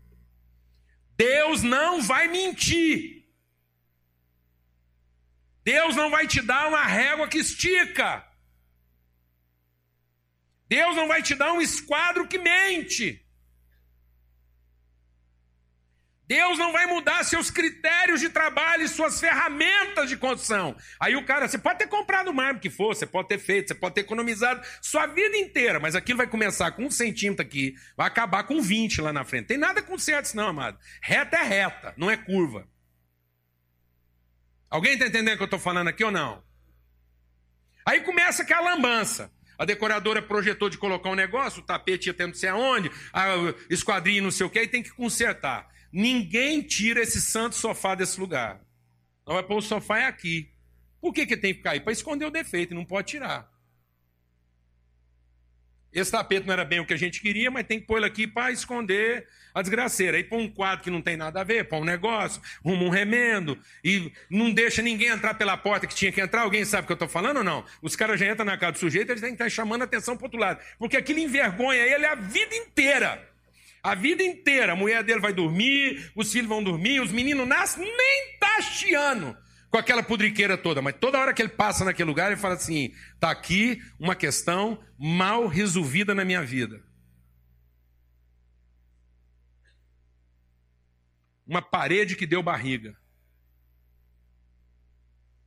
Deus 1.19 1.65
não 1.65 2.01
vai 2.01 2.29
mentir. 2.29 3.27
Deus 5.65 5.97
não 5.97 6.09
vai 6.11 6.27
te 6.27 6.41
dar 6.41 6.69
uma 6.69 6.85
régua 6.85 7.29
que 7.29 7.39
estica. 7.39 8.25
Deus 10.69 10.95
não 10.95 11.09
vai 11.09 11.21
te 11.21 11.35
dar 11.35 11.53
um 11.53 11.61
esquadro 11.61 12.29
que 12.29 12.39
mente. 12.39 13.28
Deus 16.29 16.59
não 16.59 16.73
vai 16.73 16.85
mudar 16.85 17.25
seus 17.25 17.51
critérios 17.51 18.21
de 18.21 18.29
trabalho 18.29 18.83
e 18.83 18.89
suas 18.89 19.19
ferramentas 19.19 20.11
de 20.11 20.17
construção. 20.17 20.77
Aí 21.01 21.17
o 21.17 21.25
cara, 21.25 21.49
você 21.49 21.57
pode 21.57 21.79
ter 21.79 21.87
comprado 21.87 22.29
o 22.29 22.35
mármore 22.35 22.61
que 22.61 22.69
for, 22.69 22.95
você 22.95 23.07
pode 23.07 23.29
ter 23.29 23.39
feito, 23.39 23.69
você 23.69 23.75
pode 23.75 23.95
ter 23.95 24.03
economizado 24.03 24.61
sua 24.83 25.07
vida 25.07 25.39
inteira, 25.39 25.81
mas 25.81 25.95
aquilo 25.95 26.19
vai 26.19 26.27
começar 26.27 26.71
com 26.73 26.85
um 26.85 26.91
centímetro 26.91 27.43
aqui, 27.43 27.75
vai 27.97 28.07
acabar 28.07 28.43
com 28.45 28.61
20 28.61 29.01
lá 29.01 29.11
na 29.11 29.25
frente. 29.25 29.47
Tem 29.47 29.57
nada 29.57 29.81
com 29.81 29.99
certo 29.99 30.35
não, 30.35 30.49
amado. 30.49 30.79
Reta 31.03 31.39
é 31.39 31.43
reta, 31.43 31.95
não 31.97 32.11
é 32.11 32.17
curva. 32.19 32.69
Alguém 34.69 34.93
está 34.93 35.07
entendendo 35.07 35.33
o 35.33 35.37
que 35.39 35.43
eu 35.45 35.47
estou 35.47 35.59
falando 35.59 35.89
aqui 35.89 36.05
ou 36.05 36.11
não? 36.11 36.45
Aí 37.87 38.03
começa 38.03 38.43
aquela 38.43 38.75
lambança. 38.75 39.33
A 39.59 39.65
decoradora 39.65 40.21
projetou 40.21 40.69
de 40.69 40.77
colocar 40.77 41.09
um 41.09 41.15
negócio, 41.15 41.63
o 41.63 41.65
tapete 41.65 42.09
ia 42.09 42.15
ter 42.15 42.27
não 42.27 42.35
sei 42.35 42.51
aonde, 42.51 42.91
a 43.15 43.29
esquadrinha 43.71 44.21
não 44.21 44.31
sei 44.31 44.47
o 44.47 44.51
que, 44.51 44.61
e 44.61 44.69
tem 44.69 44.83
que 44.83 44.91
consertar. 44.91 45.67
Ninguém 45.93 46.63
tira 46.63 47.01
esse 47.01 47.21
santo 47.21 47.55
sofá 47.55 47.95
desse 47.95 48.21
lugar. 48.21 48.61
Não 49.27 49.35
vai 49.35 49.43
pôr 49.43 49.57
o 49.57 49.63
sofá 49.63 49.99
é 49.99 50.05
aqui. 50.05 50.51
Por 51.01 51.13
que, 51.13 51.27
que 51.27 51.37
tem 51.37 51.53
que 51.53 51.59
ficar 51.59 51.73
aí? 51.73 51.81
Para 51.81 51.93
esconder 51.93 52.25
o 52.27 52.31
defeito, 52.31 52.75
não 52.75 52.85
pode 52.85 53.09
tirar. 53.09 53.51
Esse 55.93 56.11
tapete 56.11 56.47
não 56.47 56.53
era 56.53 56.65
bem 56.65 56.81
o 56.81 56.87
que 56.87 56.93
a 56.93 56.99
gente 56.99 57.21
queria, 57.21 57.51
mas 57.51 57.67
tem 57.67 57.81
que 57.81 57.87
pôr 57.87 57.97
ele 57.97 58.07
aqui 58.07 58.27
para 58.27 58.53
esconder 58.53 59.27
a 59.55 59.63
desgraceira. 59.63 60.17
Aí 60.17 60.25
põe 60.25 60.45
um 60.45 60.51
quadro 60.51 60.85
que 60.85 60.91
não 60.91 61.01
tem 61.01 61.17
nada 61.17 61.41
a 61.41 61.45
ver, 61.45 61.67
põe 61.67 61.81
um 61.81 61.85
negócio, 61.85 62.43
arruma 62.65 62.85
um 62.85 62.91
remendo, 62.91 63.59
e 63.83 64.13
não 64.29 64.53
deixa 64.53 64.83
ninguém 64.83 65.09
entrar 65.09 65.35
pela 65.35 65.57
porta 65.57 65.87
que 65.87 65.95
tinha 65.95 66.13
que 66.13 66.21
entrar. 66.21 66.43
Alguém 66.43 66.65
sabe 66.65 66.85
o 66.85 66.87
que 66.87 66.93
eu 66.93 66.95
estou 66.95 67.09
falando 67.09 67.39
ou 67.39 67.45
não? 67.45 67.65
Os 67.81 67.97
caras 67.97 68.21
já 68.21 68.31
entram 68.31 68.45
na 68.45 68.59
casa 68.59 68.73
do 68.73 68.79
sujeito, 68.79 69.11
eles 69.11 69.23
têm 69.23 69.31
que 69.31 69.43
estar 69.43 69.49
chamando 69.49 69.83
a 69.83 69.85
atenção 69.85 70.17
para 70.17 70.27
outro 70.27 70.39
lado. 70.39 70.61
Porque 70.79 70.97
aquilo 70.97 71.21
envergonha 71.21 71.81
ele 71.81 72.05
a 72.05 72.15
vida 72.15 72.55
inteira. 72.55 73.27
A 73.83 73.95
vida 73.95 74.23
inteira, 74.23 74.73
a 74.73 74.77
mulher 74.77 75.03
dele 75.05 75.21
vai 75.21 75.33
dormir, 75.33 76.11
os 76.15 76.33
filhos 76.33 76.49
vão 76.49 76.63
dormir, 76.63 77.01
os 77.01 77.13
meninos 77.13 77.47
nascem 77.47 77.85
nem 77.85 78.39
tá 78.39 78.61
chiando 78.61 79.37
com 79.71 79.77
aquela 79.77 80.03
pudriqueira 80.03 80.57
toda, 80.57 80.81
mas 80.81 80.97
toda 80.99 81.19
hora 81.19 81.35
que 81.35 81.43
ele 81.43 81.51
passa 81.51 81.85
naquele 81.85 82.09
lugar, 82.09 82.31
ele 82.31 82.41
fala 82.41 82.55
assim: 82.55 82.95
tá 83.21 83.31
aqui 83.31 83.83
uma 83.99 84.17
questão 84.17 84.83
mal 84.99 85.47
resolvida 85.47 86.15
na 86.15 86.25
minha 86.25 86.43
vida. 86.43 86.83
Uma 91.47 91.63
parede 91.63 92.17
que 92.17 92.27
deu 92.27 92.43
barriga. 92.43 92.97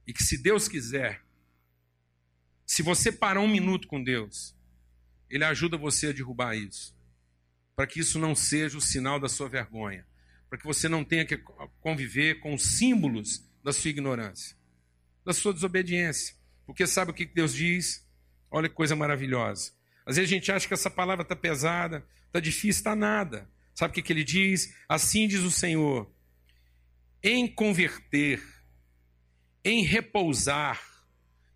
E 0.07 0.13
que 0.13 0.23
se 0.23 0.35
Deus 0.37 0.67
quiser, 0.67 1.21
se 2.65 2.81
você 2.81 3.11
parar 3.11 3.39
um 3.39 3.47
minuto 3.47 3.87
com 3.87 4.03
Deus, 4.03 4.55
Ele 5.29 5.43
ajuda 5.43 5.77
você 5.77 6.07
a 6.07 6.11
derrubar 6.11 6.55
isso 6.55 6.99
para 7.75 7.87
que 7.87 7.99
isso 7.99 8.19
não 8.19 8.35
seja 8.35 8.77
o 8.77 8.81
sinal 8.81 9.19
da 9.19 9.29
sua 9.29 9.49
vergonha, 9.49 10.05
para 10.49 10.59
que 10.59 10.65
você 10.65 10.89
não 10.89 11.03
tenha 11.03 11.25
que 11.25 11.37
conviver 11.79 12.39
com 12.39 12.53
os 12.53 12.77
símbolos 12.77 13.49
da 13.63 13.71
sua 13.71 13.89
ignorância, 13.89 14.55
da 15.25 15.33
sua 15.33 15.53
desobediência. 15.53 16.35
Porque 16.65 16.85
sabe 16.85 17.11
o 17.11 17.13
que 17.13 17.25
Deus 17.25 17.53
diz? 17.53 18.07
Olha 18.49 18.69
que 18.69 18.75
coisa 18.75 18.95
maravilhosa. 18.95 19.71
Às 20.05 20.17
vezes 20.17 20.31
a 20.31 20.33
gente 20.33 20.51
acha 20.51 20.67
que 20.67 20.73
essa 20.73 20.89
palavra 20.89 21.23
está 21.23 21.35
pesada, 21.35 22.05
está 22.25 22.39
difícil, 22.39 22.79
está 22.79 22.95
nada. 22.95 23.49
Sabe 23.73 23.91
o 23.91 23.93
que, 23.95 24.01
que 24.01 24.13
ele 24.13 24.23
diz? 24.23 24.75
Assim 24.87 25.27
diz 25.27 25.41
o 25.41 25.51
Senhor: 25.51 26.11
em 27.23 27.47
converter, 27.47 28.41
em 29.63 29.83
repousar, 29.83 30.81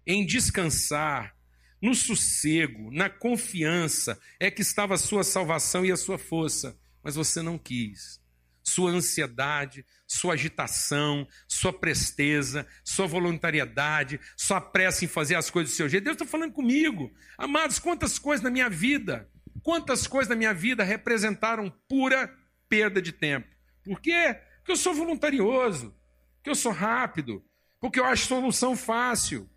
em 0.06 0.26
descansar, 0.26 1.35
no 1.82 1.94
sossego, 1.94 2.92
na 2.92 3.10
confiança, 3.10 4.20
é 4.40 4.50
que 4.50 4.62
estava 4.62 4.96
a 4.96 4.98
sua 4.98 5.24
salvação 5.24 5.86
e 5.86 5.92
a 5.92 5.98
sua 5.98 6.18
força, 6.18 6.78
mas 7.04 7.16
você 7.16 7.42
não 7.42 7.58
quis. 7.58 8.20
Sua 8.64 8.90
ansiedade, 8.90 9.86
sua 10.08 10.34
agitação, 10.34 11.28
sua 11.48 11.72
presteza, 11.72 12.66
sua 12.84 13.06
voluntariedade, 13.06 14.20
sua 14.36 14.60
pressa 14.60 15.06
em 15.06 15.08
fazer 15.08 15.36
as 15.36 15.50
coisas 15.50 15.72
do 15.72 15.76
seu 15.76 15.88
jeito. 15.88 16.04
Deus 16.04 16.16
está 16.16 16.26
falando 16.26 16.54
comigo. 16.54 17.14
Amados, 17.38 17.78
quantas 17.78 18.18
coisas 18.18 18.44
na 18.44 18.50
minha 18.50 18.70
vida, 18.70 19.30
quantas 19.62 20.08
coisas 20.08 20.30
na 20.30 20.36
minha 20.36 20.54
vida 20.54 20.84
representaram 20.84 21.72
pura 21.88 22.34
perda 22.68 23.02
de 23.02 23.12
tempo. 23.12 23.48
Por 23.84 24.02
quê? 24.02 24.40
Porque 24.58 24.72
eu 24.72 24.78
sou 24.78 24.96
voluntarioso, 24.96 25.96
porque 26.38 26.50
eu 26.50 26.56
sou 26.56 26.72
rápido, 26.72 27.46
porque 27.80 28.00
eu 28.00 28.06
acho 28.06 28.26
solução 28.26 28.76
fácil. 28.76 29.48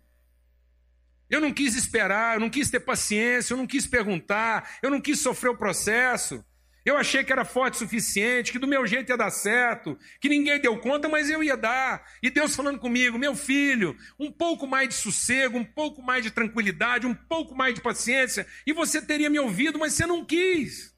Eu 1.29 1.39
não 1.39 1.53
quis 1.53 1.75
esperar, 1.75 2.35
eu 2.35 2.39
não 2.39 2.49
quis 2.49 2.69
ter 2.69 2.79
paciência, 2.79 3.53
eu 3.53 3.57
não 3.57 3.67
quis 3.67 3.85
perguntar, 3.85 4.77
eu 4.81 4.89
não 4.89 4.99
quis 4.99 5.19
sofrer 5.19 5.49
o 5.49 5.57
processo. 5.57 6.43
Eu 6.85 6.97
achei 6.97 7.23
que 7.23 7.31
era 7.31 7.45
forte 7.45 7.75
o 7.75 7.77
suficiente, 7.79 8.51
que 8.51 8.57
do 8.57 8.65
meu 8.65 8.87
jeito 8.87 9.09
ia 9.09 9.17
dar 9.17 9.29
certo, 9.29 9.97
que 10.19 10.29
ninguém 10.29 10.59
deu 10.59 10.79
conta, 10.79 11.07
mas 11.07 11.29
eu 11.29 11.43
ia 11.43 11.55
dar. 11.55 12.03
E 12.23 12.29
Deus 12.29 12.55
falando 12.55 12.79
comigo, 12.79 13.19
meu 13.19 13.35
filho, 13.35 13.95
um 14.17 14.31
pouco 14.31 14.65
mais 14.65 14.89
de 14.89 14.95
sossego, 14.95 15.57
um 15.57 15.63
pouco 15.63 16.01
mais 16.01 16.23
de 16.23 16.31
tranquilidade, 16.31 17.05
um 17.05 17.13
pouco 17.13 17.53
mais 17.53 17.75
de 17.75 17.81
paciência, 17.81 18.47
e 18.65 18.73
você 18.73 19.01
teria 19.01 19.29
me 19.29 19.39
ouvido, 19.39 19.77
mas 19.77 19.93
você 19.93 20.07
não 20.07 20.25
quis. 20.25 20.95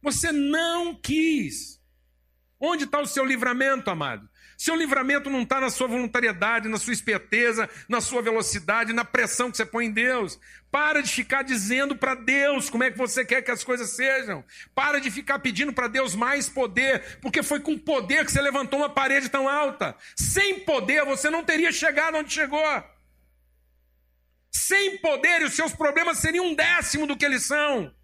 Você 0.00 0.32
não 0.32 0.94
quis. 0.94 1.78
Onde 2.60 2.84
está 2.84 3.00
o 3.00 3.06
seu 3.06 3.24
livramento, 3.24 3.90
amado? 3.90 4.28
Seu 4.58 4.74
livramento 4.74 5.30
não 5.30 5.42
está 5.42 5.60
na 5.60 5.70
sua 5.70 5.86
voluntariedade, 5.86 6.68
na 6.68 6.78
sua 6.78 6.92
esperteza, 6.92 7.70
na 7.88 8.00
sua 8.00 8.20
velocidade, 8.20 8.92
na 8.92 9.04
pressão 9.04 9.52
que 9.52 9.56
você 9.56 9.64
põe 9.64 9.86
em 9.86 9.92
Deus. 9.92 10.36
Para 10.68 11.00
de 11.00 11.12
ficar 11.12 11.42
dizendo 11.42 11.94
para 11.94 12.16
Deus 12.16 12.68
como 12.68 12.82
é 12.82 12.90
que 12.90 12.98
você 12.98 13.24
quer 13.24 13.40
que 13.40 13.52
as 13.52 13.62
coisas 13.62 13.90
sejam. 13.90 14.44
Para 14.74 14.98
de 14.98 15.12
ficar 15.12 15.38
pedindo 15.38 15.72
para 15.72 15.86
Deus 15.86 16.16
mais 16.16 16.48
poder, 16.48 17.18
porque 17.20 17.40
foi 17.40 17.60
com 17.60 17.78
poder 17.78 18.24
que 18.24 18.32
você 18.32 18.42
levantou 18.42 18.80
uma 18.80 18.90
parede 18.90 19.28
tão 19.28 19.48
alta. 19.48 19.94
Sem 20.16 20.58
poder 20.58 21.04
você 21.04 21.30
não 21.30 21.44
teria 21.44 21.70
chegado 21.70 22.16
onde 22.16 22.34
chegou. 22.34 22.84
Sem 24.50 24.98
poder, 24.98 25.44
os 25.44 25.54
seus 25.54 25.72
problemas 25.72 26.18
seriam 26.18 26.46
um 26.46 26.54
décimo 26.54 27.06
do 27.06 27.16
que 27.16 27.24
eles 27.24 27.46
são 27.46 27.94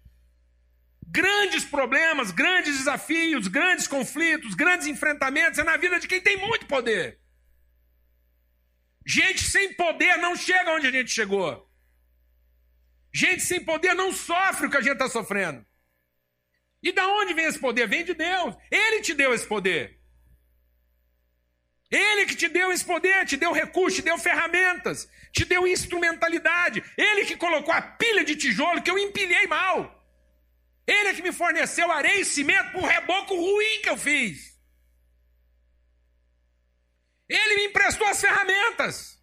grandes 1.07 1.63
problemas, 1.63 2.31
grandes 2.31 2.77
desafios, 2.77 3.47
grandes 3.47 3.87
conflitos, 3.87 4.53
grandes 4.53 4.87
enfrentamentos 4.87 5.59
é 5.59 5.63
na 5.63 5.77
vida 5.77 5.99
de 5.99 6.07
quem 6.07 6.21
tem 6.21 6.37
muito 6.37 6.65
poder. 6.65 7.19
Gente 9.05 9.43
sem 9.43 9.73
poder 9.73 10.17
não 10.17 10.35
chega 10.35 10.73
onde 10.73 10.87
a 10.87 10.91
gente 10.91 11.11
chegou. 11.11 11.69
Gente 13.13 13.43
sem 13.43 13.63
poder 13.63 13.93
não 13.93 14.11
sofre 14.11 14.67
o 14.67 14.69
que 14.69 14.77
a 14.77 14.81
gente 14.81 14.93
está 14.93 15.07
sofrendo. 15.07 15.65
E 16.81 16.91
da 16.91 17.07
onde 17.07 17.33
vem 17.33 17.45
esse 17.45 17.59
poder? 17.59 17.87
Vem 17.87 18.03
de 18.03 18.13
Deus. 18.13 18.55
Ele 18.69 19.01
te 19.01 19.13
deu 19.13 19.33
esse 19.33 19.47
poder. 19.47 19.99
Ele 21.89 22.25
que 22.25 22.35
te 22.35 22.49
deu 22.49 22.71
esse 22.71 22.83
poder, 22.83 23.25
te 23.25 23.37
deu 23.37 23.53
recursos, 23.53 23.95
te 23.95 24.01
deu 24.01 24.17
ferramentas, 24.17 25.09
te 25.31 25.45
deu 25.45 25.67
instrumentalidade. 25.67 26.83
Ele 26.97 27.25
que 27.25 27.37
colocou 27.37 27.73
a 27.73 27.81
pilha 27.81 28.25
de 28.25 28.35
tijolo 28.35 28.81
que 28.81 28.91
eu 28.91 28.97
empilhei 28.97 29.47
mal. 29.47 29.94
Ele 30.87 31.09
é 31.09 31.13
que 31.13 31.21
me 31.21 31.31
forneceu 31.31 31.91
areia 31.91 32.21
e 32.21 32.25
cimento 32.25 32.71
para 32.71 32.79
um 32.79 32.85
reboco 32.85 33.35
ruim 33.35 33.81
que 33.81 33.89
eu 33.89 33.97
fiz. 33.97 34.55
Ele 37.27 37.55
me 37.55 37.65
emprestou 37.65 38.07
as 38.07 38.21
ferramentas. 38.21 39.19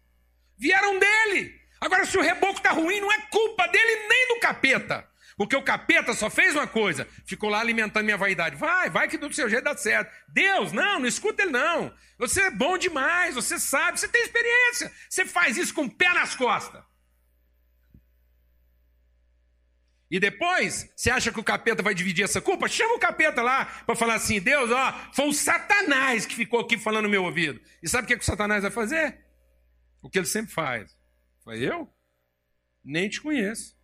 Vieram 0.57 0.99
dele. 0.99 1.53
Agora, 1.79 2.05
se 2.05 2.17
o 2.17 2.21
reboco 2.21 2.57
está 2.57 2.71
ruim, 2.71 2.99
não 2.99 3.11
é 3.11 3.17
culpa 3.27 3.67
dele 3.67 4.07
nem 4.07 4.27
do 4.29 4.39
capeta. 4.39 5.09
Porque 5.35 5.55
o 5.55 5.63
capeta 5.63 6.13
só 6.13 6.29
fez 6.29 6.53
uma 6.53 6.67
coisa, 6.67 7.07
ficou 7.25 7.49
lá 7.49 7.59
alimentando 7.59 8.05
minha 8.05 8.17
vaidade. 8.17 8.55
Vai, 8.55 8.89
vai 8.89 9.07
que 9.07 9.17
do 9.17 9.33
seu 9.33 9.49
jeito 9.49 9.63
dá 9.63 9.75
certo. 9.75 10.13
Deus, 10.27 10.71
não, 10.71 10.99
não 10.99 11.07
escuta 11.07 11.41
ele 11.41 11.51
não. 11.51 11.93
Você 12.19 12.41
é 12.41 12.51
bom 12.51 12.77
demais, 12.77 13.35
você 13.35 13.59
sabe, 13.59 13.99
você 13.99 14.07
tem 14.07 14.21
experiência. 14.21 14.91
Você 15.09 15.25
faz 15.25 15.57
isso 15.57 15.73
com 15.73 15.85
o 15.85 15.89
pé 15.93 16.09
nas 16.13 16.35
costas. 16.35 16.83
E 20.13 20.19
depois, 20.19 20.87
você 20.95 21.09
acha 21.09 21.31
que 21.31 21.39
o 21.39 21.43
capeta 21.43 21.81
vai 21.81 21.95
dividir 21.95 22.23
essa 22.23 22.39
culpa? 22.39 22.67
Chama 22.67 22.93
o 22.93 22.99
capeta 22.99 23.41
lá 23.41 23.65
para 23.65 23.95
falar 23.95 24.13
assim: 24.13 24.39
Deus, 24.39 24.69
ó, 24.69 24.93
foi 25.11 25.27
o 25.27 25.33
Satanás 25.33 26.23
que 26.23 26.35
ficou 26.35 26.59
aqui 26.59 26.77
falando 26.77 27.05
no 27.05 27.09
meu 27.09 27.23
ouvido. 27.23 27.59
E 27.81 27.89
sabe 27.89 28.03
o 28.03 28.07
que, 28.07 28.17
que 28.17 28.21
o 28.21 28.25
Satanás 28.25 28.61
vai 28.61 28.69
fazer? 28.69 29.17
O 30.03 30.11
que 30.11 30.19
ele 30.19 30.27
sempre 30.27 30.53
faz. 30.53 30.95
Foi 31.43 31.67
eu? 31.67 31.91
Nem 32.85 33.09
te 33.09 33.19
conheço. 33.19 33.75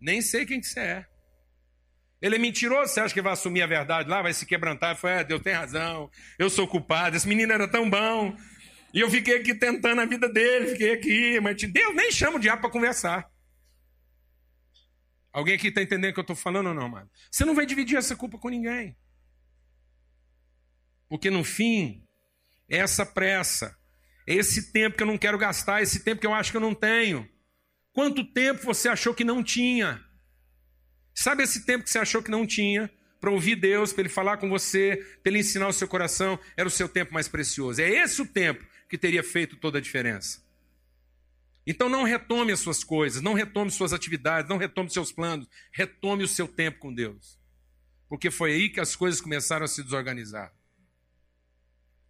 Nem 0.00 0.20
sei 0.20 0.44
quem 0.44 0.60
que 0.60 0.66
você 0.66 0.80
é. 0.80 1.06
Ele 2.20 2.34
é 2.34 2.38
mentiroso, 2.40 2.92
você 2.92 3.02
acha 3.02 3.14
que 3.14 3.22
vai 3.22 3.34
assumir 3.34 3.62
a 3.62 3.68
verdade 3.68 4.10
lá, 4.10 4.20
vai 4.20 4.34
se 4.34 4.44
quebrantar? 4.44 4.96
Foi, 4.96 5.12
é, 5.12 5.22
Deus 5.22 5.42
tem 5.42 5.52
razão, 5.52 6.10
eu 6.36 6.50
sou 6.50 6.66
culpado, 6.66 7.16
esse 7.16 7.28
menino 7.28 7.52
era 7.52 7.68
tão 7.68 7.88
bom. 7.88 8.36
E 8.92 8.98
eu 8.98 9.08
fiquei 9.08 9.36
aqui 9.36 9.54
tentando 9.54 10.00
a 10.00 10.06
vida 10.06 10.28
dele, 10.28 10.72
fiquei 10.72 10.92
aqui, 10.92 11.38
mas 11.38 11.62
Deus 11.62 11.94
nem 11.94 12.10
chama 12.10 12.36
o 12.36 12.40
diabo 12.40 12.62
para 12.62 12.70
conversar. 12.70 13.31
Alguém 15.32 15.54
aqui 15.54 15.68
está 15.68 15.80
entendendo 15.80 16.10
o 16.10 16.14
que 16.14 16.20
eu 16.20 16.22
estou 16.22 16.36
falando 16.36 16.66
ou 16.68 16.74
não, 16.74 16.88
mano? 16.88 17.10
Você 17.30 17.44
não 17.44 17.54
vai 17.54 17.64
dividir 17.64 17.96
essa 17.96 18.14
culpa 18.14 18.38
com 18.38 18.50
ninguém. 18.50 18.96
Porque 21.08 21.30
no 21.30 21.42
fim, 21.42 22.06
essa 22.68 23.06
pressa, 23.06 23.76
esse 24.26 24.72
tempo 24.72 24.96
que 24.96 25.02
eu 25.02 25.06
não 25.06 25.16
quero 25.16 25.38
gastar, 25.38 25.82
esse 25.82 26.00
tempo 26.00 26.20
que 26.20 26.26
eu 26.26 26.34
acho 26.34 26.50
que 26.50 26.56
eu 26.56 26.60
não 26.60 26.74
tenho. 26.74 27.28
Quanto 27.92 28.24
tempo 28.24 28.62
você 28.62 28.88
achou 28.88 29.14
que 29.14 29.24
não 29.24 29.42
tinha? 29.42 30.04
Sabe 31.14 31.42
esse 31.42 31.64
tempo 31.64 31.84
que 31.84 31.90
você 31.90 31.98
achou 31.98 32.22
que 32.22 32.30
não 32.30 32.46
tinha? 32.46 32.90
Para 33.20 33.30
ouvir 33.30 33.56
Deus, 33.56 33.92
para 33.92 34.02
Ele 34.02 34.08
falar 34.08 34.36
com 34.36 34.48
você, 34.48 34.96
para 35.22 35.30
Ele 35.30 35.40
ensinar 35.40 35.68
o 35.68 35.72
seu 35.72 35.86
coração, 35.86 36.38
era 36.56 36.66
o 36.66 36.70
seu 36.70 36.88
tempo 36.88 37.14
mais 37.14 37.28
precioso. 37.28 37.80
É 37.80 37.88
esse 37.88 38.20
o 38.20 38.26
tempo 38.26 38.66
que 38.88 38.98
teria 38.98 39.22
feito 39.22 39.56
toda 39.56 39.78
a 39.78 39.80
diferença. 39.80 40.42
Então 41.66 41.88
não 41.88 42.02
retome 42.02 42.52
as 42.52 42.60
suas 42.60 42.82
coisas, 42.82 43.22
não 43.22 43.34
retome 43.34 43.70
suas 43.70 43.92
atividades, 43.92 44.48
não 44.48 44.56
retome 44.56 44.90
seus 44.90 45.12
planos, 45.12 45.48
retome 45.72 46.24
o 46.24 46.28
seu 46.28 46.48
tempo 46.48 46.80
com 46.80 46.92
Deus. 46.92 47.38
Porque 48.08 48.30
foi 48.30 48.52
aí 48.52 48.68
que 48.68 48.80
as 48.80 48.96
coisas 48.96 49.20
começaram 49.20 49.64
a 49.64 49.68
se 49.68 49.82
desorganizar. 49.82 50.52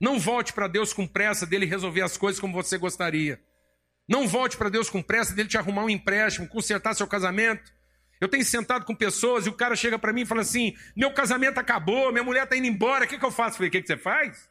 Não 0.00 0.18
volte 0.18 0.52
para 0.52 0.66
Deus 0.66 0.92
com 0.92 1.06
pressa 1.06 1.46
dele 1.46 1.64
resolver 1.66 2.00
as 2.00 2.16
coisas 2.16 2.40
como 2.40 2.52
você 2.54 2.76
gostaria. 2.76 3.40
Não 4.08 4.26
volte 4.26 4.56
para 4.56 4.68
Deus 4.68 4.90
com 4.90 5.00
pressa 5.00 5.32
dele 5.32 5.48
te 5.48 5.56
arrumar 5.56 5.84
um 5.84 5.90
empréstimo, 5.90 6.48
consertar 6.48 6.94
seu 6.94 7.06
casamento. 7.06 7.72
Eu 8.20 8.28
tenho 8.28 8.44
sentado 8.44 8.84
com 8.84 8.94
pessoas 8.94 9.46
e 9.46 9.48
o 9.48 9.52
cara 9.52 9.76
chega 9.76 9.98
para 9.98 10.12
mim 10.12 10.22
e 10.22 10.26
fala 10.26 10.40
assim: 10.40 10.74
meu 10.96 11.12
casamento 11.12 11.58
acabou, 11.58 12.10
minha 12.10 12.24
mulher 12.24 12.44
está 12.44 12.56
indo 12.56 12.66
embora, 12.66 13.04
o 13.04 13.08
que, 13.08 13.18
que 13.18 13.24
eu 13.24 13.30
faço? 13.30 13.54
Eu 13.54 13.56
falei: 13.58 13.68
o 13.68 13.72
que, 13.72 13.82
que 13.82 13.86
você 13.86 13.96
faz? 13.96 14.48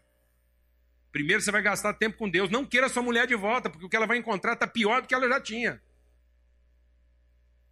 Primeiro 1.11 1.41
você 1.41 1.51
vai 1.51 1.61
gastar 1.61 1.93
tempo 1.93 2.17
com 2.17 2.29
Deus. 2.29 2.49
Não 2.49 2.65
queira 2.65 2.89
sua 2.89 3.03
mulher 3.03 3.27
de 3.27 3.35
volta, 3.35 3.69
porque 3.69 3.85
o 3.85 3.89
que 3.89 3.95
ela 3.95 4.07
vai 4.07 4.17
encontrar 4.17 4.53
está 4.53 4.65
pior 4.65 5.01
do 5.01 5.07
que 5.07 5.13
ela 5.13 5.27
já 5.27 5.41
tinha. 5.41 5.81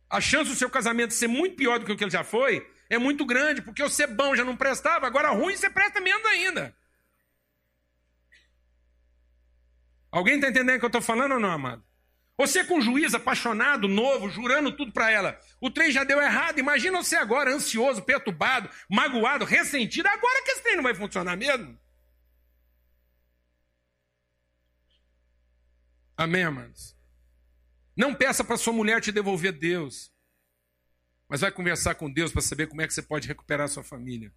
A 0.09 0.19
chance 0.19 0.49
do 0.49 0.55
seu 0.55 0.69
casamento 0.69 1.13
ser 1.13 1.27
muito 1.27 1.55
pior 1.55 1.79
do 1.79 1.85
que 1.85 1.91
o 1.91 1.97
que 1.97 2.03
ele 2.03 2.11
já 2.11 2.23
foi 2.23 2.67
é 2.89 2.97
muito 2.97 3.25
grande, 3.25 3.61
porque 3.61 3.83
o 3.83 3.89
ser 3.89 4.07
bom 4.07 4.35
já 4.35 4.43
não 4.43 4.57
prestava, 4.57 5.05
agora 5.05 5.29
ruim 5.29 5.55
você 5.55 5.69
presta 5.69 6.01
menos 6.01 6.25
ainda. 6.25 6.75
Alguém 10.11 10.35
está 10.35 10.49
entendendo 10.49 10.77
o 10.77 10.79
que 10.79 10.85
eu 10.85 10.87
estou 10.87 11.01
falando 11.01 11.33
ou 11.33 11.39
não, 11.39 11.51
amado? 11.51 11.83
Você 12.35 12.63
com 12.63 12.77
um 12.77 12.81
juiz 12.81 13.13
apaixonado, 13.13 13.87
novo, 13.87 14.29
jurando 14.29 14.71
tudo 14.71 14.91
para 14.91 15.11
ela. 15.11 15.39
O 15.61 15.69
trem 15.69 15.91
já 15.91 16.03
deu 16.03 16.21
errado. 16.21 16.57
Imagina 16.57 17.03
você 17.03 17.17
agora, 17.17 17.53
ansioso, 17.53 18.01
perturbado, 18.01 18.69
magoado, 18.89 19.43
ressentido. 19.45 20.07
Agora 20.07 20.41
que 20.43 20.51
esse 20.51 20.63
trem 20.63 20.77
não 20.77 20.83
vai 20.83 20.95
funcionar 20.95 21.35
mesmo. 21.35 21.77
Amém, 26.19 26.43
amados? 26.43 26.97
Não 27.95 28.13
peça 28.13 28.43
para 28.43 28.57
sua 28.57 28.73
mulher 28.73 28.99
te 28.99 29.09
devolver 29.09 29.53
Deus. 29.53 30.11
Mas 31.29 31.39
vai 31.39 31.49
conversar 31.49 31.95
com 31.95 32.11
Deus 32.11 32.29
para 32.29 32.41
saber 32.41 32.67
como 32.67 32.81
é 32.81 32.87
que 32.87 32.93
você 32.93 33.01
pode 33.01 33.25
recuperar 33.25 33.69
sua 33.69 33.85
família. 33.85 34.33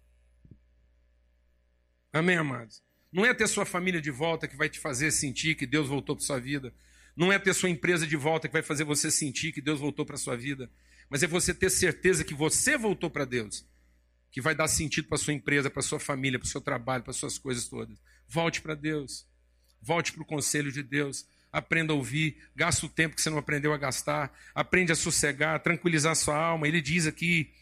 Amém, 2.13 2.37
amados? 2.37 2.81
Não 3.11 3.25
é 3.25 3.33
ter 3.33 3.49
sua 3.49 3.65
família 3.65 3.99
de 3.99 4.11
volta 4.11 4.47
que 4.47 4.55
vai 4.55 4.69
te 4.69 4.79
fazer 4.79 5.11
sentir 5.11 5.55
que 5.55 5.67
Deus 5.67 5.89
voltou 5.89 6.15
para 6.15 6.23
sua 6.23 6.39
vida. 6.39 6.73
Não 7.17 7.33
é 7.33 7.37
ter 7.37 7.53
sua 7.53 7.69
empresa 7.69 8.07
de 8.07 8.15
volta 8.15 8.47
que 8.47 8.53
vai 8.53 8.63
fazer 8.63 8.85
você 8.85 9.11
sentir 9.11 9.51
que 9.51 9.61
Deus 9.61 9.81
voltou 9.81 10.05
para 10.05 10.15
sua 10.15 10.37
vida. 10.37 10.71
Mas 11.09 11.21
é 11.21 11.27
você 11.27 11.53
ter 11.53 11.69
certeza 11.69 12.23
que 12.23 12.33
você 12.33 12.77
voltou 12.77 13.09
para 13.09 13.25
Deus. 13.25 13.67
Que 14.31 14.39
vai 14.39 14.55
dar 14.55 14.69
sentido 14.69 15.09
para 15.09 15.17
sua 15.17 15.33
empresa, 15.33 15.69
para 15.69 15.81
sua 15.81 15.99
família, 15.99 16.39
para 16.39 16.45
o 16.45 16.49
seu 16.49 16.61
trabalho, 16.61 17.03
para 17.03 17.11
suas 17.11 17.37
coisas 17.37 17.67
todas. 17.67 18.01
Volte 18.25 18.61
para 18.61 18.73
Deus. 18.73 19.27
Volte 19.81 20.13
para 20.13 20.23
o 20.23 20.25
conselho 20.25 20.71
de 20.71 20.81
Deus 20.81 21.27
aprenda 21.53 21.93
a 21.93 21.95
ouvir, 21.95 22.35
gasta 22.55 22.87
o 22.87 22.89
tempo 22.89 23.15
que 23.15 23.21
você 23.21 23.29
não 23.29 23.37
aprendeu 23.37 23.71
a 23.71 23.77
gastar, 23.77 24.33
aprende 24.55 24.91
a 24.91 24.95
sossegar, 24.95 25.55
a 25.55 25.59
tranquilizar 25.59 26.15
sua 26.15 26.35
alma. 26.35 26.67
Ele 26.67 26.81
diz 26.81 27.05
aqui: 27.05 27.53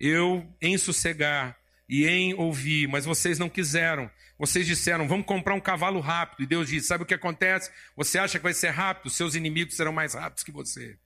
Eu 0.00 0.44
em 0.60 0.76
sossegar 0.76 1.56
e 1.88 2.06
em 2.06 2.34
ouvir, 2.34 2.88
mas 2.88 3.04
vocês 3.04 3.38
não 3.38 3.48
quiseram. 3.48 4.10
Vocês 4.38 4.66
disseram, 4.66 5.06
vamos 5.06 5.24
comprar 5.24 5.54
um 5.54 5.60
cavalo 5.60 6.00
rápido. 6.00 6.42
E 6.42 6.46
Deus 6.46 6.68
diz: 6.68 6.86
Sabe 6.86 7.04
o 7.04 7.06
que 7.06 7.14
acontece? 7.14 7.70
Você 7.96 8.18
acha 8.18 8.38
que 8.38 8.42
vai 8.42 8.54
ser 8.54 8.70
rápido, 8.70 9.08
seus 9.08 9.36
inimigos 9.36 9.76
serão 9.76 9.92
mais 9.92 10.14
rápidos 10.14 10.42
que 10.42 10.50
você. 10.50 10.98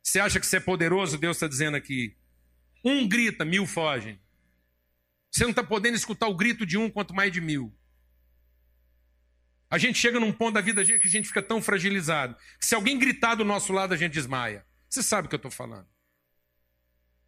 Você 0.00 0.20
acha 0.20 0.38
que 0.38 0.46
você 0.46 0.58
é 0.58 0.60
poderoso? 0.60 1.18
Deus 1.18 1.36
está 1.36 1.48
dizendo 1.48 1.76
aqui. 1.76 2.14
Um 2.84 3.08
grita, 3.08 3.44
mil 3.44 3.66
fogem. 3.66 4.20
Você 5.32 5.42
não 5.42 5.50
está 5.50 5.64
podendo 5.64 5.96
escutar 5.96 6.28
o 6.28 6.36
grito 6.36 6.64
de 6.64 6.78
um, 6.78 6.88
quanto 6.88 7.12
mais 7.12 7.32
de 7.32 7.40
mil. 7.40 7.74
A 9.70 9.78
gente 9.78 9.98
chega 9.98 10.20
num 10.20 10.32
ponto 10.32 10.54
da 10.54 10.60
vida 10.60 10.84
que 10.84 10.92
a 10.92 11.10
gente 11.10 11.28
fica 11.28 11.42
tão 11.42 11.60
fragilizado 11.60 12.36
que 12.58 12.66
se 12.66 12.74
alguém 12.74 12.98
gritar 12.98 13.34
do 13.34 13.44
nosso 13.44 13.72
lado, 13.72 13.94
a 13.94 13.96
gente 13.96 14.12
desmaia. 14.12 14.64
Você 14.88 15.02
sabe 15.02 15.26
o 15.26 15.28
que 15.28 15.34
eu 15.34 15.38
estou 15.38 15.50
falando. 15.50 15.88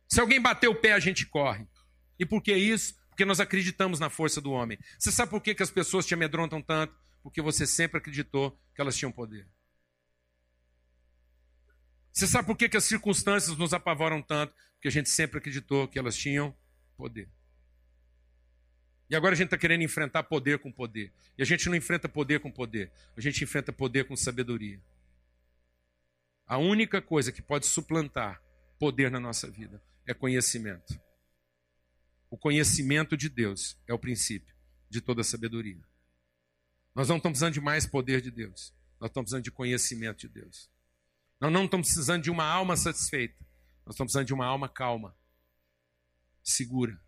Se 0.09 0.20
alguém 0.20 0.41
bater 0.41 0.68
o 0.68 0.74
pé, 0.74 0.93
a 0.93 1.01
gente 1.01 1.26
corre. 1.26 1.66
E 2.18 2.24
por 2.24 2.41
que 2.41 2.55
isso? 2.55 2.95
Porque 3.09 3.24
nós 3.24 3.41
acreditamos 3.41 3.99
na 3.99 4.09
força 4.09 4.41
do 4.41 4.53
homem. 4.53 4.78
Você 4.99 5.11
sabe 5.11 5.30
por 5.30 5.41
que, 5.41 5.55
que 5.55 5.62
as 5.62 5.70
pessoas 5.70 6.07
te 6.07 6.14
amedrontam 6.14 6.62
tanto? 6.62 6.95
Porque 7.22 7.43
você 7.43 7.66
sempre 7.66 7.99
acreditou 7.99 8.57
que 8.74 8.80
elas 8.80 8.97
tinham 8.97 9.11
poder. 9.11 9.49
Você 12.12 12.26
sabe 12.26 12.47
por 12.47 12.57
que, 12.57 12.68
que 12.68 12.76
as 12.76 12.84
circunstâncias 12.84 13.57
nos 13.57 13.74
apavoram 13.74 14.22
tanto? 14.22 14.55
Porque 14.74 14.89
a 14.89 14.91
gente 14.91 15.11
sempre 15.11 15.39
acreditou 15.39 15.89
que 15.89 15.99
elas 15.99 16.16
tinham 16.16 16.57
poder. 16.97 17.28
E 19.09 19.14
agora 19.14 19.34
a 19.34 19.36
gente 19.36 19.46
está 19.46 19.59
querendo 19.59 19.82
enfrentar 19.82 20.24
poder 20.24 20.59
com 20.59 20.70
poder. 20.70 21.12
E 21.38 21.42
a 21.42 21.44
gente 21.44 21.68
não 21.68 21.76
enfrenta 21.76 22.09
poder 22.09 22.40
com 22.40 22.50
poder. 22.50 22.90
A 23.16 23.20
gente 23.20 23.42
enfrenta 23.42 23.72
poder 23.72 24.04
com 24.04 24.16
sabedoria. 24.16 24.80
A 26.46 26.59
única 26.59 27.00
coisa 27.00 27.30
que 27.30 27.40
pode 27.40 27.66
suplantar 27.66 28.42
poder 28.78 29.11
na 29.11 29.20
nossa 29.20 29.48
vida 29.48 29.82
é 30.07 30.12
conhecimento. 30.12 31.00
O 32.28 32.36
conhecimento 32.36 33.16
de 33.16 33.28
Deus 33.28 33.78
é 33.86 33.94
o 33.94 33.98
princípio 33.98 34.54
de 34.90 35.00
toda 35.00 35.22
sabedoria. 35.22 35.82
Nós 36.94 37.09
não 37.09 37.16
estamos 37.16 37.38
precisando 37.38 37.54
de 37.54 37.61
mais 37.61 37.86
poder 37.86 38.20
de 38.20 38.30
Deus. 38.30 38.74
Nós 39.00 39.11
estamos 39.11 39.26
precisando 39.26 39.44
de 39.44 39.50
conhecimento 39.52 40.18
de 40.18 40.28
Deus. 40.28 40.68
Nós 41.40 41.52
não 41.52 41.64
estamos 41.66 41.88
precisando 41.88 42.22
de 42.22 42.30
uma 42.30 42.44
alma 42.44 42.76
satisfeita. 42.76 43.36
Nós 43.84 43.94
estamos 43.94 44.12
precisando 44.12 44.26
de 44.26 44.34
uma 44.34 44.46
alma 44.46 44.68
calma, 44.68 45.14
segura 46.42 47.00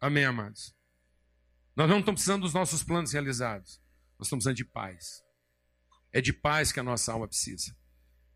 Amém, 0.00 0.24
amados? 0.24 0.74
Nós 1.74 1.88
não 1.88 1.98
estamos 1.98 2.20
precisando 2.20 2.42
dos 2.42 2.54
nossos 2.54 2.82
planos 2.82 3.12
realizados. 3.12 3.80
Nós 4.18 4.26
estamos 4.26 4.44
precisando 4.44 4.56
de 4.56 4.64
paz. 4.64 5.22
É 6.12 6.20
de 6.20 6.32
paz 6.32 6.72
que 6.72 6.80
a 6.80 6.82
nossa 6.82 7.12
alma 7.12 7.28
precisa. 7.28 7.76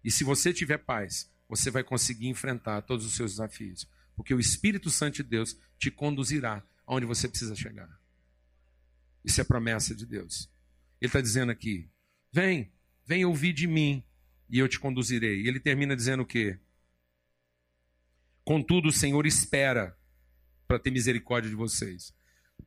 E 0.02 0.10
se 0.10 0.24
você 0.24 0.52
tiver 0.52 0.78
paz, 0.78 1.30
você 1.48 1.70
vai 1.70 1.82
conseguir 1.82 2.28
enfrentar 2.28 2.82
todos 2.82 3.04
os 3.04 3.14
seus 3.14 3.32
desafios. 3.32 3.88
Porque 4.14 4.34
o 4.34 4.40
Espírito 4.40 4.90
Santo 4.90 5.16
de 5.16 5.22
Deus 5.22 5.56
te 5.78 5.90
conduzirá 5.90 6.62
aonde 6.86 7.06
você 7.06 7.28
precisa 7.28 7.54
chegar. 7.54 7.88
Isso 9.24 9.40
é 9.40 9.44
promessa 9.44 9.94
de 9.94 10.06
Deus. 10.06 10.50
Ele 11.00 11.08
está 11.08 11.20
dizendo 11.20 11.52
aqui: 11.52 11.90
vem, 12.32 12.72
vem 13.06 13.24
ouvir 13.24 13.52
de 13.52 13.66
mim 13.66 14.04
e 14.48 14.58
eu 14.58 14.68
te 14.68 14.78
conduzirei. 14.78 15.42
E 15.42 15.48
ele 15.48 15.60
termina 15.60 15.94
dizendo 15.94 16.22
o 16.22 16.26
quê? 16.26 16.58
Contudo, 18.44 18.88
o 18.88 18.92
Senhor 18.92 19.26
espera 19.26 19.96
para 20.70 20.78
ter 20.78 20.92
misericórdia 20.92 21.50
de 21.50 21.56
vocês. 21.56 22.14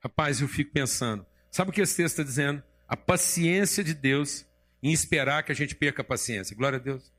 Rapaz, 0.04 0.42
eu 0.42 0.48
fico 0.50 0.74
pensando, 0.74 1.26
sabe 1.50 1.72
o 1.72 1.74
que 1.74 1.80
esse 1.80 1.96
texto 1.96 2.20
está 2.20 2.24
dizendo? 2.24 2.62
A 2.86 2.98
paciência 2.98 3.82
de 3.82 3.94
Deus 3.94 4.46
em 4.82 4.92
esperar 4.92 5.42
que 5.44 5.54
a 5.54 5.56
gente 5.56 5.74
perca 5.74 6.02
a 6.02 6.06
paciência. 6.06 6.54
Glória 6.54 6.80
a 6.80 6.82
Deus. 6.82 7.14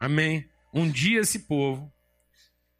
Amém. 0.00 0.48
Um 0.72 0.90
dia 0.90 1.20
esse 1.20 1.40
povo, 1.40 1.92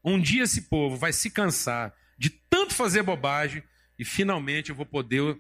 um 0.03 0.19
dia 0.19 0.45
esse 0.45 0.63
povo 0.63 0.97
vai 0.97 1.13
se 1.13 1.31
cansar 1.31 1.95
de 2.17 2.31
tanto 2.31 2.75
fazer 2.75 3.03
bobagem 3.03 3.63
e 3.99 4.05
finalmente 4.05 4.71
eu 4.71 4.77
vou 4.77 4.87
poder 4.87 5.39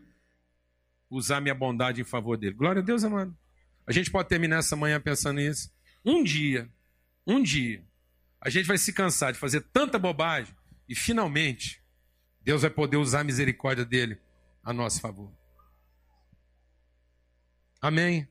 usar 1.08 1.40
minha 1.40 1.54
bondade 1.54 2.02
em 2.02 2.04
favor 2.04 2.36
dele. 2.36 2.56
Glória 2.56 2.82
a 2.82 2.84
Deus, 2.84 3.04
amado. 3.04 3.34
A 3.86 3.92
gente 3.92 4.10
pode 4.10 4.28
terminar 4.28 4.58
essa 4.58 4.76
manhã 4.76 5.00
pensando 5.00 5.38
nisso. 5.38 5.72
Um 6.04 6.22
dia, 6.22 6.68
um 7.26 7.42
dia, 7.42 7.82
a 8.38 8.50
gente 8.50 8.66
vai 8.66 8.76
se 8.76 8.92
cansar 8.92 9.32
de 9.32 9.38
fazer 9.38 9.62
tanta 9.72 9.98
bobagem 9.98 10.54
e 10.88 10.94
finalmente 10.94 11.82
Deus 12.40 12.62
vai 12.62 12.70
poder 12.70 12.96
usar 12.96 13.20
a 13.20 13.24
misericórdia 13.24 13.84
dele 13.84 14.18
a 14.62 14.72
nosso 14.72 15.00
favor. 15.00 15.32
Amém? 17.80 18.26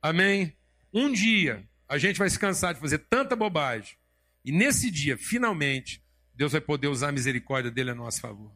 Amém? 0.00 0.56
Um 0.92 1.12
dia 1.12 1.68
a 1.88 1.98
gente 1.98 2.18
vai 2.18 2.30
se 2.30 2.38
cansar 2.38 2.74
de 2.74 2.80
fazer 2.80 2.98
tanta 2.98 3.34
bobagem 3.34 3.96
e 4.44 4.50
nesse 4.50 4.90
dia, 4.90 5.16
finalmente, 5.16 6.02
Deus 6.34 6.52
vai 6.52 6.60
poder 6.60 6.88
usar 6.88 7.08
a 7.08 7.12
misericórdia 7.12 7.70
dele 7.70 7.90
a 7.90 7.94
nosso 7.94 8.20
favor. 8.20 8.52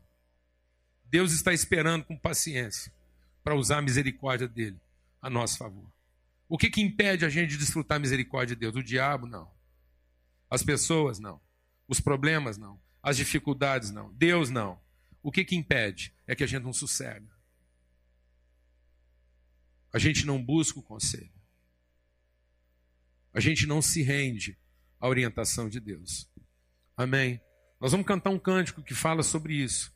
Deus 1.04 1.32
está 1.32 1.52
esperando 1.52 2.04
com 2.04 2.16
paciência 2.18 2.92
para 3.44 3.54
usar 3.54 3.78
a 3.78 3.82
misericórdia 3.82 4.48
dele 4.48 4.80
a 5.22 5.30
nosso 5.30 5.58
favor. 5.58 5.86
O 6.48 6.58
que, 6.58 6.70
que 6.70 6.80
impede 6.80 7.24
a 7.24 7.28
gente 7.28 7.50
de 7.50 7.58
desfrutar 7.58 7.96
a 7.96 8.00
misericórdia 8.00 8.54
de 8.54 8.60
Deus? 8.60 8.74
O 8.74 8.82
diabo, 8.82 9.26
não. 9.26 9.50
As 10.50 10.62
pessoas, 10.62 11.18
não. 11.18 11.40
Os 11.88 12.00
problemas, 12.00 12.56
não. 12.56 12.80
As 13.06 13.16
dificuldades, 13.16 13.92
não. 13.92 14.12
Deus, 14.14 14.50
não. 14.50 14.80
O 15.22 15.30
que, 15.30 15.44
que 15.44 15.54
impede? 15.54 16.12
É 16.26 16.34
que 16.34 16.42
a 16.42 16.46
gente 16.46 16.64
não 16.64 16.72
sossega. 16.72 17.30
A 19.92 19.98
gente 20.00 20.26
não 20.26 20.44
busca 20.44 20.80
o 20.80 20.82
conselho. 20.82 21.30
A 23.32 23.38
gente 23.38 23.64
não 23.64 23.80
se 23.80 24.02
rende 24.02 24.58
à 24.98 25.06
orientação 25.06 25.68
de 25.68 25.78
Deus. 25.78 26.28
Amém? 26.96 27.40
Nós 27.80 27.92
vamos 27.92 28.08
cantar 28.08 28.30
um 28.30 28.40
cântico 28.40 28.82
que 28.82 28.92
fala 28.92 29.22
sobre 29.22 29.54
isso. 29.54 29.94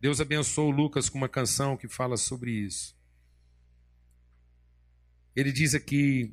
Deus 0.00 0.20
abençoou 0.20 0.70
Lucas 0.70 1.08
com 1.08 1.18
uma 1.18 1.28
canção 1.28 1.76
que 1.76 1.88
fala 1.88 2.16
sobre 2.16 2.52
isso. 2.52 2.96
Ele 5.34 5.50
diz 5.50 5.74
aqui: 5.74 6.32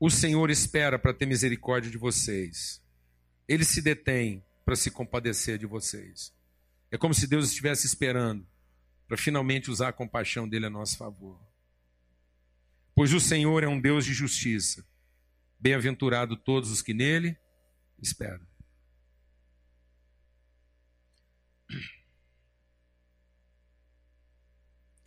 O 0.00 0.10
Senhor 0.10 0.50
espera 0.50 0.98
para 0.98 1.14
ter 1.14 1.26
misericórdia 1.26 1.92
de 1.92 1.96
vocês. 1.96 2.82
Ele 3.48 3.64
se 3.64 3.82
detém 3.82 4.44
para 4.64 4.76
se 4.76 4.90
compadecer 4.90 5.58
de 5.58 5.66
vocês. 5.66 6.32
É 6.90 6.98
como 6.98 7.14
se 7.14 7.26
Deus 7.26 7.48
estivesse 7.48 7.86
esperando 7.86 8.46
para 9.06 9.16
finalmente 9.16 9.70
usar 9.70 9.88
a 9.88 9.92
compaixão 9.92 10.48
dele 10.48 10.66
a 10.66 10.70
nosso 10.70 10.96
favor. 10.96 11.40
Pois 12.94 13.12
o 13.12 13.20
Senhor 13.20 13.62
é 13.64 13.68
um 13.68 13.80
Deus 13.80 14.04
de 14.04 14.12
justiça. 14.12 14.84
Bem-aventurado 15.58 16.36
todos 16.36 16.70
os 16.70 16.82
que 16.82 16.94
nele 16.94 17.36
esperam. 18.00 18.50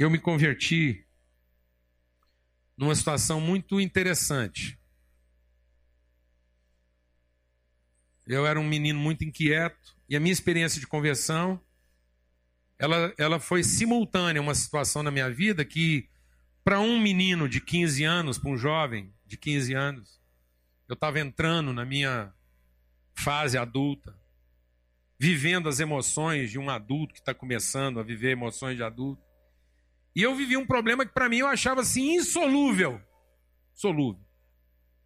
eu 0.04 0.10
me 0.10 0.20
converti 0.20 1.06
numa 2.78 2.96
situação 2.96 3.40
muito 3.40 3.80
interessante. 3.80 4.80
Eu 8.26 8.46
era 8.46 8.60
um 8.60 8.68
menino 8.68 9.00
muito 9.00 9.24
inquieto 9.24 9.96
e 10.08 10.16
a 10.16 10.20
minha 10.20 10.34
experiência 10.34 10.80
de 10.80 10.88
conversão 10.88 11.60
ela, 12.80 13.14
ela 13.18 13.40
foi 13.40 13.64
simultânea 13.64 14.42
uma 14.42 14.56
situação 14.56 15.04
na 15.04 15.12
minha 15.12 15.30
vida 15.30 15.64
que 15.64 16.10
para 16.64 16.80
um 16.80 17.00
menino 17.00 17.48
de 17.48 17.60
15 17.60 18.04
anos, 18.04 18.38
para 18.38 18.50
um 18.50 18.58
jovem 18.58 19.14
de 19.26 19.38
15 19.38 19.74
anos, 19.74 20.22
eu 20.88 20.94
estava 20.94 21.20
entrando 21.20 21.74
na 21.74 21.86
minha 21.86 22.34
fase 23.16 23.58
adulta, 23.58 24.18
vivendo 25.20 25.70
as 25.70 25.80
emoções 25.80 26.52
de 26.52 26.60
um 26.60 26.70
adulto 26.70 27.14
que 27.14 27.20
está 27.20 27.34
começando 27.34 28.00
a 28.00 28.04
viver 28.04 28.32
emoções 28.32 28.76
de 28.76 28.84
adulto. 28.84 29.22
E 30.16 30.22
eu 30.22 30.36
vivi 30.36 30.58
um 30.58 30.66
problema 30.66 31.06
que 31.06 31.14
para 31.14 31.30
mim 31.30 31.38
eu 31.38 31.48
achava 31.48 31.82
assim 31.82 32.16
insolúvel. 32.16 33.02
Solúvel. 33.74 34.24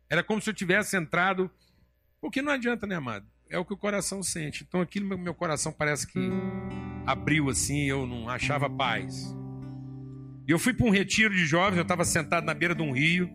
Era 0.09 0.24
como 0.24 0.41
se 0.41 0.49
eu 0.49 0.53
tivesse 0.53 0.97
entrado. 0.97 1.49
Porque 2.22 2.41
não 2.41 2.51
adianta, 2.51 2.86
né, 2.88 2.95
amado? 2.95 3.26
É 3.49 3.57
o 3.57 3.65
que 3.65 3.74
o 3.74 3.78
coração 3.78 4.22
sente. 4.22 4.65
Então 4.68 4.82
aquilo 4.82 5.18
meu, 5.18 5.34
coração 5.34 5.72
parece 5.72 6.07
que 6.07 6.20
abriu 7.05 7.49
assim, 7.49 7.84
eu 7.84 8.05
não 8.05 8.28
achava 8.28 8.70
paz. 8.70 9.36
E 10.47 10.51
eu 10.51 10.59
fui 10.59 10.74
para 10.74 10.86
um 10.86 10.89
retiro 10.89 11.34
de 11.34 11.45
jovens, 11.45 11.78
eu 11.78 11.84
estava 11.84 12.03
sentado 12.03 12.45
na 12.45 12.53
beira 12.53 12.76
de 12.76 12.82
um 12.82 12.91
rio. 12.91 13.30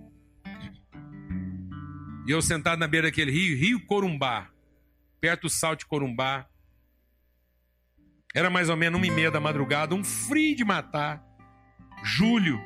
E 2.26 2.30
eu 2.30 2.40
sentado 2.40 2.78
na 2.78 2.86
beira 2.86 3.08
daquele 3.08 3.30
rio, 3.30 3.58
Rio 3.58 3.84
Corumbá, 3.86 4.50
perto 5.20 5.42
do 5.42 5.50
Salto 5.50 5.80
de 5.80 5.86
Corumbá. 5.86 6.46
Era 8.34 8.48
mais 8.48 8.68
ou 8.68 8.76
menos 8.76 8.98
uma 8.98 9.06
e 9.06 9.10
meia 9.10 9.30
da 9.30 9.40
madrugada, 9.40 9.94
um 9.94 10.04
frio 10.04 10.56
de 10.56 10.64
matar 10.64 11.22
julho 12.02 12.60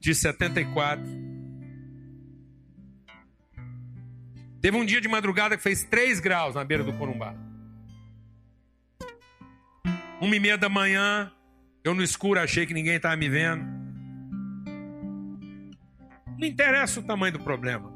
de 0.00 0.14
74. 0.14 1.04
Teve 4.60 4.76
um 4.76 4.84
dia 4.84 5.00
de 5.00 5.08
madrugada 5.08 5.56
que 5.56 5.62
fez 5.62 5.84
3 5.84 6.20
graus 6.20 6.54
na 6.54 6.64
beira 6.64 6.82
do 6.82 6.92
Corumbá. 6.92 7.34
Uma 10.20 10.34
e 10.34 10.40
meia 10.40 10.56
da 10.56 10.68
manhã, 10.68 11.30
eu 11.84 11.94
no 11.94 12.02
escuro 12.02 12.40
achei 12.40 12.66
que 12.66 12.74
ninguém 12.74 12.96
estava 12.96 13.16
me 13.16 13.28
vendo. 13.28 13.64
Não 16.38 16.46
interessa 16.46 17.00
o 17.00 17.02
tamanho 17.02 17.34
do 17.34 17.40
problema. 17.40 17.94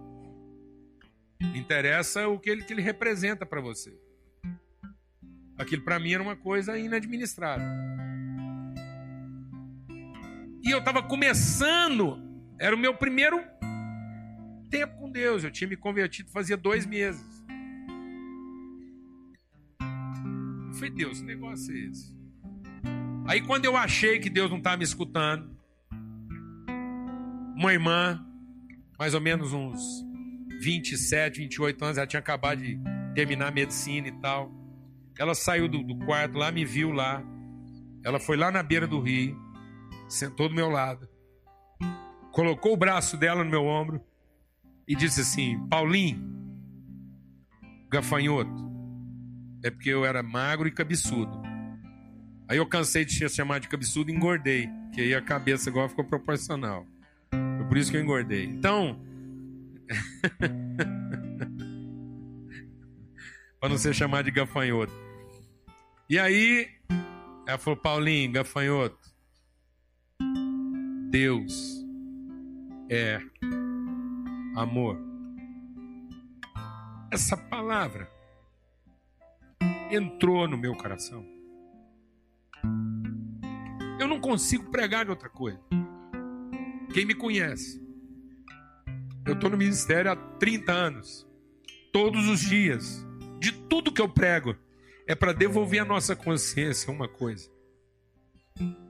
Interessa 1.55 2.29
o 2.29 2.39
que 2.39 2.51
ele, 2.51 2.63
que 2.63 2.73
ele 2.73 2.83
representa 2.83 3.47
para 3.47 3.61
você. 3.61 3.93
Aquilo 5.59 5.83
para 5.83 5.99
mim 5.99 6.13
era 6.13 6.23
uma 6.23 6.37
coisa 6.37 6.79
inadministrável. 6.79 7.67
E 10.63 10.71
eu 10.71 10.79
estava 10.79 11.03
começando, 11.03 12.23
era 12.59 12.77
o 12.77 12.79
meu 12.79 12.95
primeiro 12.95 13.43
tempo 14.71 14.97
com 14.97 15.11
Deus. 15.11 15.45
Eu 15.45 15.51
tinha 15.51 15.69
me 15.69 15.77
convertido 15.77 16.31
fazia 16.31 16.57
dois 16.57 16.87
meses. 16.87 17.27
Foi 20.79 20.89
Deus, 20.89 21.21
que 21.21 21.27
negócio 21.27 21.75
é 21.75 21.79
esse? 21.79 22.15
Aí 23.27 23.43
quando 23.43 23.65
eu 23.67 23.77
achei 23.77 24.19
que 24.19 24.31
Deus 24.31 24.51
não 24.51 24.59
estava 24.59 24.79
me 24.79 24.85
escutando, 24.85 25.55
uma 27.55 27.73
irmã, 27.73 28.25
mais 28.99 29.13
ou 29.13 29.21
menos 29.21 29.53
uns 29.53 30.03
27, 30.61 31.41
28 31.41 31.85
anos, 31.85 31.99
ela 31.99 32.07
tinha 32.07 32.21
acabado 32.21 32.63
de 32.63 32.79
terminar 33.15 33.53
medicina 33.53 34.09
e 34.09 34.13
tal. 34.21 34.51
Ela 35.19 35.35
saiu 35.35 35.69
do, 35.69 35.83
do 35.83 35.99
quarto 36.07 36.39
lá, 36.39 36.51
me 36.51 36.65
viu 36.65 36.91
lá. 36.93 37.23
Ela 38.03 38.19
foi 38.19 38.39
lá 38.39 38.51
na 38.51 38.63
beira 38.63 38.87
do 38.87 39.01
rio 39.01 39.51
sentou 40.11 40.49
do 40.49 40.55
meu 40.55 40.69
lado, 40.69 41.09
colocou 42.33 42.73
o 42.73 42.77
braço 42.77 43.17
dela 43.17 43.45
no 43.45 43.51
meu 43.51 43.65
ombro 43.65 44.05
e 44.91 44.97
disse 44.97 45.21
assim: 45.21 45.57
Paulinho, 45.69 46.21
gafanhoto, 47.89 48.69
é 49.63 49.71
porque 49.71 49.89
eu 49.89 50.05
era 50.05 50.21
magro 50.21 50.67
e 50.67 50.73
cabeçudo. 50.73 51.41
Aí 52.49 52.57
eu 52.57 52.67
cansei 52.67 53.05
de 53.05 53.15
ser 53.15 53.31
chamado 53.31 53.63
de 53.63 53.69
cabeçudo 53.69 54.11
e 54.11 54.15
engordei, 54.15 54.69
que 54.93 55.01
aí 55.01 55.15
a 55.15 55.23
cabeça 55.23 55.71
agora 55.71 55.89
ficou 55.89 56.05
proporcional. 56.05 56.85
Foi 57.31 57.69
por 57.69 57.79
isso 57.79 57.93
que 57.93 57.99
eu 57.99 58.03
engordei. 58.03 58.47
Então, 58.47 59.01
para 63.61 63.69
não 63.69 63.79
ser 63.79 63.95
chamado 63.95 64.25
de 64.25 64.33
gafanhoto. 64.33 64.93
E 66.09 66.19
aí, 66.19 66.67
ela 67.47 67.59
falou: 67.59 67.79
Paulinho, 67.79 68.33
gafanhoto, 68.33 68.99
Deus 71.13 71.81
é 72.91 73.21
amor. 74.61 74.99
Essa 77.11 77.37
palavra 77.37 78.11
entrou 79.91 80.47
no 80.47 80.57
meu 80.57 80.75
coração. 80.77 81.25
Eu 83.99 84.07
não 84.07 84.21
consigo 84.21 84.71
pregar 84.71 85.05
de 85.05 85.11
outra 85.11 85.29
coisa. 85.29 85.61
Quem 86.93 87.05
me 87.05 87.15
conhece, 87.15 87.81
eu 89.27 89.35
estou 89.35 89.51
no 89.51 89.57
ministério 89.57 90.11
há 90.11 90.17
30 90.17 90.73
anos. 90.73 91.27
Todos 91.93 92.29
os 92.29 92.41
dias, 92.41 93.05
de 93.39 93.53
tudo 93.53 93.93
que 93.93 94.01
eu 94.01 94.09
prego, 94.09 94.57
é 95.07 95.15
para 95.15 95.33
devolver 95.33 95.81
a 95.81 95.85
nossa 95.85 96.15
consciência 96.15 96.93
uma 96.93 97.09
coisa 97.09 97.51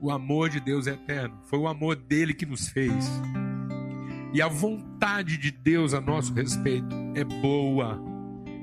o 0.01 0.11
amor 0.11 0.49
de 0.49 0.59
Deus 0.59 0.87
é 0.87 0.91
eterno. 0.91 1.39
Foi 1.43 1.59
o 1.59 1.67
amor 1.67 1.95
dele 1.95 2.33
que 2.33 2.45
nos 2.45 2.67
fez. 2.69 3.05
E 4.33 4.41
a 4.41 4.47
vontade 4.47 5.37
de 5.37 5.51
Deus 5.51 5.93
a 5.93 5.99
nosso 5.99 6.33
respeito 6.33 6.95
é 7.15 7.23
boa, 7.23 8.01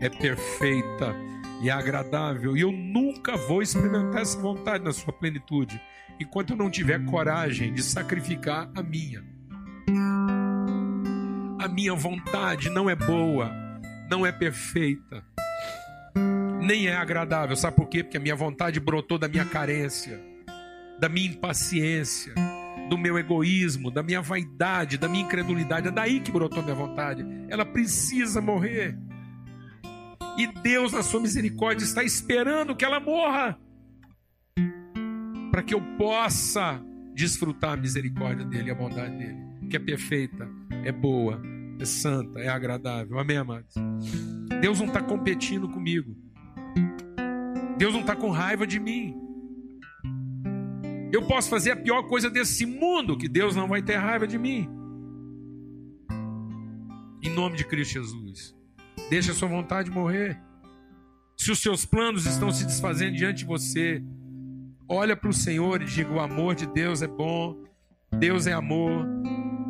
é 0.00 0.08
perfeita 0.08 1.14
e 1.60 1.68
é 1.68 1.72
agradável. 1.72 2.56
E 2.56 2.60
eu 2.60 2.72
nunca 2.72 3.36
vou 3.36 3.60
experimentar 3.60 4.22
essa 4.22 4.38
vontade 4.38 4.82
na 4.82 4.92
sua 4.92 5.12
plenitude 5.12 5.80
enquanto 6.18 6.50
eu 6.50 6.56
não 6.56 6.70
tiver 6.70 7.04
coragem 7.04 7.72
de 7.72 7.82
sacrificar 7.82 8.70
a 8.74 8.82
minha. 8.82 9.22
A 11.60 11.68
minha 11.68 11.94
vontade 11.94 12.70
não 12.70 12.88
é 12.88 12.94
boa, 12.94 13.50
não 14.10 14.24
é 14.24 14.32
perfeita, 14.32 15.22
nem 16.62 16.86
é 16.86 16.96
agradável. 16.96 17.54
Sabe 17.56 17.76
por 17.76 17.88
quê? 17.88 18.02
Porque 18.02 18.16
a 18.16 18.20
minha 18.20 18.36
vontade 18.36 18.80
brotou 18.80 19.18
da 19.18 19.28
minha 19.28 19.44
carência, 19.44 20.18
da 20.98 21.08
minha 21.08 21.30
impaciência, 21.30 22.34
do 22.88 22.96
meu 22.96 23.18
egoísmo, 23.18 23.90
da 23.90 24.02
minha 24.02 24.20
vaidade, 24.22 24.98
da 24.98 25.08
minha 25.08 25.24
incredulidade. 25.24 25.88
É 25.88 25.90
daí 25.90 26.20
que 26.20 26.32
brotou 26.32 26.60
a 26.60 26.62
minha 26.62 26.74
vontade. 26.74 27.24
Ela 27.48 27.64
precisa 27.64 28.40
morrer. 28.40 28.98
E 30.38 30.46
Deus, 30.46 30.92
na 30.92 31.02
sua 31.02 31.20
misericórdia, 31.20 31.84
está 31.84 32.02
esperando 32.02 32.74
que 32.74 32.84
ela 32.84 33.00
morra 33.00 33.58
para 35.50 35.62
que 35.62 35.74
eu 35.74 35.80
possa 35.96 36.80
desfrutar 37.14 37.72
a 37.72 37.76
misericórdia 37.76 38.44
dele, 38.44 38.70
a 38.70 38.74
bondade 38.74 39.16
dele, 39.16 39.38
que 39.68 39.76
é 39.76 39.80
perfeita, 39.80 40.48
é 40.84 40.92
boa, 40.92 41.42
é 41.80 41.84
santa, 41.84 42.38
é 42.38 42.48
agradável. 42.48 43.18
Amém, 43.18 43.38
amados? 43.38 43.74
Deus 44.60 44.78
não 44.78 44.86
está 44.86 45.02
competindo 45.02 45.68
comigo. 45.68 46.16
Deus 47.76 47.92
não 47.92 48.02
está 48.02 48.14
com 48.14 48.30
raiva 48.30 48.66
de 48.66 48.78
mim. 48.78 49.27
Eu 51.10 51.26
posso 51.26 51.48
fazer 51.48 51.70
a 51.70 51.76
pior 51.76 52.02
coisa 52.02 52.28
desse 52.28 52.66
mundo, 52.66 53.16
que 53.16 53.28
Deus 53.28 53.56
não 53.56 53.66
vai 53.66 53.82
ter 53.82 53.96
raiva 53.96 54.26
de 54.26 54.38
mim. 54.38 54.68
Em 57.22 57.30
nome 57.30 57.56
de 57.56 57.64
Cristo 57.64 57.94
Jesus. 57.94 58.54
Deixa 59.08 59.32
a 59.32 59.34
sua 59.34 59.48
vontade 59.48 59.90
morrer. 59.90 60.38
Se 61.36 61.50
os 61.50 61.60
seus 61.60 61.86
planos 61.86 62.26
estão 62.26 62.50
se 62.50 62.66
desfazendo 62.66 63.16
diante 63.16 63.38
de 63.38 63.44
você, 63.46 64.02
olha 64.86 65.16
para 65.16 65.30
o 65.30 65.32
Senhor 65.32 65.80
e 65.80 65.86
diga: 65.86 66.12
o 66.12 66.20
amor 66.20 66.54
de 66.54 66.66
Deus 66.66 67.00
é 67.00 67.06
bom, 67.06 67.56
Deus 68.18 68.46
é 68.46 68.52
amor, 68.52 69.06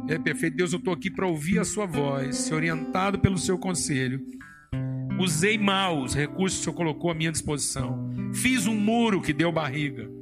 é 0.09 0.19
perfeito. 0.19 0.57
Deus, 0.57 0.73
eu 0.73 0.79
estou 0.79 0.93
aqui 0.93 1.09
para 1.11 1.27
ouvir 1.27 1.61
a 1.61 1.65
sua 1.65 1.87
voz, 1.87 2.37
ser 2.37 2.55
orientado 2.55 3.21
pelo 3.21 3.39
seu 3.39 3.57
conselho. 3.59 4.21
Usei 5.21 5.57
mal 5.57 6.03
os 6.03 6.15
recursos 6.15 6.59
que 6.59 6.63
o 6.63 6.65
Senhor 6.65 6.77
colocou 6.77 7.11
à 7.11 7.15
minha 7.15 7.33
disposição. 7.33 8.11
Fiz 8.35 8.67
um 8.67 8.75
muro 8.75 9.21
que 9.21 9.33
deu 9.33 9.53
barriga. 9.53 10.18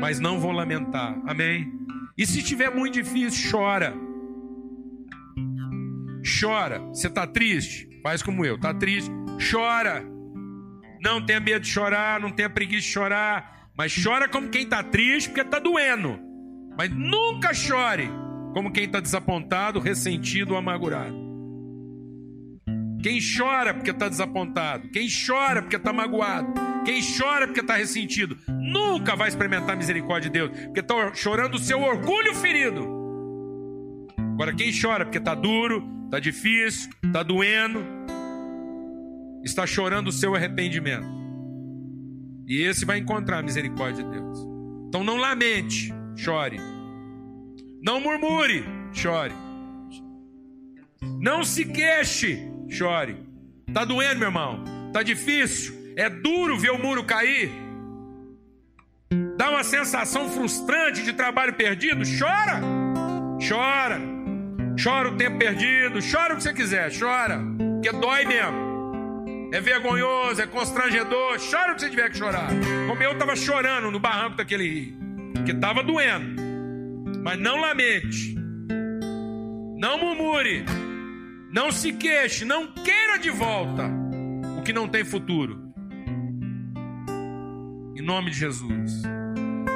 Mas 0.00 0.18
não 0.18 0.40
vou 0.40 0.50
lamentar. 0.50 1.20
Amém? 1.26 1.70
E 2.16 2.26
se 2.26 2.38
estiver 2.38 2.74
muito 2.74 2.94
difícil, 2.94 3.50
chora. 3.50 3.94
Chora. 6.40 6.80
Você 6.88 7.06
está 7.06 7.26
triste? 7.26 7.88
Faz 8.02 8.22
como 8.22 8.44
eu. 8.44 8.56
Está 8.56 8.72
triste? 8.74 9.10
Chora. 9.50 10.04
Não 11.02 11.24
tenha 11.24 11.40
medo 11.40 11.60
de 11.60 11.68
chorar, 11.68 12.20
não 12.20 12.30
tenha 12.30 12.50
preguiça 12.50 12.86
de 12.86 12.92
chorar. 12.92 13.68
Mas 13.76 13.94
chora 13.94 14.28
como 14.28 14.48
quem 14.48 14.64
está 14.64 14.82
triste 14.82 15.28
porque 15.28 15.40
está 15.42 15.58
doendo. 15.58 16.18
Mas 16.76 16.90
nunca 16.90 17.54
chore 17.54 18.10
como 18.52 18.72
quem 18.72 18.84
está 18.84 19.00
desapontado, 19.00 19.78
ressentido 19.78 20.52
ou 20.52 20.58
amargurado. 20.58 21.29
Quem 23.02 23.18
chora 23.20 23.72
porque 23.72 23.90
está 23.90 24.08
desapontado, 24.08 24.88
quem 24.90 25.08
chora 25.08 25.62
porque 25.62 25.76
está 25.76 25.92
magoado, 25.92 26.52
quem 26.84 27.00
chora 27.00 27.46
porque 27.46 27.60
está 27.60 27.76
ressentido, 27.76 28.36
nunca 28.48 29.16
vai 29.16 29.28
experimentar 29.28 29.70
a 29.70 29.76
misericórdia 29.76 30.30
de 30.30 30.38
Deus, 30.38 30.50
porque 30.66 30.80
está 30.80 31.14
chorando 31.14 31.54
o 31.54 31.58
seu 31.58 31.80
orgulho 31.80 32.34
ferido. 32.34 33.00
Agora, 34.34 34.54
quem 34.54 34.70
chora 34.70 35.04
porque 35.04 35.18
está 35.18 35.34
duro, 35.34 35.82
está 36.04 36.20
difícil, 36.20 36.90
está 37.02 37.22
doendo, 37.22 37.84
está 39.42 39.66
chorando 39.66 40.08
o 40.08 40.12
seu 40.12 40.34
arrependimento. 40.34 41.06
E 42.46 42.62
esse 42.62 42.84
vai 42.84 42.98
encontrar 42.98 43.38
a 43.38 43.42
misericórdia 43.42 44.04
de 44.04 44.10
Deus. 44.10 44.38
Então 44.88 45.04
não 45.04 45.16
lamente, 45.16 45.94
chore. 46.16 46.58
Não 47.82 48.00
murmure, 48.00 48.64
chore. 48.92 49.32
Não 51.20 51.44
se 51.44 51.64
queixe, 51.64 52.49
chore. 52.70 53.16
Tá 53.72 53.84
doendo, 53.84 54.18
meu 54.18 54.28
irmão? 54.28 54.64
Tá 54.92 55.02
difícil? 55.02 55.92
É 55.96 56.08
duro 56.08 56.58
ver 56.58 56.70
o 56.70 56.78
muro 56.78 57.04
cair? 57.04 57.50
Dá 59.36 59.50
uma 59.50 59.64
sensação 59.64 60.30
frustrante 60.30 61.02
de 61.02 61.12
trabalho 61.12 61.54
perdido? 61.54 62.02
Chora! 62.18 62.60
Chora! 63.46 64.00
Chora 64.82 65.10
o 65.10 65.16
tempo 65.16 65.38
perdido, 65.38 65.98
chora 66.00 66.32
o 66.32 66.36
que 66.36 66.42
você 66.42 66.54
quiser, 66.54 66.90
chora, 66.98 67.38
porque 67.74 67.92
dói 67.92 68.24
mesmo. 68.24 69.50
É 69.52 69.60
vergonhoso, 69.60 70.40
é 70.40 70.46
constrangedor, 70.46 71.38
chora 71.38 71.72
o 71.72 71.74
que 71.74 71.82
você 71.82 71.90
tiver 71.90 72.08
que 72.08 72.16
chorar. 72.16 72.48
Como 72.86 73.02
eu 73.02 73.12
estava 73.12 73.36
chorando 73.36 73.90
no 73.90 73.98
barranco 73.98 74.36
daquele 74.36 74.68
rio, 74.68 75.44
que 75.44 75.52
estava 75.52 75.82
doendo. 75.82 76.40
Mas 77.22 77.38
não 77.38 77.60
lamente, 77.60 78.34
não 79.76 79.98
murmure, 79.98 80.64
não 81.52 81.72
se 81.72 81.92
queixe, 81.92 82.44
não 82.44 82.68
queira 82.68 83.18
de 83.18 83.28
volta 83.28 83.90
o 84.56 84.62
que 84.62 84.72
não 84.72 84.88
tem 84.88 85.04
futuro. 85.04 85.60
Em 87.96 88.02
nome 88.02 88.30
de 88.30 88.38
Jesus. 88.38 89.02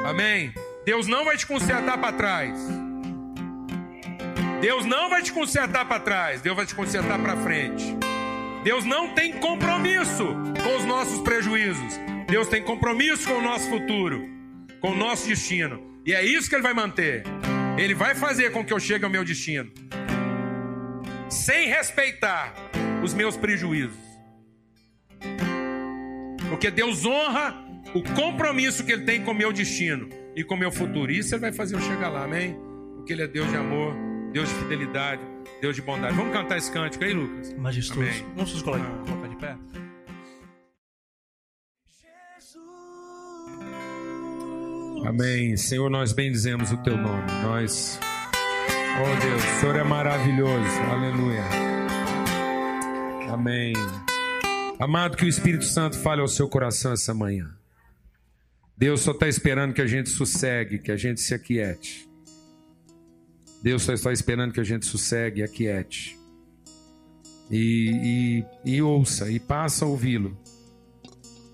Amém. 0.07 0.55
Deus 0.87 1.09
não 1.09 1.25
vai 1.25 1.37
te 1.37 1.47
consertar 1.47 1.99
para 1.99 2.13
trás. 2.13 2.57
Deus 4.61 4.87
não 4.87 5.11
vai 5.11 5.21
te 5.21 5.33
consertar 5.33 5.85
para 5.87 5.99
trás. 5.99 6.41
Deus 6.41 6.57
vai 6.57 6.65
te 6.65 6.75
consertar 6.75 7.19
para 7.21 7.37
frente. 7.39 7.85
Deus 8.63 8.85
não 8.85 9.13
tem 9.13 9.33
compromisso 9.33 10.25
com 10.63 10.77
os 10.77 10.85
nossos 10.85 11.21
prejuízos. 11.23 11.99
Deus 12.29 12.47
tem 12.47 12.63
compromisso 12.63 13.27
com 13.27 13.35
o 13.35 13.43
nosso 13.43 13.69
futuro, 13.69 14.27
com 14.81 14.93
o 14.93 14.97
nosso 14.97 15.27
destino. 15.27 15.83
E 16.07 16.15
é 16.15 16.25
isso 16.25 16.49
que 16.49 16.55
Ele 16.55 16.63
vai 16.63 16.73
manter. 16.73 17.25
Ele 17.77 17.95
vai 17.95 18.15
fazer 18.15 18.53
com 18.53 18.65
que 18.65 18.73
eu 18.73 18.79
chegue 18.79 19.05
ao 19.05 19.11
meu 19.11 19.25
destino 19.25 19.73
sem 21.35 21.69
respeitar 21.69 22.55
os 23.03 23.13
meus 23.13 23.37
prejuízos. 23.37 23.99
Porque 26.49 26.71
Deus 26.71 27.05
honra 27.05 27.65
o 27.95 28.03
compromisso 28.15 28.85
que 28.85 28.93
Ele 28.93 29.05
tem 29.05 29.23
com 29.23 29.33
o 29.33 29.35
meu 29.35 29.53
destino 29.53 30.09
e 30.37 30.45
com 30.45 30.55
o 30.55 30.59
meu 30.59 30.71
futuro. 30.71 31.11
Isso 31.11 31.35
Ele 31.35 31.41
vai 31.41 31.53
fazer 31.53 31.75
eu 31.75 31.81
chegar 31.81 32.09
lá, 32.09 32.25
amém? 32.25 32.57
Porque 32.97 33.13
Ele 33.13 33.23
é 33.23 33.27
Deus 33.27 33.51
de 33.51 33.57
amor, 33.57 33.95
Deus 34.33 34.49
de 34.49 34.55
fidelidade, 34.55 35.23
Deus 35.61 35.75
de 35.75 35.83
bondade. 35.83 36.15
Vamos 36.15 36.33
cantar 36.33 36.57
esse 36.57 36.71
cântico 36.71 37.05
aí, 37.05 37.13
Lucas? 37.13 37.53
Majestoso. 37.55 38.01
Amém. 38.01 38.27
Vamos 38.37 38.53
nos 38.53 38.63
colocar, 38.63 38.87
colocar 39.05 39.29
de 39.29 39.37
pé? 39.37 39.57
Amém. 45.07 45.57
Senhor, 45.57 45.91
nós 45.91 46.13
bendizemos 46.13 46.73
o 46.73 46.79
teu 46.79 46.97
nome. 46.97 47.31
Nós 47.43 48.01
Oh 48.97 49.21
Deus, 49.21 49.43
o 49.43 49.61
Senhor 49.61 49.75
é 49.75 49.83
maravilhoso. 49.83 50.81
Aleluia. 50.89 51.43
Amém. 53.29 53.73
Amado, 54.79 55.17
que 55.17 55.25
o 55.25 55.29
Espírito 55.29 55.65
Santo 55.65 55.99
fale 55.99 56.21
ao 56.21 56.29
seu 56.29 56.49
coração 56.49 56.93
essa 56.93 57.13
manhã. 57.13 57.51
Deus 58.77 59.01
só 59.01 59.11
está 59.11 59.27
esperando 59.27 59.75
que 59.75 59.83
a 59.83 59.87
gente 59.87 60.11
sossegue, 60.11 60.79
que 60.79 60.93
a 60.93 60.97
gente 60.97 61.21
se 61.21 61.35
aquiete. 61.35 62.09
Deus 63.61 63.83
só 63.83 63.93
está 63.93 64.13
esperando 64.13 64.53
que 64.53 64.61
a 64.61 64.65
gente 64.65 64.87
sossegue 64.87 65.41
e 65.41 65.43
aquiete. 65.43 66.17
E, 67.51 68.45
e, 68.65 68.75
e 68.77 68.83
ouça, 68.83 69.29
e 69.29 69.41
passa 69.41 69.85
a 69.85 69.89
ouvi-lo. 69.89 70.39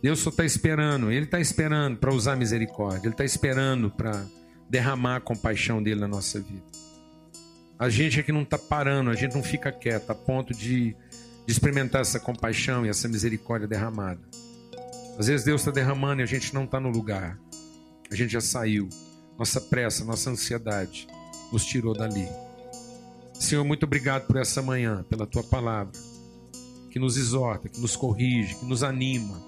Deus 0.03 0.19
só 0.19 0.29
está 0.29 0.45
esperando, 0.45 1.11
Ele 1.11 1.25
está 1.25 1.41
esperando 1.41 1.97
para 1.97 2.13
usar 2.13 2.37
misericórdia, 2.37 3.07
Ele 3.07 3.15
está 3.15 3.25
esperando 3.25 3.91
para 3.91 4.27
derramar 4.69 5.17
a 5.17 5.21
compaixão 5.21 5.83
dele 5.83 6.01
na 6.01 6.09
nossa 6.09 6.39
vida. 6.39 6.80
A 7.81 7.89
gente 7.89 8.21
é 8.21 8.23
que 8.23 8.31
não 8.31 8.43
está 8.43 8.59
parando, 8.59 9.09
a 9.09 9.15
gente 9.15 9.35
não 9.35 9.43
fica 9.43 9.73
quieto 9.73 10.11
a 10.11 10.15
ponto 10.15 10.53
de, 10.53 10.95
de 11.47 11.51
experimentar 11.51 12.03
essa 12.03 12.21
compaixão 12.21 12.85
e 12.85 12.91
essa 12.91 13.09
misericórdia 13.09 13.67
derramada. 13.67 14.21
Às 15.19 15.29
vezes 15.29 15.47
Deus 15.47 15.63
está 15.63 15.71
derramando 15.71 16.21
e 16.21 16.25
a 16.25 16.27
gente 16.27 16.53
não 16.53 16.65
está 16.65 16.79
no 16.79 16.91
lugar. 16.91 17.41
A 18.11 18.15
gente 18.15 18.35
já 18.35 18.41
saiu. 18.43 18.87
Nossa 19.39 19.63
pressa, 19.63 20.05
nossa 20.05 20.29
ansiedade 20.29 21.09
nos 21.51 21.65
tirou 21.65 21.95
dali. 21.95 22.29
Senhor, 23.33 23.65
muito 23.65 23.85
obrigado 23.85 24.27
por 24.27 24.37
essa 24.37 24.61
manhã, 24.61 25.03
pela 25.09 25.27
tua 25.27 25.43
palavra, 25.43 25.93
que 26.91 26.99
nos 26.99 27.17
exorta, 27.17 27.67
que 27.67 27.81
nos 27.81 27.97
corrige, 27.97 28.57
que 28.57 28.67
nos 28.67 28.83
anima, 28.83 29.43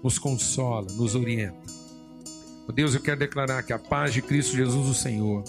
nos 0.00 0.16
consola, 0.16 0.86
nos 0.92 1.16
orienta. 1.16 1.72
Oh 2.68 2.72
Deus, 2.72 2.94
eu 2.94 3.00
quero 3.00 3.18
declarar 3.18 3.64
que 3.64 3.72
a 3.72 3.80
paz 3.80 4.14
de 4.14 4.22
Cristo 4.22 4.54
Jesus, 4.54 4.86
o 4.86 4.94
Senhor, 4.94 5.42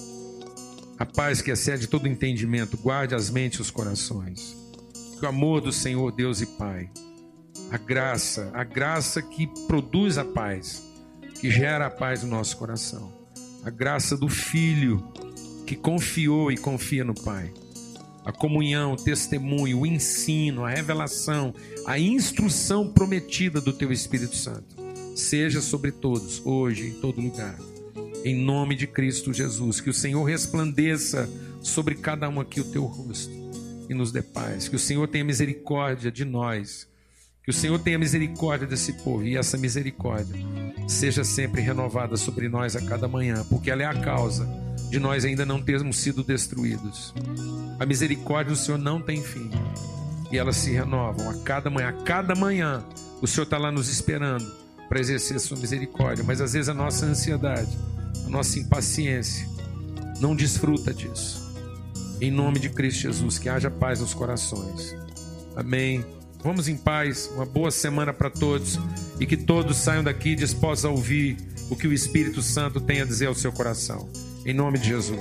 a 0.97 1.05
paz 1.05 1.41
que 1.41 1.51
excede 1.51 1.87
todo 1.87 2.07
entendimento, 2.07 2.77
guarde 2.77 3.13
as 3.13 3.29
mentes 3.29 3.59
e 3.59 3.61
os 3.61 3.71
corações. 3.71 4.55
Que 5.19 5.25
o 5.25 5.29
amor 5.29 5.61
do 5.61 5.71
Senhor, 5.71 6.11
Deus 6.11 6.41
e 6.41 6.45
Pai, 6.45 6.89
a 7.69 7.77
graça, 7.77 8.49
a 8.53 8.63
graça 8.63 9.21
que 9.21 9.47
produz 9.67 10.17
a 10.17 10.23
paz, 10.23 10.81
que 11.39 11.49
gera 11.49 11.87
a 11.87 11.89
paz 11.89 12.23
no 12.23 12.29
nosso 12.29 12.55
coração, 12.57 13.11
a 13.63 13.69
graça 13.69 14.15
do 14.15 14.29
Filho 14.29 15.05
que 15.65 15.75
confiou 15.75 16.51
e 16.51 16.57
confia 16.57 17.03
no 17.03 17.13
Pai, 17.13 17.51
a 18.23 18.31
comunhão, 18.31 18.93
o 18.93 18.97
testemunho, 18.97 19.79
o 19.79 19.85
ensino, 19.85 20.63
a 20.63 20.69
revelação, 20.69 21.53
a 21.85 21.99
instrução 21.99 22.91
prometida 22.91 23.59
do 23.59 23.73
Teu 23.73 23.91
Espírito 23.91 24.35
Santo, 24.35 24.75
seja 25.15 25.59
sobre 25.59 25.91
todos, 25.91 26.41
hoje, 26.45 26.89
em 26.89 26.93
todo 27.01 27.21
lugar 27.21 27.57
em 28.25 28.35
nome 28.35 28.75
de 28.75 28.87
Cristo 28.87 29.31
Jesus. 29.31 29.79
Que 29.79 29.89
o 29.91 29.93
Senhor 29.93 30.23
resplandeça 30.23 31.29
sobre 31.61 31.93
cada 31.93 32.27
um 32.27 32.39
aqui 32.41 32.59
o 32.59 32.71
teu 32.71 32.83
rosto 32.83 33.31
e 33.87 33.93
nos 33.93 34.11
dê 34.11 34.23
paz. 34.23 34.67
Que 34.67 34.75
o 34.75 34.79
Senhor 34.79 35.07
tenha 35.07 35.23
misericórdia 35.23 36.11
de 36.11 36.25
nós. 36.25 36.87
Que 37.43 37.51
o 37.51 37.53
Senhor 37.53 37.77
tenha 37.77 37.99
misericórdia 37.99 38.65
desse 38.65 38.93
povo 38.93 39.23
e 39.23 39.37
essa 39.37 39.55
misericórdia 39.55 40.35
seja 40.87 41.23
sempre 41.23 41.61
renovada 41.61 42.17
sobre 42.17 42.49
nós 42.49 42.75
a 42.75 42.81
cada 42.81 43.07
manhã, 43.07 43.45
porque 43.47 43.69
ela 43.69 43.83
é 43.83 43.85
a 43.85 44.01
causa 44.01 44.47
de 44.89 44.97
nós 44.97 45.23
ainda 45.23 45.45
não 45.45 45.61
termos 45.61 45.97
sido 45.97 46.23
destruídos. 46.23 47.13
A 47.79 47.85
misericórdia 47.85 48.51
do 48.51 48.57
Senhor 48.57 48.79
não 48.79 48.99
tem 48.99 49.21
fim 49.21 49.51
e 50.31 50.37
elas 50.39 50.55
se 50.55 50.71
renovam 50.71 51.29
a 51.29 51.35
cada 51.43 51.69
manhã. 51.69 51.89
A 51.89 52.03
cada 52.03 52.33
manhã 52.33 52.83
o 53.21 53.27
Senhor 53.27 53.43
está 53.43 53.59
lá 53.59 53.71
nos 53.71 53.89
esperando 53.89 54.51
para 54.89 54.99
exercer 54.99 55.37
a 55.37 55.39
sua 55.39 55.57
misericórdia, 55.57 56.23
mas 56.23 56.41
às 56.41 56.53
vezes 56.53 56.69
a 56.69 56.73
nossa 56.73 57.05
ansiedade, 57.05 57.77
a 58.25 58.29
nossa 58.29 58.59
impaciência 58.59 59.47
não 60.19 60.35
desfruta 60.35 60.93
disso. 60.93 61.43
Em 62.21 62.31
nome 62.31 62.59
de 62.59 62.69
Cristo 62.69 63.01
Jesus, 63.01 63.37
que 63.37 63.49
haja 63.49 63.69
paz 63.69 63.99
nos 63.99 64.13
corações. 64.13 64.95
Amém. 65.55 66.05
Vamos 66.43 66.67
em 66.67 66.77
paz, 66.77 67.29
uma 67.33 67.45
boa 67.45 67.71
semana 67.71 68.13
para 68.13 68.29
todos 68.29 68.79
e 69.19 69.25
que 69.25 69.35
todos 69.35 69.77
saiam 69.77 70.03
daqui 70.03 70.35
dispostos 70.35 70.85
a 70.85 70.89
ouvir 70.89 71.37
o 71.69 71.75
que 71.75 71.87
o 71.87 71.93
Espírito 71.93 72.41
Santo 72.41 72.79
tem 72.79 73.01
a 73.01 73.05
dizer 73.05 73.25
ao 73.25 73.35
seu 73.35 73.51
coração. 73.51 74.07
Em 74.45 74.53
nome 74.53 74.77
de 74.77 74.89
Jesus. 74.89 75.19